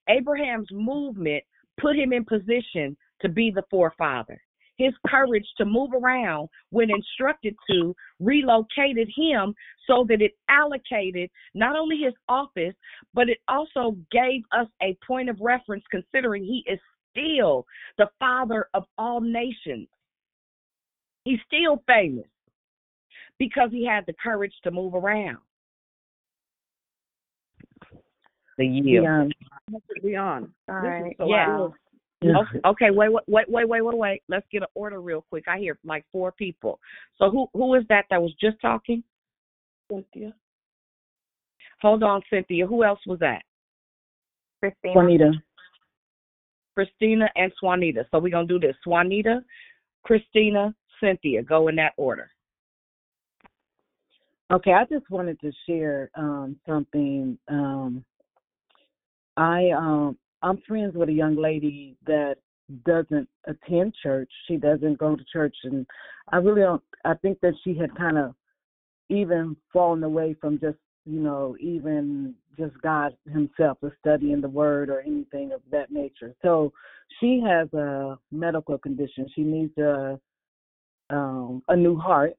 [0.10, 1.44] Abraham's movement
[1.80, 4.40] put him in position to be the forefather.
[4.78, 9.54] His courage to move around when instructed to relocated him
[9.88, 12.76] so that it allocated not only his office,
[13.14, 16.80] but it also gave us a point of reference considering he is
[17.12, 17.66] still
[17.98, 19.88] the father of all nations.
[21.24, 22.28] He's still famous
[23.40, 25.38] because he had the courage to move around.
[28.58, 29.04] The yield.
[29.04, 29.32] Dion.
[30.04, 30.54] Leon.
[30.70, 31.12] All this right.
[31.12, 31.58] is so Yeah.
[31.58, 31.74] good.
[32.24, 34.24] Okay, okay, wait, wait, wait, wait, wait, wait, wait.
[34.28, 35.44] Let's get an order real quick.
[35.48, 36.80] I hear like four people.
[37.18, 39.04] So who who is that that was just talking?
[39.92, 40.34] Cynthia.
[41.82, 42.66] Hold on, Cynthia.
[42.66, 43.44] Who else was that?
[44.60, 44.96] Christina.
[44.96, 45.32] Juanita.
[46.74, 48.06] Christina and Swanita.
[48.12, 48.76] So we're gonna do this.
[48.86, 49.42] Swanita,
[50.04, 51.44] Christina, Cynthia.
[51.44, 52.30] Go in that order.
[54.52, 57.38] Okay, I just wanted to share um, something.
[57.48, 58.06] Um,
[59.36, 62.36] I um, I'm friends with a young lady that
[62.86, 64.30] doesn't attend church.
[64.48, 65.86] She doesn't go to church, and
[66.32, 66.84] I really don't.
[67.06, 68.36] I think that she had kind of
[69.10, 74.90] even fallen away from just you know even just God Himself, or studying the Word
[74.90, 76.34] or anything of that nature.
[76.42, 76.74] So
[77.20, 79.28] she has a medical condition.
[79.34, 80.20] She needs a
[81.10, 82.34] um, a new heart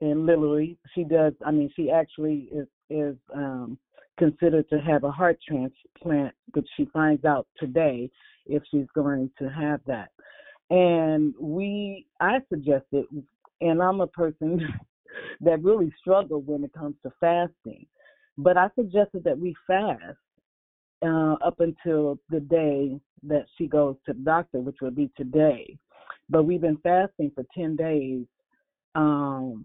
[0.00, 3.78] and literally she does i mean she actually is is um
[4.18, 8.10] considered to have a heart transplant which she finds out today
[8.46, 10.10] if she's going to have that.
[10.70, 13.06] And we i suggested
[13.60, 14.60] and i'm a person
[15.40, 17.86] that really struggle when it comes to fasting
[18.36, 20.18] but i suggested that we fast
[21.02, 25.76] uh up until the day that she goes to the doctor which would be today.
[26.30, 28.24] But we've been fasting for 10 days
[28.94, 29.64] um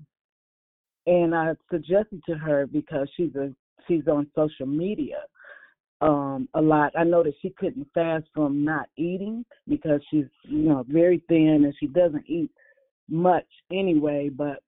[1.06, 3.54] and I suggested to her because she's a
[3.88, 5.18] she's on social media
[6.02, 6.92] um a lot.
[6.98, 11.64] I know that she couldn't fast from not eating because she's you know very thin
[11.64, 12.52] and she doesn't eat
[13.10, 14.62] much anyway, but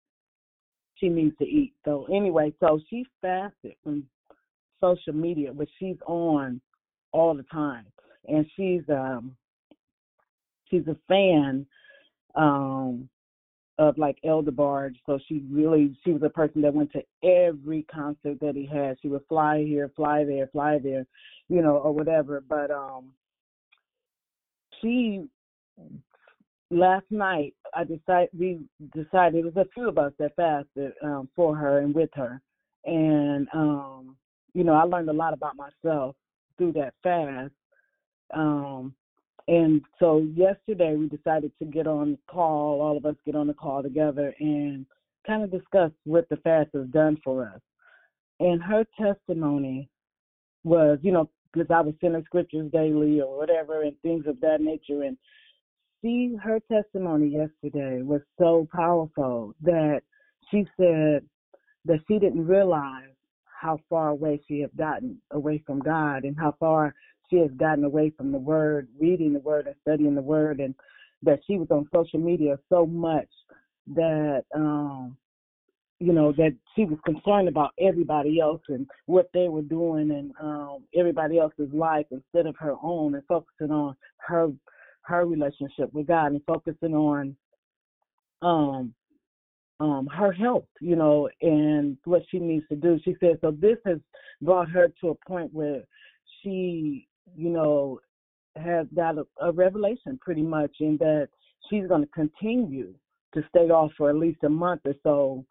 [0.96, 1.74] she needs to eat.
[1.84, 4.06] So anyway, so she fasted from
[4.82, 6.62] social media, which she's on
[7.12, 7.86] all the time,
[8.28, 9.36] and she's um
[10.70, 11.66] she's a fan
[12.36, 13.10] um
[13.78, 14.98] of like Elder Barge.
[15.06, 18.98] So she really she was a person that went to every concert that he had.
[19.02, 21.06] She would fly here, fly there, fly there,
[21.50, 22.42] you know, or whatever.
[22.48, 23.12] But um
[24.82, 25.26] she
[26.72, 28.60] last night I decided we
[28.94, 32.42] decided it was a few of us that fasted um for her and with her.
[32.86, 34.16] And um,
[34.54, 36.16] you know, I learned a lot about myself
[36.58, 37.52] through that fast.
[38.34, 38.96] Um
[39.48, 43.54] and so yesterday we decided to get on call, all of us get on the
[43.54, 44.86] call together and
[45.26, 47.62] kind of discuss what the fast has done for us.
[48.40, 49.90] And her testimony
[50.64, 54.62] was, you know, because I was sending scriptures daily or whatever and things of that
[54.62, 55.04] nature.
[55.04, 55.18] And
[56.02, 60.02] she her testimony yesterday was so powerful that
[60.50, 61.24] she said
[61.86, 63.14] that she didn't realize
[63.46, 66.94] how far away she had gotten away from God and how far
[67.30, 70.76] she has gotten away from the word, reading the word and studying the word and
[71.24, 73.28] that she was on social media so much
[73.88, 75.16] that um
[76.00, 80.34] you know that she was concerned about everybody else and what they were doing and
[80.42, 84.52] um everybody else's life instead of her own and focusing on her
[85.02, 87.36] her relationship with God and focusing on
[88.42, 88.94] um
[89.80, 93.00] um her health, you know, and what she needs to do.
[93.04, 93.98] She said so this has
[94.42, 95.84] brought her to a point where
[96.42, 98.00] she, you know,
[98.56, 101.30] has got a, a revelation pretty much in that
[101.70, 102.94] she's going to continue
[103.34, 105.46] to stay off for at least a month or so,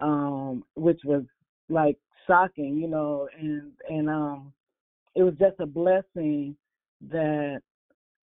[0.00, 1.22] um, which was
[1.68, 1.96] like
[2.26, 4.52] shocking, you know, and and um
[5.14, 6.56] it was just a blessing
[7.10, 7.60] that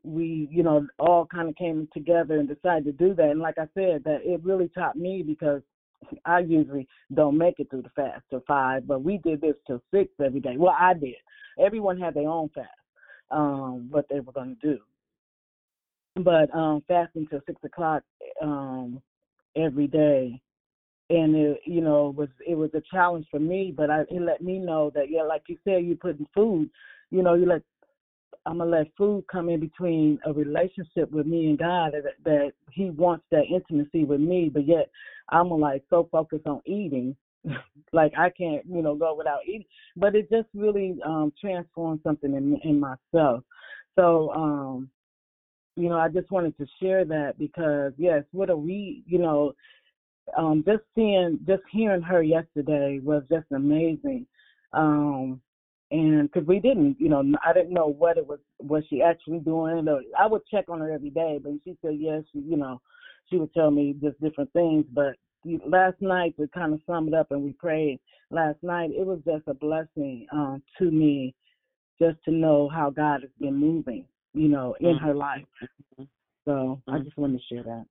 [0.04, 3.32] we, you know, all kind of came together and decided to do that.
[3.32, 5.62] And like I said, that it really taught me because
[6.26, 9.82] I usually don't make it through the fast to five, but we did this till
[9.92, 10.56] six every day.
[10.58, 11.16] Well, I did.
[11.60, 12.70] Everyone had their own fast,
[13.32, 14.80] um, what they were going to do.
[16.24, 18.04] But um, fasting till six o'clock
[18.42, 19.02] um,
[19.56, 20.42] every day,
[21.10, 23.74] and it, you know, was it was a challenge for me.
[23.76, 26.70] But I, it let me know that yeah, like you said, you putting food,
[27.12, 27.62] you know, you let
[28.46, 32.52] I'm gonna let food come in between a relationship with me and God that, that
[32.72, 34.90] He wants that intimacy with me, but yet
[35.30, 37.16] I'm like so focused on eating,
[37.94, 39.66] like I can't, you know, go without eating.
[39.96, 43.44] But it just really um transformed something in in myself.
[43.98, 44.90] So, um,
[45.76, 49.54] you know, I just wanted to share that because yes, what are we, you know,
[50.38, 54.26] um, just seeing, just hearing her yesterday was just amazing.
[54.74, 55.42] Um,
[55.92, 59.40] and because we didn't, you know, I didn't know what it was, was she actually
[59.40, 59.88] doing?
[60.20, 62.82] I would check on her every day, but she said yes, you know,
[63.30, 64.86] she would tell me just different things.
[64.92, 65.16] But
[65.66, 68.00] last night to kind of sum it up, and we prayed
[68.32, 68.92] last night.
[68.92, 71.36] It was just a blessing um, to me,
[72.02, 75.46] just to know how God has been moving, you know, in her life.
[76.46, 77.86] So I just wanted to share that.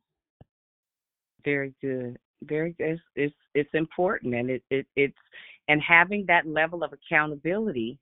[1.44, 2.18] Very good.
[2.42, 2.90] Very good.
[2.90, 5.16] It's it's, it's important, and it, it it's
[5.68, 7.98] and having that level of accountability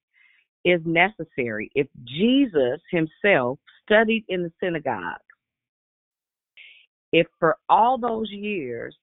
[0.65, 1.71] is necessary.
[1.75, 5.21] If Jesus himself studied in the synagogue,
[7.13, 8.97] if for all those years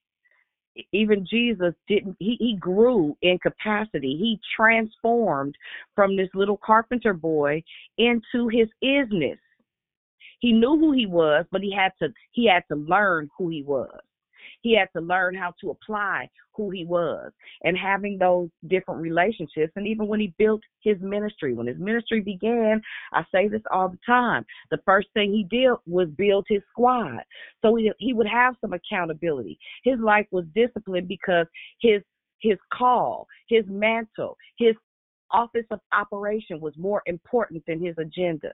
[0.91, 4.15] even Jesus didn't he, he grew in capacity.
[4.17, 5.55] He transformed
[5.95, 7.63] from this little carpenter boy
[7.97, 9.39] into his isness.
[10.39, 13.63] He knew who he was, but he had to he had to learn who he
[13.63, 13.99] was.
[14.61, 17.31] He had to learn how to apply who he was
[17.63, 19.71] and having those different relationships.
[19.75, 22.81] And even when he built his ministry, when his ministry began,
[23.13, 24.45] I say this all the time.
[24.69, 27.21] The first thing he did was build his squad.
[27.61, 29.57] So he, he would have some accountability.
[29.83, 31.47] His life was disciplined because
[31.81, 32.01] his
[32.41, 34.73] his call, his mantle, his
[35.31, 38.53] office of operation was more important than his agenda.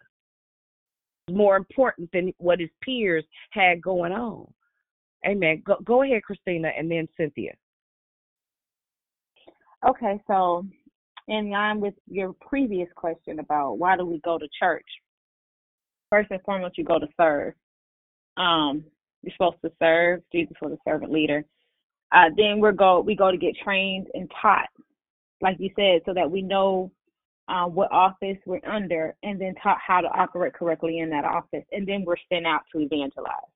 [1.29, 4.51] More important than what his peers had going on.
[5.25, 5.63] Amen.
[5.65, 7.53] Go, go ahead, Christina, and then Cynthia.
[9.87, 10.65] Okay, so
[11.27, 14.85] in line with your previous question about why do we go to church?
[16.09, 17.53] First and foremost, you go to serve.
[18.37, 18.83] Um,
[19.21, 20.21] you're supposed to serve.
[20.31, 21.43] Jesus was a servant leader.
[22.11, 24.69] Uh, then we go we go to get trained and taught,
[25.41, 26.91] like you said, so that we know
[27.47, 31.65] uh, what office we're under, and then taught how to operate correctly in that office,
[31.71, 33.51] and then we're sent out to evangelize.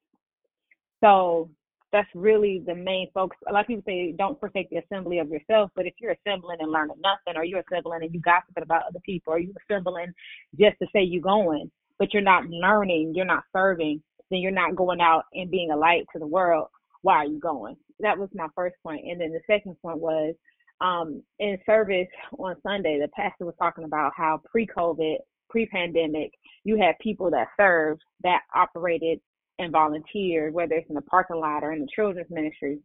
[1.04, 1.50] So
[1.92, 3.38] that's really the main focus.
[3.48, 6.58] A lot of people say don't forsake the assembly of yourself, but if you're assembling
[6.60, 10.12] and learning nothing, or you're assembling and you gossiping about other people, or you're assembling
[10.60, 14.76] just to say you're going, but you're not learning, you're not serving, then you're not
[14.76, 16.68] going out and being a light to the world.
[17.02, 17.76] Why are you going?
[18.00, 19.06] That was my first point.
[19.06, 20.36] And then the second point was
[20.82, 22.08] um, in service
[22.38, 25.16] on Sunday, the pastor was talking about how pre-COVID,
[25.50, 26.32] pre-pandemic,
[26.64, 29.20] you had people that served that operated
[29.60, 32.80] and volunteered, whether it's in the parking lot or in the children's ministry,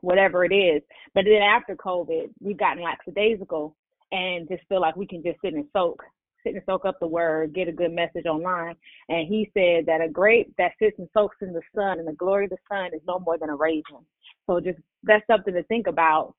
[0.00, 0.82] whatever it is.
[1.14, 3.74] But then after COVID, we've gotten lackadaisical
[4.10, 6.02] and just feel like we can just sit and soak,
[6.44, 8.74] sit and soak up the word, get a good message online.
[9.08, 12.12] And he said that a grape that sits and soaks in the sun and the
[12.12, 14.04] glory of the sun is no more than a raisin.
[14.46, 16.34] So just that's something to think about.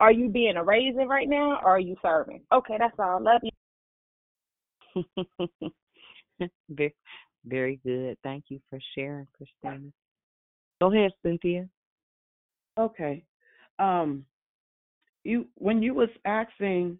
[0.00, 2.40] Are you being a raisin right now or are you serving?
[2.52, 3.22] Okay, that's all.
[3.22, 3.50] Love you.
[7.46, 8.18] Very good.
[8.22, 9.90] Thank you for sharing, Christina.
[10.80, 11.68] Go ahead, Cynthia.
[12.78, 13.24] Okay.
[13.78, 14.24] Um,
[15.24, 16.98] you when you was asking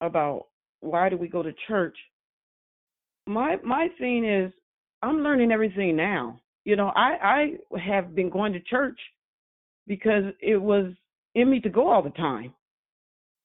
[0.00, 0.46] about
[0.80, 1.96] why do we go to church,
[3.26, 4.52] my my thing is
[5.02, 6.40] I'm learning everything now.
[6.64, 8.98] You know, I I have been going to church
[9.86, 10.92] because it was
[11.34, 12.54] in me to go all the time.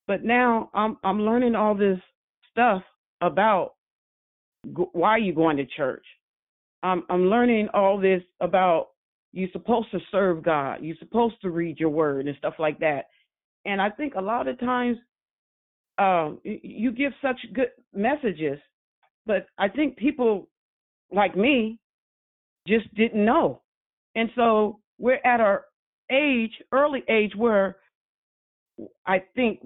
[0.08, 2.00] But now I'm I'm learning all this
[2.52, 2.84] stuff
[3.22, 3.74] about
[4.72, 6.06] go, are you going to church.
[6.82, 8.90] I'm I'm learning all this about
[9.32, 10.80] you're supposed to serve God.
[10.82, 13.08] You're supposed to read your word and stuff like that.
[13.66, 14.98] And I think a lot of times
[15.98, 18.60] um, you give such good messages,
[19.26, 20.50] but I think people
[21.12, 21.80] like me
[22.68, 23.62] just didn't know.
[24.16, 25.66] And so we're at our
[26.12, 27.78] age, early age, where
[29.06, 29.62] I think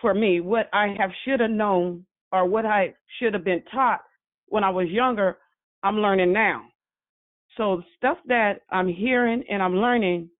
[0.00, 4.00] for me, what I have should have known or what I should have been taught
[4.46, 5.38] when I was younger,
[5.82, 6.64] I'm learning now.
[7.56, 10.30] So stuff that I'm hearing and I'm learning,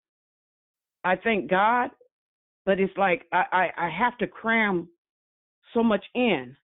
[1.03, 1.91] I thank God,
[2.65, 4.87] but it's like I, I, I have to cram
[5.73, 6.55] so much in.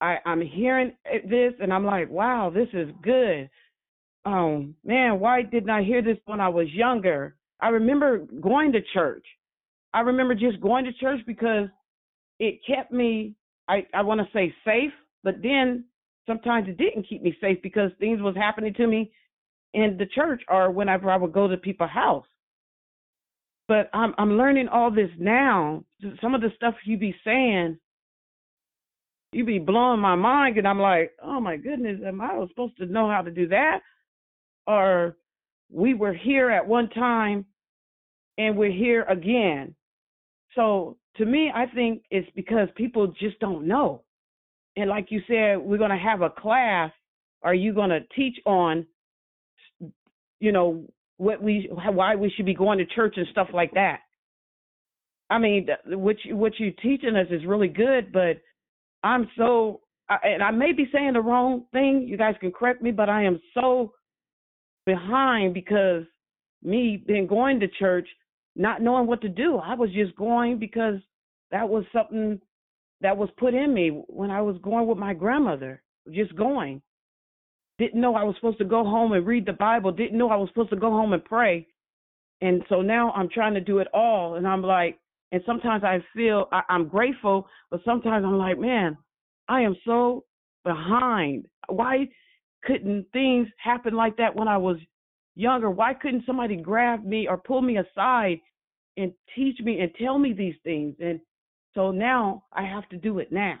[0.00, 0.92] I, I'm hearing
[1.28, 3.48] this and I'm like, wow, this is good.
[4.24, 7.36] Um, man, why didn't I hear this when I was younger?
[7.60, 9.24] I remember going to church.
[9.94, 11.68] I remember just going to church because
[12.38, 13.34] it kept me
[13.68, 14.92] I, I want to say safe,
[15.22, 15.84] but then
[16.26, 19.12] sometimes it didn't keep me safe because things was happening to me
[19.74, 22.26] in the church or whenever I would go to people's house.
[23.68, 25.84] But I'm I'm learning all this now.
[26.20, 27.78] Some of the stuff you be saying,
[29.32, 32.86] you be blowing my mind, and I'm like, oh my goodness, am I supposed to
[32.86, 33.80] know how to do that?
[34.66, 35.16] Or
[35.70, 37.44] we were here at one time,
[38.38, 39.74] and we're here again.
[40.54, 44.02] So to me, I think it's because people just don't know.
[44.76, 46.90] And like you said, we're going to have a class.
[47.42, 48.86] Are you going to teach on,
[50.40, 50.84] you know,
[51.18, 54.00] what we why we should be going to church and stuff like that?
[55.30, 58.40] I mean, what you, what you're teaching us is really good, but
[59.02, 62.06] I'm so and I may be saying the wrong thing.
[62.06, 63.92] You guys can correct me, but I am so
[64.84, 66.04] behind because
[66.62, 68.08] me being going to church,
[68.54, 69.56] not knowing what to do.
[69.56, 70.96] I was just going because
[71.50, 72.40] that was something
[73.00, 75.82] that was put in me when I was going with my grandmother,
[76.12, 76.80] just going.
[77.78, 80.36] Didn't know I was supposed to go home and read the Bible, didn't know I
[80.36, 81.66] was supposed to go home and pray.
[82.40, 84.36] And so now I'm trying to do it all.
[84.36, 84.98] And I'm like,
[85.32, 88.96] and sometimes I feel I, I'm grateful, but sometimes I'm like, man,
[89.48, 90.24] I am so
[90.64, 91.46] behind.
[91.68, 92.08] Why
[92.64, 94.76] couldn't things happen like that when I was
[95.34, 95.70] younger?
[95.70, 98.40] Why couldn't somebody grab me or pull me aside
[98.96, 100.94] and teach me and tell me these things?
[101.00, 101.20] And
[101.76, 103.58] so now I have to do it now.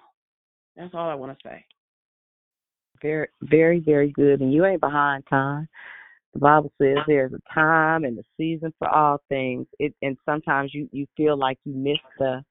[0.74, 1.64] That's all I want to say.
[3.02, 4.40] Very, very, very good.
[4.40, 5.68] And you ain't behind time.
[6.32, 9.66] The Bible says there's a time and a season for all things.
[9.78, 12.42] It and sometimes you you feel like you missed the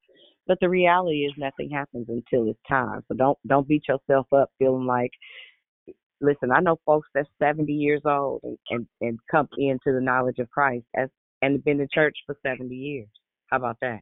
[0.48, 3.04] but the reality is nothing happens until it's time.
[3.08, 5.12] So don't don't beat yourself up feeling like
[6.22, 10.40] listen, I know folks that's seventy years old and, and, and come into the knowledge
[10.40, 11.10] of Christ as
[11.42, 13.10] and been in church for seventy years.
[13.52, 14.00] How about that?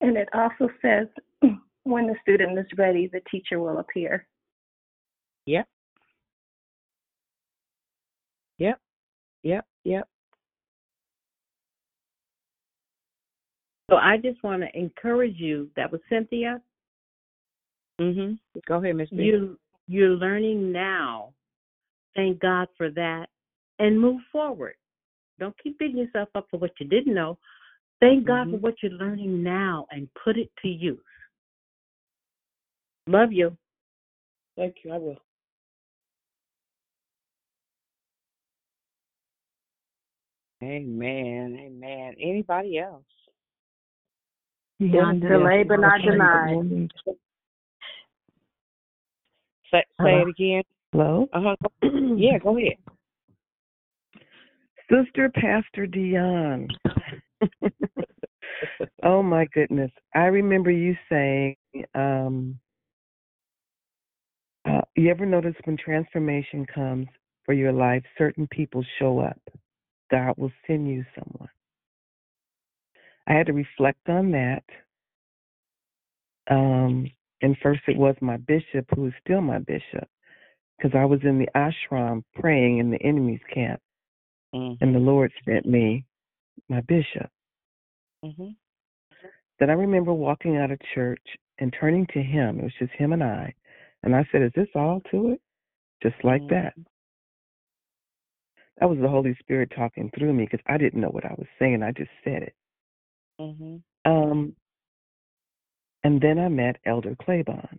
[0.00, 1.06] And it also says
[1.84, 4.26] when the student is ready, the teacher will appear.
[5.46, 5.66] Yep.
[8.58, 8.80] Yep.
[9.42, 9.66] Yep.
[9.84, 10.08] Yep.
[13.90, 15.68] So I just want to encourage you.
[15.76, 16.62] That was Cynthia.
[18.00, 18.38] Mhm.
[18.66, 19.10] Go ahead, Miss.
[19.10, 19.58] You
[19.88, 21.34] you're learning now.
[22.14, 23.28] Thank God for that,
[23.78, 24.74] and move forward.
[25.38, 27.38] Don't keep beating yourself up for what you didn't know.
[28.00, 28.50] Thank God Mhm.
[28.52, 30.98] for what you're learning now and put it to use.
[33.06, 33.56] Love you.
[34.56, 34.92] Thank you.
[34.92, 35.22] I will.
[40.62, 41.56] Amen.
[41.58, 42.14] Amen.
[42.18, 43.04] Anybody else?
[44.78, 46.90] Delay but not denied.
[49.70, 50.62] Say, say it again.
[50.92, 51.28] Hello?
[51.32, 51.56] Uh-huh.
[52.16, 52.76] yeah, go ahead.
[54.90, 56.68] Sister Pastor Dion.
[59.04, 59.90] oh my goodness.
[60.14, 61.56] I remember you saying,
[61.94, 62.58] um,
[64.68, 67.06] uh, you ever notice when transformation comes
[67.44, 69.40] for your life, certain people show up.
[70.10, 71.48] God will send you someone.
[73.28, 74.64] I had to reflect on that.
[76.50, 77.10] Um,
[77.42, 80.08] and first it was my bishop, who is still my bishop,
[80.76, 83.80] because I was in the ashram praying in the enemy's camp,
[84.54, 84.82] Mm-hmm.
[84.82, 86.04] and the Lord sent me
[86.68, 87.30] my bishop.
[88.24, 88.50] Mm-hmm.
[89.58, 91.22] Then I remember walking out of church
[91.58, 92.58] and turning to him.
[92.58, 93.54] It was just him and I.
[94.02, 95.40] And I said, Is this all to it?
[96.02, 96.72] Just like that.
[98.78, 101.46] That was the Holy Spirit talking through me because I didn't know what I was
[101.58, 101.82] saying.
[101.82, 102.54] I just said it.
[103.38, 104.10] Mm-hmm.
[104.10, 104.56] Um,
[106.02, 107.78] and then I met Elder Claiborne.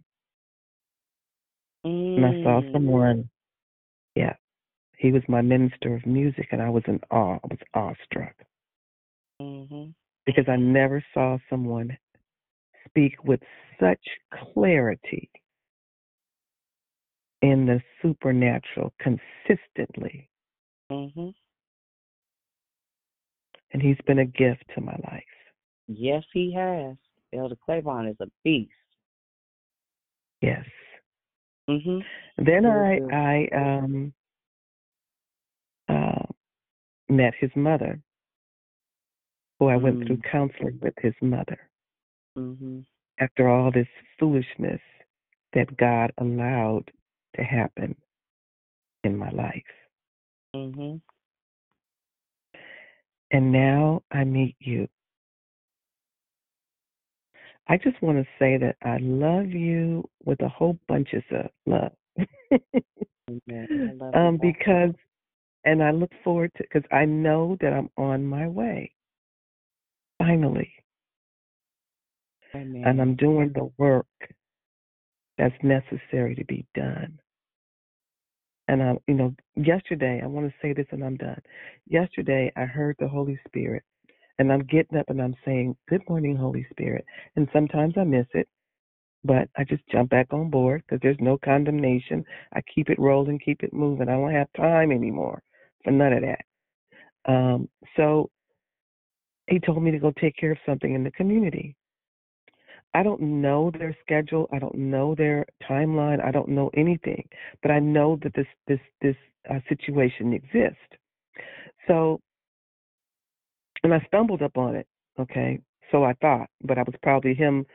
[1.83, 2.71] And I saw Mm.
[2.71, 3.29] someone
[4.15, 4.35] Yeah.
[4.97, 7.39] He was my minister of music, and I was in awe.
[7.43, 8.35] I was awestruck
[9.71, 9.93] Mhm.
[10.25, 11.97] because I never saw someone
[12.87, 13.41] speak with
[13.79, 15.29] such clarity
[17.41, 20.29] in the supernatural consistently.
[20.91, 21.33] Mhm.
[23.71, 25.23] And he's been a gift to my life.
[25.87, 26.97] Yes, he has.
[27.33, 28.71] Elder Claiborne is a beast.
[30.41, 30.65] Yes.
[31.69, 32.03] Mhm.
[32.37, 32.99] Then I.
[33.11, 34.13] I um
[35.87, 36.25] uh
[37.09, 38.01] met his mother,
[39.61, 40.23] who I went through Mm.
[40.23, 41.69] counseling with his mother
[42.35, 42.83] Mhm.
[43.19, 44.81] after all this foolishness
[45.53, 46.91] that God allowed
[47.35, 47.95] to happen
[49.03, 49.71] in my life.
[50.55, 50.99] Mhm.
[53.29, 54.87] And now I meet you.
[57.67, 61.23] I just want to say that I love you with a whole bunch of
[61.67, 61.95] love.
[63.29, 63.67] Amen.
[63.69, 64.95] I love um, because,
[65.65, 68.95] and I look forward to, because I know that I'm on my way.
[70.21, 70.71] Finally.
[72.55, 72.83] Amen.
[72.85, 74.05] And I'm doing the work
[75.37, 77.19] that's necessary to be done.
[78.67, 81.41] And I, you know, yesterday, I want to say this and I'm done.
[81.87, 83.83] Yesterday, I heard the Holy Spirit,
[84.37, 87.03] and I'm getting up and I'm saying, Good morning, Holy Spirit.
[87.35, 88.47] And sometimes I miss it,
[89.23, 92.23] but I just jump back on board because there's no condemnation.
[92.53, 94.07] I keep it rolling, keep it moving.
[94.07, 95.41] I don't have time anymore
[95.83, 97.31] for none of that.
[97.31, 98.29] Um, so
[99.51, 101.75] he told me to go take care of something in the community.
[102.93, 104.49] I don't know their schedule.
[104.51, 106.23] I don't know their timeline.
[106.23, 107.27] I don't know anything,
[107.61, 109.15] but I know that this this this
[109.49, 110.79] uh, situation exists.
[111.87, 112.19] So,
[113.83, 114.87] and I stumbled upon it.
[115.19, 115.59] Okay,
[115.91, 117.65] so I thought, but I was probably him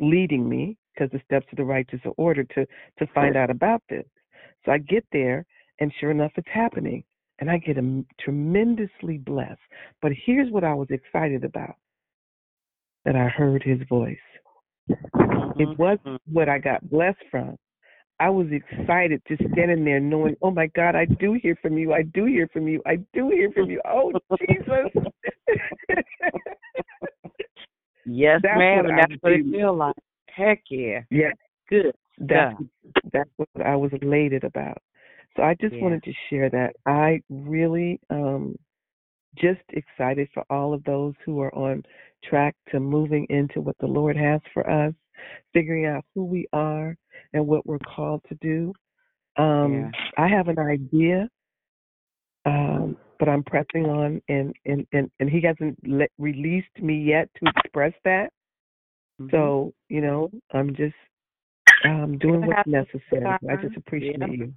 [0.00, 2.66] leading me because the steps of the righteous are ordered to
[2.98, 4.06] to find out about this.
[4.64, 5.46] So I get there,
[5.80, 7.04] and sure enough, it's happening,
[7.40, 9.60] and I get a, tremendously blessed.
[10.02, 11.76] But here's what I was excited about:
[13.04, 14.16] that I heard his voice.
[14.88, 15.80] It mm-hmm.
[15.80, 16.32] wasn't mm-hmm.
[16.32, 17.56] what I got blessed from.
[18.20, 21.92] I was excited just standing there knowing, oh my God, I do hear from you.
[21.92, 22.82] I do hear from you.
[22.84, 23.80] I do hear from you.
[23.88, 24.90] Oh, Jesus.
[28.10, 29.52] Yes, That's ma'am, what and I that's what it do.
[29.52, 29.94] feel like.
[30.30, 31.00] Heck yeah.
[31.10, 31.30] Yeah.
[31.68, 32.66] Good That's, stuff.
[33.12, 34.78] that's what I was elated about.
[35.38, 35.82] So I just Yeah.
[35.82, 36.74] wanted to share that.
[36.84, 38.58] I really um
[39.36, 41.84] just excited for all of those who are on
[42.24, 44.92] track to moving into what the Lord has for us,
[45.52, 46.96] figuring out who we are
[47.34, 48.72] and what we're called to do.
[49.36, 50.24] Um, Yeah.
[50.24, 51.28] I have an idea,
[52.44, 57.28] um, but I'm pressing on, and and and, and He hasn't let, released me yet
[57.36, 58.32] to express that.
[59.20, 59.30] Mhm.
[59.30, 60.96] So you know, I'm just
[61.84, 63.38] um, doing what's necessary.
[63.48, 64.26] I just appreciate Yeah.
[64.26, 64.52] you.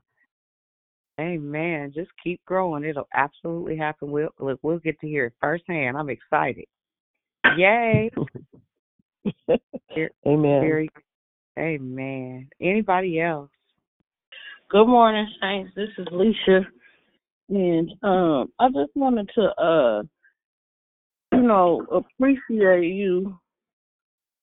[1.19, 1.91] Amen.
[1.93, 2.83] Just keep growing.
[2.83, 4.11] It'll absolutely happen.
[4.11, 5.97] We'll look, we'll get to hear it firsthand.
[5.97, 6.65] I'm excited.
[7.57, 8.09] Yay.
[9.93, 10.61] Very- Amen.
[10.61, 10.89] Very
[11.59, 12.49] Amen.
[12.61, 13.49] Anybody else?
[14.69, 15.71] Good morning, Saints.
[15.75, 16.65] This is Leisha.
[17.49, 20.03] And um I just wanted to uh
[21.33, 23.37] you know, appreciate you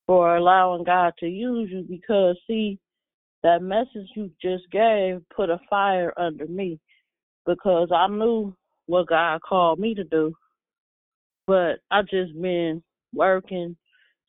[0.07, 2.79] for allowing God to use you because see
[3.43, 6.79] that message you just gave put a fire under me
[7.45, 8.53] because I knew
[8.87, 10.33] what God called me to do.
[11.47, 12.83] But I just been
[13.13, 13.75] working,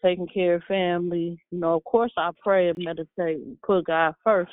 [0.02, 1.38] taking care of family.
[1.50, 4.52] You know, of course I pray and meditate and put God first.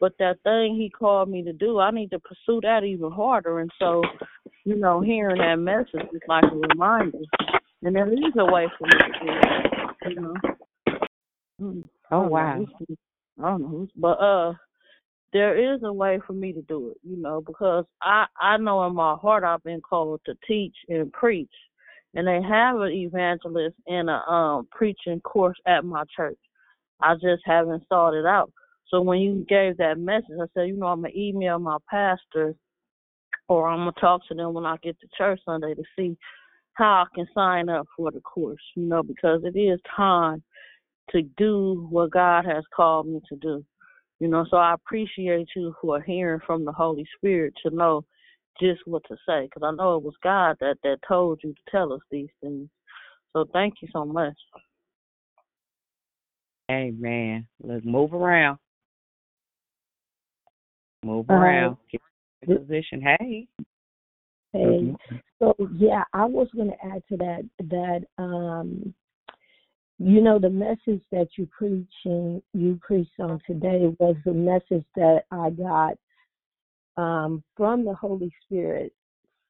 [0.00, 3.60] But that thing he called me to do, I need to pursue that even harder.
[3.60, 4.02] And so,
[4.64, 7.18] you know, hearing that message is like a reminder.
[7.82, 10.34] And there is a way for me to do it, you know.
[12.10, 12.66] Oh wow.
[13.38, 14.54] I don't know who's, but uh,
[15.32, 18.86] there is a way for me to do it, you know, because I I know
[18.86, 21.50] in my heart I've been called to teach and preach,
[22.14, 26.38] and they have an evangelist and a um preaching course at my church.
[27.02, 27.82] I just haven't
[28.14, 28.52] it out.
[28.88, 32.54] So when you gave that message, I said, you know, I'm gonna email my pastor,
[33.48, 36.16] or I'm gonna talk to them when I get to church Sunday to see
[36.74, 40.44] how I can sign up for the course, you know, because it is time
[41.10, 43.64] to do what God has called me to do.
[44.20, 48.04] You know, so I appreciate you for hearing from the Holy Spirit to know
[48.60, 51.60] just what to say, because I know it was God that that told you to
[51.70, 52.68] tell us these things.
[53.32, 54.36] So thank you so much.
[56.70, 57.46] Amen.
[57.62, 58.58] Let's move around.
[61.04, 61.76] Move Uh, around.
[61.90, 62.00] Get
[62.42, 63.02] in th- position.
[63.02, 63.48] Hey.
[64.52, 64.94] Hey,
[65.40, 68.94] so yeah, I was going to add to that that um,
[69.98, 75.22] you know the message that you preaching you preached on today was the message that
[75.30, 75.96] I got
[76.96, 78.92] um, from the Holy Spirit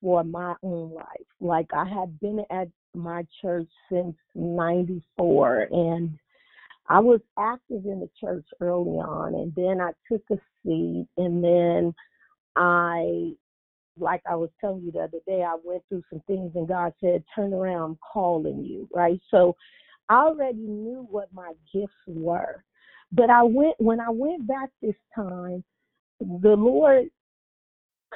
[0.02, 1.06] for my own life.
[1.40, 6.18] Like I had been at my church since 94 and
[6.88, 11.42] I was active in the church early on and then I took a seat and
[11.42, 11.94] then
[12.54, 13.32] I
[13.98, 16.92] like I was telling you the other day, I went through some things and God
[17.00, 19.20] said, Turn around, I'm calling you, right?
[19.30, 19.56] So
[20.08, 22.64] I already knew what my gifts were.
[23.12, 25.62] But I went when I went back this time,
[26.20, 27.08] the Lord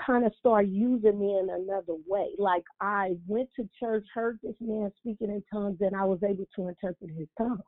[0.07, 2.31] kind of started using me in another way.
[2.39, 6.47] Like I went to church, heard this man speaking in tongues, and I was able
[6.57, 7.63] to interpret his tongues.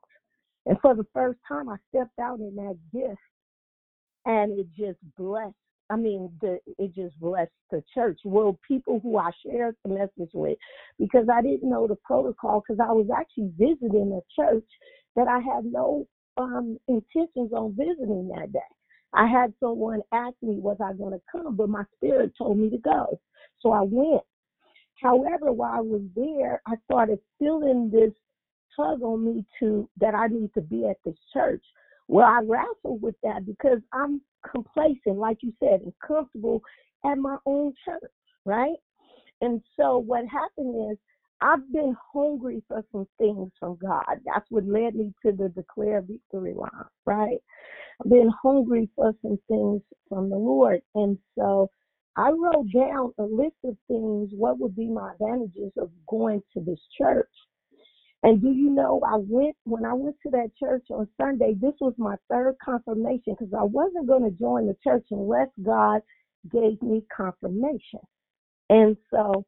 [0.67, 3.21] And for the first time, I stepped out in that gift,
[4.27, 5.55] and it just blessed.
[5.91, 8.21] I mean, the, it just blessed the church.
[8.25, 10.57] Well, people who I shared the message with,
[10.99, 14.65] because I didn't know the protocol, because I was actually visiting a church
[15.17, 16.07] that I had no
[16.37, 18.61] um, intentions on visiting that day.
[19.13, 21.57] I had someone ask me, was I going to come?
[21.57, 23.21] But my spirit told me to go.
[23.61, 24.23] So I went.
[25.03, 28.13] However, while I was there, I started feeling this
[28.77, 31.65] tug on me to that I need to be at this church.
[32.11, 34.21] Well, I wrestled with that because I'm
[34.51, 36.61] complacent, like you said, and comfortable
[37.07, 38.11] at my own church,
[38.45, 38.75] right?
[39.41, 40.99] And so what happened is
[41.41, 44.05] I've been hungry for some things from God.
[44.27, 46.71] That's what led me to the declare victory line,
[47.07, 47.39] right?
[48.03, 50.83] I've been hungry for some things from the Lord.
[50.97, 51.71] And so
[52.17, 56.61] I wrote down a list of things, what would be my advantages of going to
[56.65, 57.31] this church.
[58.23, 61.73] And do you know, I went, when I went to that church on Sunday, this
[61.81, 66.03] was my third confirmation because I wasn't going to join the church unless God
[66.53, 68.01] gave me confirmation.
[68.69, 69.47] And so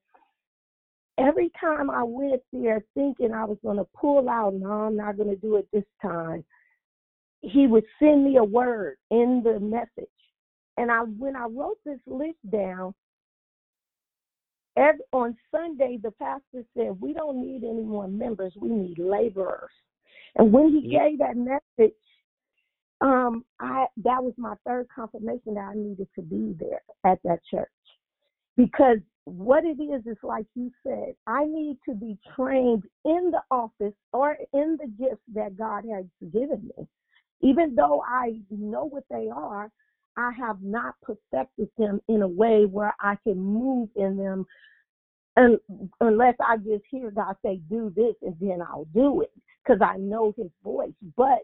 [1.18, 5.18] every time I went there thinking I was going to pull out, no, I'm not
[5.18, 6.42] going to do it this time,
[7.42, 10.08] he would send me a word in the message.
[10.78, 12.94] And I, when I wrote this list down,
[14.76, 19.70] every, on Sunday, the pastor said, We don't need any more members, we need laborers.
[20.36, 21.94] And when he gave that message,
[23.00, 27.40] um, I that was my third confirmation that I needed to be there at that
[27.50, 27.68] church.
[28.56, 33.42] Because what it is is like you said, I need to be trained in the
[33.50, 36.86] office or in the gifts that God has given me.
[37.40, 39.70] Even though I know what they are,
[40.16, 44.46] I have not perfected them in a way where I can move in them
[45.36, 45.58] and
[46.00, 49.32] unless I just hear God say, do this, and then I'll do it
[49.64, 50.92] because I know his voice.
[51.16, 51.38] But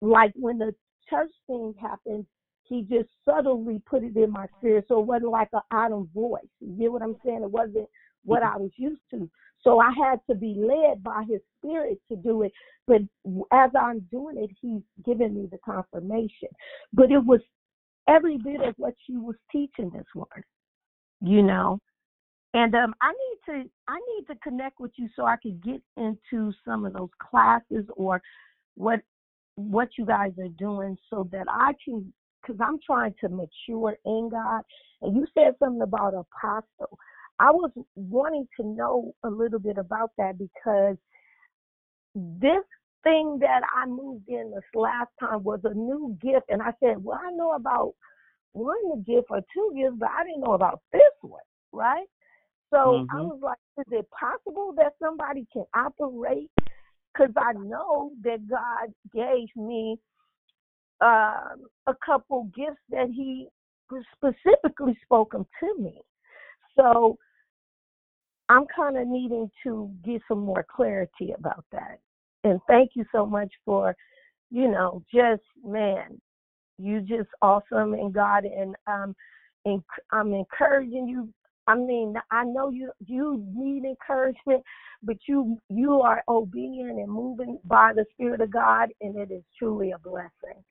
[0.00, 0.74] like when the
[1.10, 2.26] church thing happened,
[2.62, 4.86] he just subtly put it in my spirit.
[4.88, 6.42] So it wasn't like an autumn voice.
[6.60, 7.42] You get what I'm saying?
[7.42, 7.88] It wasn't
[8.24, 8.54] what mm-hmm.
[8.54, 9.28] I was used to.
[9.62, 12.52] So I had to be led by his spirit to do it.
[12.86, 13.02] But
[13.50, 16.48] as I'm doing it, he's giving me the confirmation.
[16.92, 17.40] But it was
[18.08, 20.44] every bit of what she was teaching this morning,
[21.20, 21.78] you know.
[22.54, 25.82] And um, I need to I need to connect with you so I can get
[25.96, 28.22] into some of those classes or
[28.76, 29.00] what
[29.56, 34.28] what you guys are doing so that I can because I'm trying to mature in
[34.30, 34.62] God.
[35.02, 36.98] And you said something about apostle.
[37.40, 40.96] I was wanting to know a little bit about that because
[42.14, 42.62] this
[43.04, 46.46] thing that I moved in this last time was a new gift.
[46.48, 47.94] And I said, Well, I know about
[48.52, 52.06] one gift or two gifts, but I didn't know about this one, right?
[52.70, 53.16] So mm-hmm.
[53.16, 56.50] I was like, Is it possible that somebody can operate?
[57.12, 59.98] Because I know that God gave me
[61.00, 61.54] uh,
[61.86, 63.46] a couple gifts that He
[64.16, 66.00] specifically spoken to me.
[66.76, 67.18] So
[68.48, 71.98] I'm kind of needing to get some more clarity about that.
[72.44, 73.96] And thank you so much for,
[74.50, 76.20] you know, just man,
[76.78, 79.14] you just awesome in God, and um,
[79.64, 81.28] and I'm encouraging you.
[81.66, 84.62] I mean, I know you you need encouragement,
[85.02, 89.42] but you you are obedient and moving by the Spirit of God, and it is
[89.58, 90.62] truly a blessing.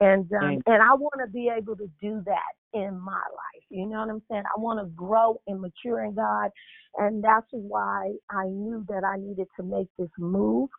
[0.00, 3.64] And um, and I want to be able to do that in my life.
[3.68, 4.44] You know what I'm saying?
[4.46, 6.50] I want to grow and mature in God,
[6.98, 10.70] and that's why I knew that I needed to make this move,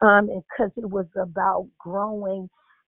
[0.00, 2.48] um, because it was about growing.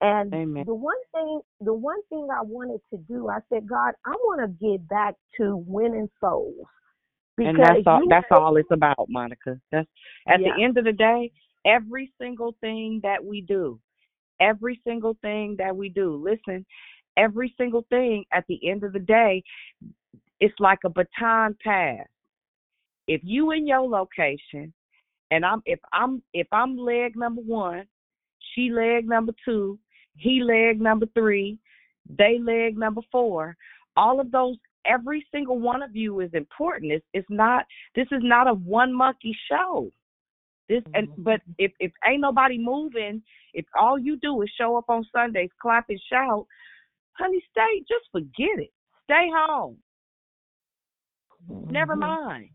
[0.02, 0.66] And Amen.
[0.66, 4.42] the one thing, the one thing I wanted to do, I said, God, I want
[4.42, 6.68] to get back to winning souls.
[7.38, 8.02] and that's all.
[8.10, 9.60] That's all it's about, Monica.
[9.72, 9.88] That's
[10.28, 10.56] at Yeah.
[10.56, 11.32] the end of the day,
[11.66, 13.80] every single thing that we do,
[14.40, 16.16] every single thing that we do.
[16.16, 16.66] Listen,
[17.18, 19.44] every single thing at the end of the day,
[20.40, 22.08] it's like a baton pass.
[23.08, 24.74] If you in your location,
[25.32, 27.86] and I'm if I'm if I'm leg number one,
[28.54, 29.80] she leg number two,
[30.18, 31.58] he leg number three,
[32.18, 33.56] they leg number four.
[33.98, 36.92] all of those every single one of you is important.
[36.92, 39.92] It's it's not this is not a one monkey show.
[40.70, 41.24] This and mm-hmm.
[41.24, 43.22] but if if ain't nobody moving,
[43.54, 46.46] if all you do is show up on Sundays, clap and shout,
[47.14, 48.72] honey, stay just forget it.
[49.06, 49.78] Stay home.
[51.70, 52.02] Never mm-hmm.
[52.02, 52.50] mind.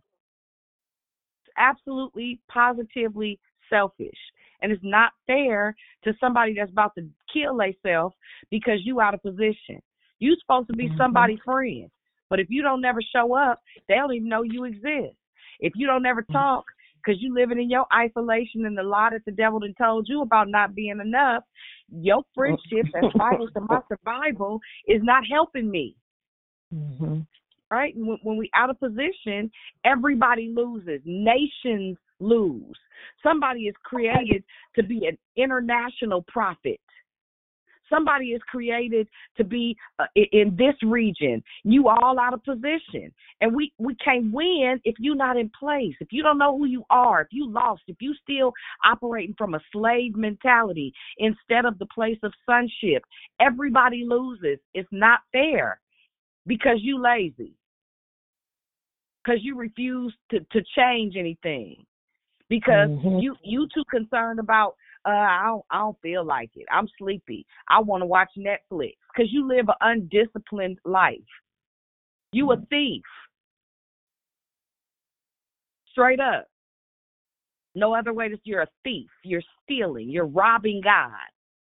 [1.58, 3.38] Absolutely positively
[3.68, 4.18] selfish.
[4.62, 5.74] And it's not fair
[6.04, 8.14] to somebody that's about to kill themselves
[8.50, 9.80] because you out of position.
[10.18, 11.90] You supposed to be somebody's friend.
[12.28, 15.16] But if you don't never show up, they don't even know you exist.
[15.60, 16.64] If you don't never talk
[16.96, 20.22] because you living in your isolation and the lie that the devil done told you
[20.22, 21.44] about not being enough,
[21.88, 25.94] your friendship that's vital to my survival is not helping me.
[26.74, 27.20] Mm-hmm.
[27.70, 27.94] Right?
[27.96, 29.50] When, when we out of position,
[29.84, 31.00] everybody loses.
[31.04, 32.76] Nations lose.
[33.22, 34.44] Somebody is created
[34.76, 36.80] to be an international prophet.
[37.88, 39.06] Somebody is created
[39.36, 41.42] to be uh, in this region.
[41.62, 45.94] You all out of position, and we we can't win if you're not in place.
[46.00, 48.52] If you don't know who you are, if you lost, if you still
[48.84, 53.04] operating from a slave mentality instead of the place of sonship,
[53.40, 54.58] everybody loses.
[54.74, 55.80] It's not fair
[56.46, 57.54] because you lazy,
[59.24, 61.84] because you refuse to to change anything
[62.48, 63.22] because Mhm.
[63.22, 66.66] you you too concerned about uh I don't I don't feel like it.
[66.70, 67.46] I'm sleepy.
[67.68, 71.20] I want to watch Netflix cuz you live an undisciplined life.
[72.32, 73.04] You a thief.
[75.90, 76.48] Straight up.
[77.74, 79.10] No other way to you're a thief.
[79.22, 80.08] You're stealing.
[80.08, 81.28] You're robbing God.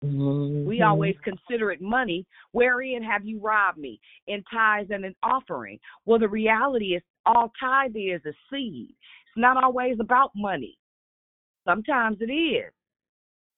[0.04, 0.66] Mm-hmm.
[0.66, 2.26] We always consider it money.
[2.52, 4.00] Wherein have you robbed me?
[4.28, 5.80] In tithes and an offering.
[6.06, 8.90] Well, the reality is all tithe is a seed.
[8.90, 10.78] It's not always about money.
[11.68, 12.72] Sometimes it is.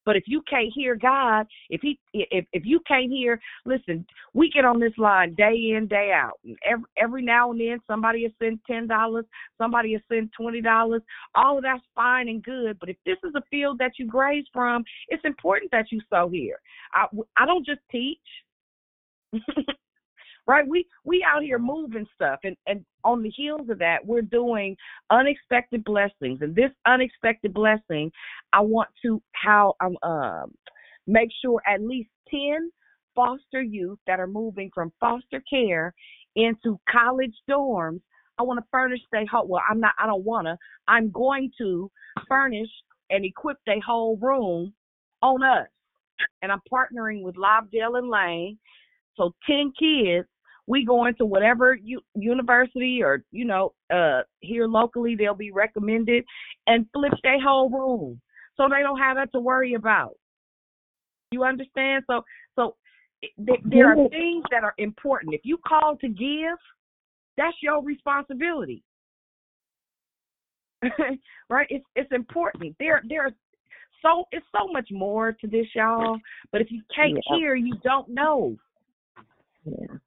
[0.06, 4.50] But if you can't hear God, if he if if you can't hear, listen, we
[4.50, 6.40] get on this line day in, day out.
[6.66, 9.26] Every every now and then somebody will send ten dollars,
[9.58, 11.02] somebody will send twenty dollars.
[11.36, 12.80] All of that's fine and good.
[12.80, 16.30] But if this is a field that you graze from, it's important that you sow
[16.30, 16.60] here.
[16.94, 17.06] I
[17.38, 18.20] I don't just teach.
[20.52, 20.68] right?
[20.68, 24.76] We we out here moving stuff, and and on the heels of that, we're doing
[25.10, 26.42] unexpected blessings.
[26.42, 28.12] And this unexpected blessing,
[28.52, 30.54] I want to how um um
[31.08, 32.70] make sure at least ten
[33.16, 35.94] foster youth that are moving from foster care
[36.36, 38.02] into college dorms.
[38.38, 39.48] I want to furnish their whole.
[39.48, 39.94] Well, I'm not.
[39.98, 40.58] I don't want to.
[40.88, 41.90] I'm going to
[42.28, 42.70] furnish
[43.10, 44.74] and equip their whole room
[45.22, 45.68] on us.
[46.42, 48.58] And I'm partnering with Lobdell and Lane
[49.18, 50.28] so ten kids,
[50.72, 56.24] we go into whatever u- university or you know uh here locally they'll be recommended
[56.68, 58.22] and flip their whole room
[58.56, 60.16] so they don't have that to worry about.
[61.32, 62.04] You understand?
[62.08, 62.24] So
[62.56, 62.76] so
[63.22, 65.34] th- there are things that are important.
[65.34, 66.58] If you call to give,
[67.38, 68.82] that's your responsibility.
[71.50, 71.68] right?
[71.70, 72.76] It's it's important.
[72.80, 73.34] There there's
[74.02, 76.18] so it's so much more to this, y'all.
[76.52, 77.36] But if you can't Yeah.
[77.36, 78.56] hear, you don't know.
[79.66, 79.98] Yeah.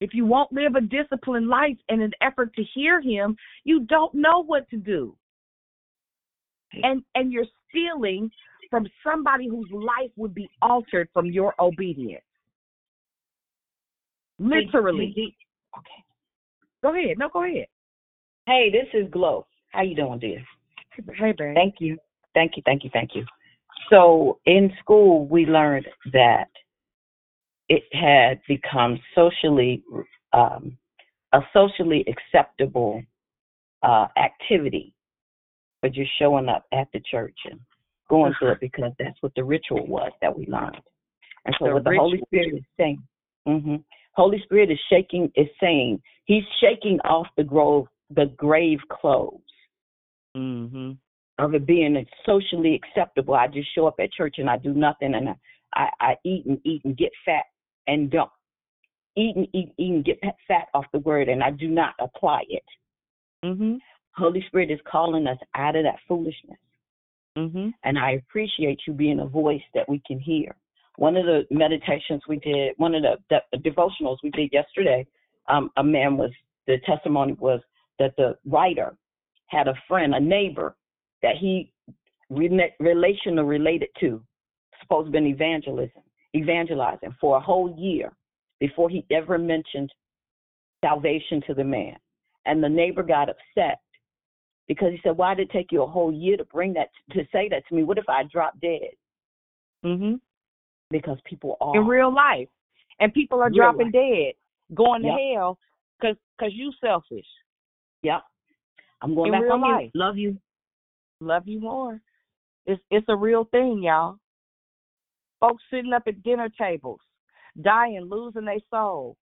[0.00, 4.14] If you won't live a disciplined life in an effort to hear him, you don't
[4.14, 5.16] know what to do.
[6.82, 8.30] And and you're stealing
[8.68, 12.24] from somebody whose life would be altered from your obedience.
[14.38, 15.14] Literally.
[15.78, 16.04] Okay.
[16.82, 17.18] Go ahead.
[17.18, 17.66] No, go ahead.
[18.46, 19.46] Hey, this is Glow.
[19.70, 20.42] How you doing, dear?
[21.14, 21.54] Hey, babe.
[21.54, 21.96] Thank you.
[22.34, 22.62] Thank you.
[22.66, 22.90] Thank you.
[22.92, 23.24] Thank you.
[23.90, 26.48] So in school, we learned that
[27.68, 29.82] it had become socially
[30.32, 30.76] um,
[31.32, 33.02] a socially acceptable
[33.82, 34.94] uh, activity
[35.80, 37.60] for just showing up at the church and
[38.08, 40.80] going to it because that's what the ritual was that we learned.
[41.44, 42.22] And so The what the Holy.
[42.26, 43.02] Spirit is saying,
[43.46, 43.76] hmm
[44.12, 49.40] Holy Spirit is shaking, is saying He's shaking off the grove, the grave clothes
[50.36, 50.92] Mm-hmm.
[51.38, 53.34] of it being socially acceptable.
[53.34, 55.34] I just show up at church and I do nothing and I,
[55.74, 57.44] I, I eat and eat and get fat
[57.86, 58.30] and don't
[59.16, 62.44] eat and eat, eat and get fat off the word and I do not apply
[62.48, 62.64] it.
[63.44, 63.76] Mm-hmm.
[64.16, 66.58] Holy Spirit is calling us out of that foolishness.
[67.36, 67.68] Mm-hmm.
[67.84, 70.54] And I appreciate you being a voice that we can hear.
[70.96, 75.06] One of the meditations we did, one of the, the devotionals we did yesterday,
[75.48, 76.30] um, a man was,
[76.66, 77.60] the testimony was
[77.98, 78.96] that the writer
[79.48, 80.74] had a friend, a neighbor
[81.22, 81.70] that he
[82.32, 84.22] rela- relational related to,
[84.80, 86.02] supposed to been evangelism,
[86.36, 88.12] evangelizing for a whole year
[88.60, 89.90] before he ever mentioned
[90.84, 91.96] salvation to the man.
[92.44, 93.80] And the neighbor got upset
[94.68, 97.26] because he said, "Why did it take you a whole year to bring that to
[97.32, 97.82] say that to me?
[97.82, 98.92] What if I drop dead?"
[99.84, 100.14] Mm-hmm.
[100.90, 102.48] Because people are In real life.
[103.00, 103.92] And people are dropping life.
[103.92, 104.32] dead.
[104.74, 105.58] going to hell
[106.00, 107.26] because cause you selfish.
[108.02, 108.22] Yep.
[109.02, 109.80] I'm going In back real on life.
[109.80, 109.90] mute.
[109.94, 110.38] Love you.
[111.20, 112.00] Love you more.
[112.66, 114.18] It's it's a real thing, y'all.
[115.40, 117.00] Folks sitting up at dinner tables,
[117.62, 119.16] dying, losing their soul,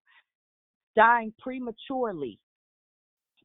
[0.97, 2.39] dying prematurely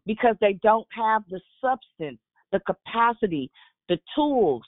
[0.06, 2.20] because they don't have the substance,
[2.52, 3.52] the capacity,
[3.90, 4.64] the tools,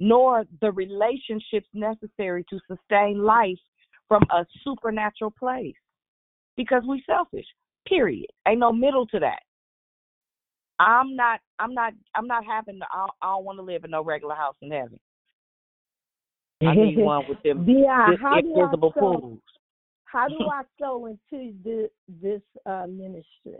[0.00, 3.58] nor the relationships necessary to sustain life
[4.08, 5.74] from a supernatural place.
[6.56, 7.46] Because we selfish.
[7.86, 8.26] Period.
[8.46, 9.40] Ain't no middle to that.
[10.78, 13.90] I'm not I'm not I'm not having I don't, I don't want to live in
[13.90, 14.98] no regular house in heaven.
[16.66, 17.84] I need one with them Di,
[18.20, 19.38] how do I invisible pools.
[20.04, 21.90] How do I sow into the,
[22.20, 23.58] this uh, ministry?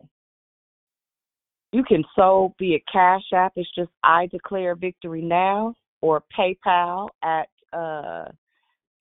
[1.73, 3.53] You can sow via Cash App.
[3.57, 8.27] It's just I declare victory now, or PayPal at uh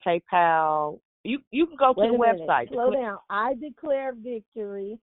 [0.07, 0.99] PayPal.
[1.25, 2.47] You you can go to the minute.
[2.47, 2.69] website.
[2.69, 3.17] Slow down.
[3.29, 4.97] I declare victory.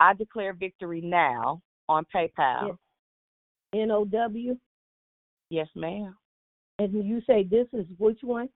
[0.00, 2.76] I declare victory now on PayPal.
[3.74, 4.58] N O W.
[5.48, 6.14] Yes, ma'am.
[6.78, 8.48] And you say this is which one?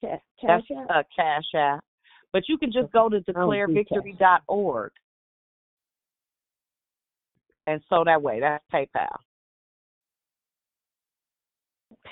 [0.00, 0.90] Ca- That's Cash App?
[0.90, 1.84] uh, Cash App.
[2.32, 4.90] But you can just go to declarevictory.org
[7.66, 8.40] and so that way.
[8.40, 9.16] That's PayPal.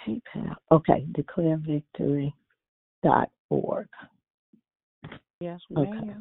[0.06, 0.54] PayPal.
[0.70, 3.88] Okay, declarevictory.org.
[5.40, 6.14] Yes, Okay.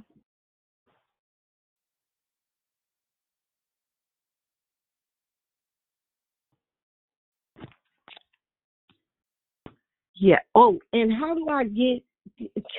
[10.22, 10.38] Yeah.
[10.54, 12.04] Oh, and how do I get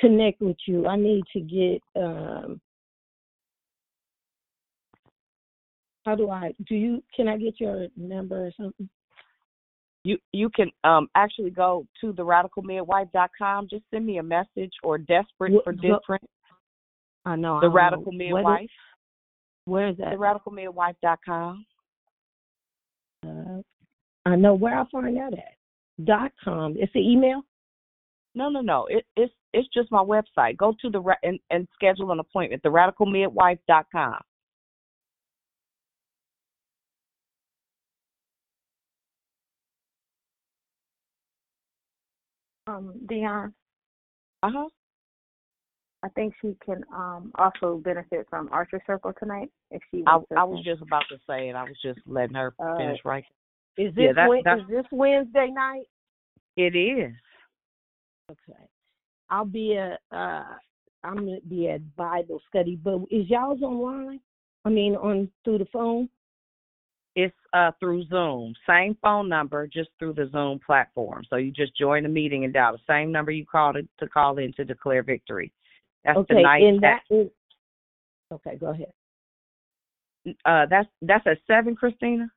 [0.01, 0.87] connect with you?
[0.87, 2.61] I need to get um
[6.05, 8.89] how do I do you can I get your number or something?
[10.05, 13.67] You you can um actually go to theradicalmidwife.com.
[13.69, 16.23] Just send me a message or desperate Wh- for different.
[17.25, 17.57] I know.
[17.57, 18.19] The don't Radical know.
[18.19, 18.45] Midwife.
[18.45, 18.69] What is,
[19.65, 20.15] where is that?
[20.15, 21.67] Theradicalmidwife.com.
[23.27, 23.63] Uh,
[24.27, 25.57] I know where I find that at.
[26.05, 26.75] Dot com.
[26.79, 27.43] It's the email.
[28.35, 28.87] No, no, no.
[28.87, 30.57] It, it's it's just my website.
[30.57, 32.63] Go to the ra- and, and schedule an appointment.
[32.63, 34.21] Theradicalmidwife.com.
[42.67, 43.53] Um, Dion,
[44.43, 44.69] Uh huh.
[46.05, 50.25] I think she can um also benefit from Archer Circle tonight if she I to
[50.37, 51.55] I was just about to say it.
[51.55, 53.25] I was just letting her Uh, finish right.
[53.77, 55.87] Is this Yeah, that- Wed- that's- is this Wednesday night?
[56.57, 57.13] It is.
[58.31, 58.61] Okay.
[59.31, 60.45] I'll be at uh
[61.05, 64.21] I'm gonna be at Bible study, but is y'all's online?
[64.65, 66.09] I mean on through the phone?
[67.17, 68.55] It's uh through Zoom.
[68.67, 71.25] Same phone number, just through the Zoom platform.
[71.29, 74.09] So you just join the meeting and dial the same number you called it to
[74.09, 75.53] call in to declare victory.
[76.05, 76.63] That's okay, tonight.
[76.63, 77.29] and at- that is
[78.33, 78.93] okay, go ahead.
[80.45, 82.31] uh that's that's at seven, Christina.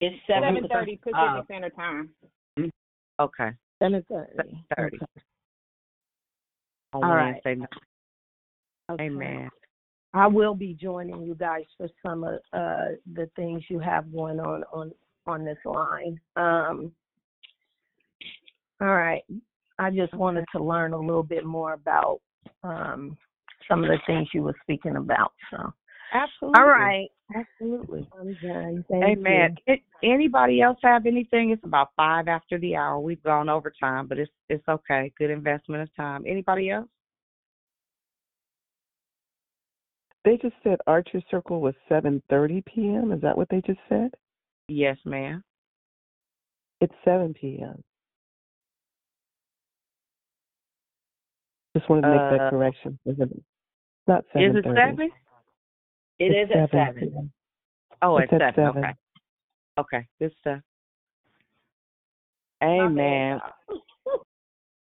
[0.00, 2.10] It's Seven thirty Pacific uh, Standard Time.
[3.20, 3.50] Okay.
[3.82, 4.32] Seven thirty.
[4.36, 4.96] Seven thirty.
[4.96, 5.06] Okay.
[6.94, 7.40] On All right.
[7.44, 7.68] Wednesday night.
[8.90, 9.04] Okay.
[9.04, 9.48] Amen.
[10.12, 14.38] I will be joining you guys for some of uh, the things you have going
[14.38, 14.92] on on
[15.26, 16.20] on this line.
[16.36, 16.92] Um,
[18.80, 19.22] all right,
[19.78, 22.20] I just wanted to learn a little bit more about
[22.62, 23.16] um,
[23.68, 25.32] some of the things you were speaking about.
[25.50, 25.72] So,
[26.12, 26.60] Absolutely.
[26.60, 28.08] all right, Absolutely.
[28.18, 28.84] I'm done.
[28.90, 29.56] Thank Amen.
[29.66, 29.74] you.
[29.74, 31.50] It, anybody else have anything?
[31.50, 33.00] It's about five after the hour.
[33.00, 35.12] We've gone over time, but it's it's okay.
[35.18, 36.24] Good investment of time.
[36.26, 36.88] Anybody else?
[40.24, 43.12] They just said Archer Circle was 7:30 p.m.
[43.12, 44.10] Is that what they just said?
[44.68, 45.42] Yes, ma'am.
[46.80, 47.82] It's 7 p.m.
[51.76, 52.98] Just wanted to make Uh, that correction.
[53.06, 53.30] Is it
[54.06, 54.56] not Is 7:30?
[54.56, 55.10] it seven?
[56.18, 57.32] It is It's at 7 seven.
[58.02, 58.72] Oh, It's at at seven.
[58.74, 58.84] seven.
[58.84, 58.94] Okay.
[59.78, 60.06] Okay.
[60.20, 60.60] Good stuff.
[62.62, 63.40] Amen.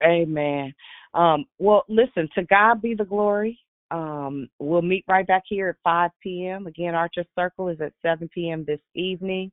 [0.03, 0.73] Amen.
[1.13, 3.59] Um, well, listen, to God be the glory.
[3.89, 6.67] Um, we'll meet right back here at 5 p.m.
[6.67, 8.65] Again, Archer Circle is at 7 p.m.
[8.65, 9.51] this evening.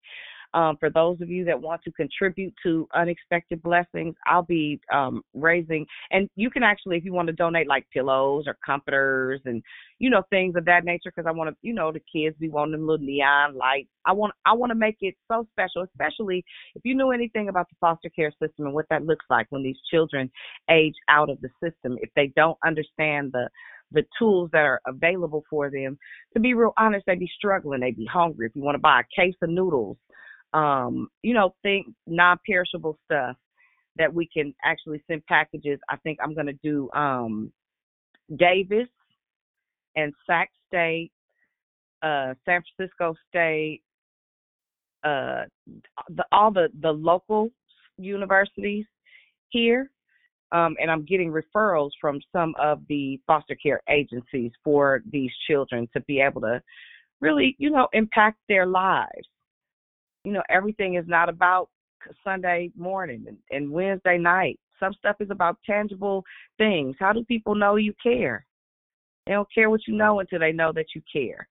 [0.54, 5.22] Um, for those of you that want to contribute to unexpected blessings, I'll be um,
[5.34, 9.62] raising, and you can actually, if you want to donate like pillows or comforters and
[9.98, 12.48] you know things of that nature, because I want to, you know, the kids be
[12.48, 13.88] wanting them little neon lights.
[14.06, 16.44] I want, I want to make it so special, especially
[16.76, 19.64] if you know anything about the foster care system and what that looks like when
[19.64, 20.30] these children
[20.70, 21.98] age out of the system.
[22.00, 23.48] If they don't understand the
[23.90, 25.98] the tools that are available for them,
[26.34, 28.46] to be real honest, they'd be struggling, They'd be hungry.
[28.46, 29.96] If you want to buy a case of noodles,
[30.54, 33.36] um, you know, think non-perishable stuff.
[33.96, 35.78] that we can actually send packages.
[35.88, 37.52] I think I'm going to do um,
[38.36, 38.88] Davis
[39.96, 41.12] and Sac State,
[42.02, 43.82] uh, San Francisco State,
[45.04, 45.44] uh,
[46.08, 47.50] the, all the the local
[47.98, 48.86] universities
[49.50, 49.90] here.
[50.52, 55.88] Um, and I'm getting referrals from some of the foster care agencies for these children
[55.94, 56.62] to be able to
[57.20, 59.28] really, you know, impact their lives.
[60.24, 61.68] You know, everything is not about
[62.22, 64.58] Sunday morning and, and Wednesday night.
[64.80, 66.24] Some stuff is about tangible
[66.58, 66.96] things.
[66.98, 68.44] How do people know you care?
[69.26, 71.48] They don't care what you know until they know that you care.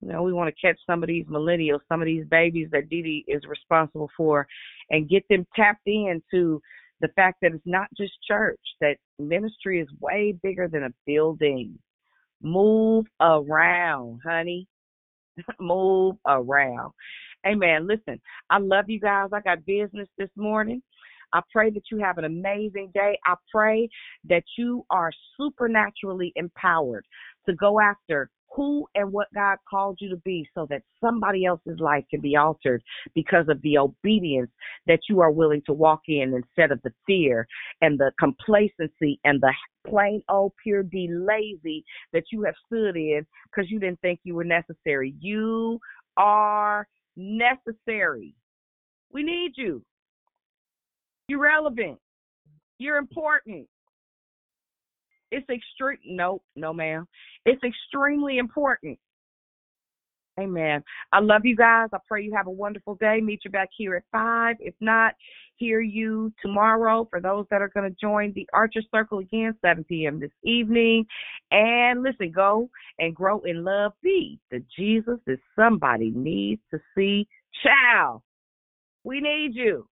[0.00, 2.90] You know, we want to catch some of these millennials, some of these babies that
[2.90, 4.46] Dee is responsible for,
[4.90, 6.60] and get them tapped into
[7.00, 11.78] the fact that it's not just church, that ministry is way bigger than a building.
[12.42, 14.66] Move around, honey.
[15.60, 16.92] Move around.
[17.46, 17.86] Amen.
[17.86, 19.30] Listen, I love you guys.
[19.32, 20.82] I got business this morning.
[21.32, 23.18] I pray that you have an amazing day.
[23.26, 23.88] I pray
[24.28, 27.04] that you are supernaturally empowered
[27.46, 31.80] to go after who and what God called you to be so that somebody else's
[31.80, 32.82] life can be altered
[33.14, 34.50] because of the obedience
[34.86, 37.48] that you are willing to walk in instead of the fear
[37.82, 39.52] and the complacency and the
[39.86, 44.36] plain old pure D lazy that you have stood in because you didn't think you
[44.36, 45.14] were necessary.
[45.20, 45.80] You
[46.16, 48.34] are necessary.
[49.12, 49.82] We need you.
[51.28, 51.98] You're relevant.
[52.78, 53.66] You're important.
[55.30, 55.98] It's extreme.
[56.04, 57.06] No, no, ma'am.
[57.46, 58.98] It's extremely important.
[60.38, 60.82] Amen.
[61.12, 61.88] I love you guys.
[61.92, 63.20] I pray you have a wonderful day.
[63.20, 64.56] Meet you back here at five.
[64.58, 65.14] If not,
[65.56, 69.84] hear you tomorrow for those that are going to join the Archer Circle again, 7
[69.84, 70.18] p.m.
[70.18, 71.06] this evening.
[71.52, 73.92] And listen, go and grow in love.
[74.02, 77.28] Be the Jesus that somebody needs to see.
[77.62, 78.22] Ciao.
[79.04, 79.86] We need you.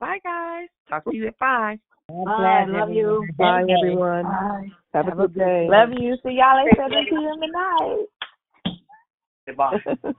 [0.00, 0.68] Bye, guys.
[0.88, 1.78] Talk to you at five.
[2.08, 2.64] Bye.
[2.66, 3.24] Love you.
[3.38, 4.24] Bye, everyone.
[4.24, 4.68] Bye.
[4.94, 5.68] Have, a good day.
[5.70, 6.16] Love you.
[6.24, 7.40] See y'all at 7 p.m.
[7.40, 8.06] tonight.
[9.50, 9.78] Okay, bye.
[10.04, 10.14] All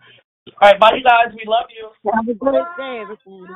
[0.62, 1.34] right, bye, you guys.
[1.36, 1.90] We love you.
[2.14, 3.54] Have a great day, everybody.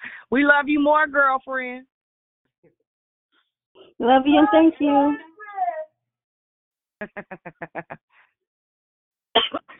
[0.30, 1.86] we love you more, girlfriend.
[3.98, 5.16] Love you and thank you.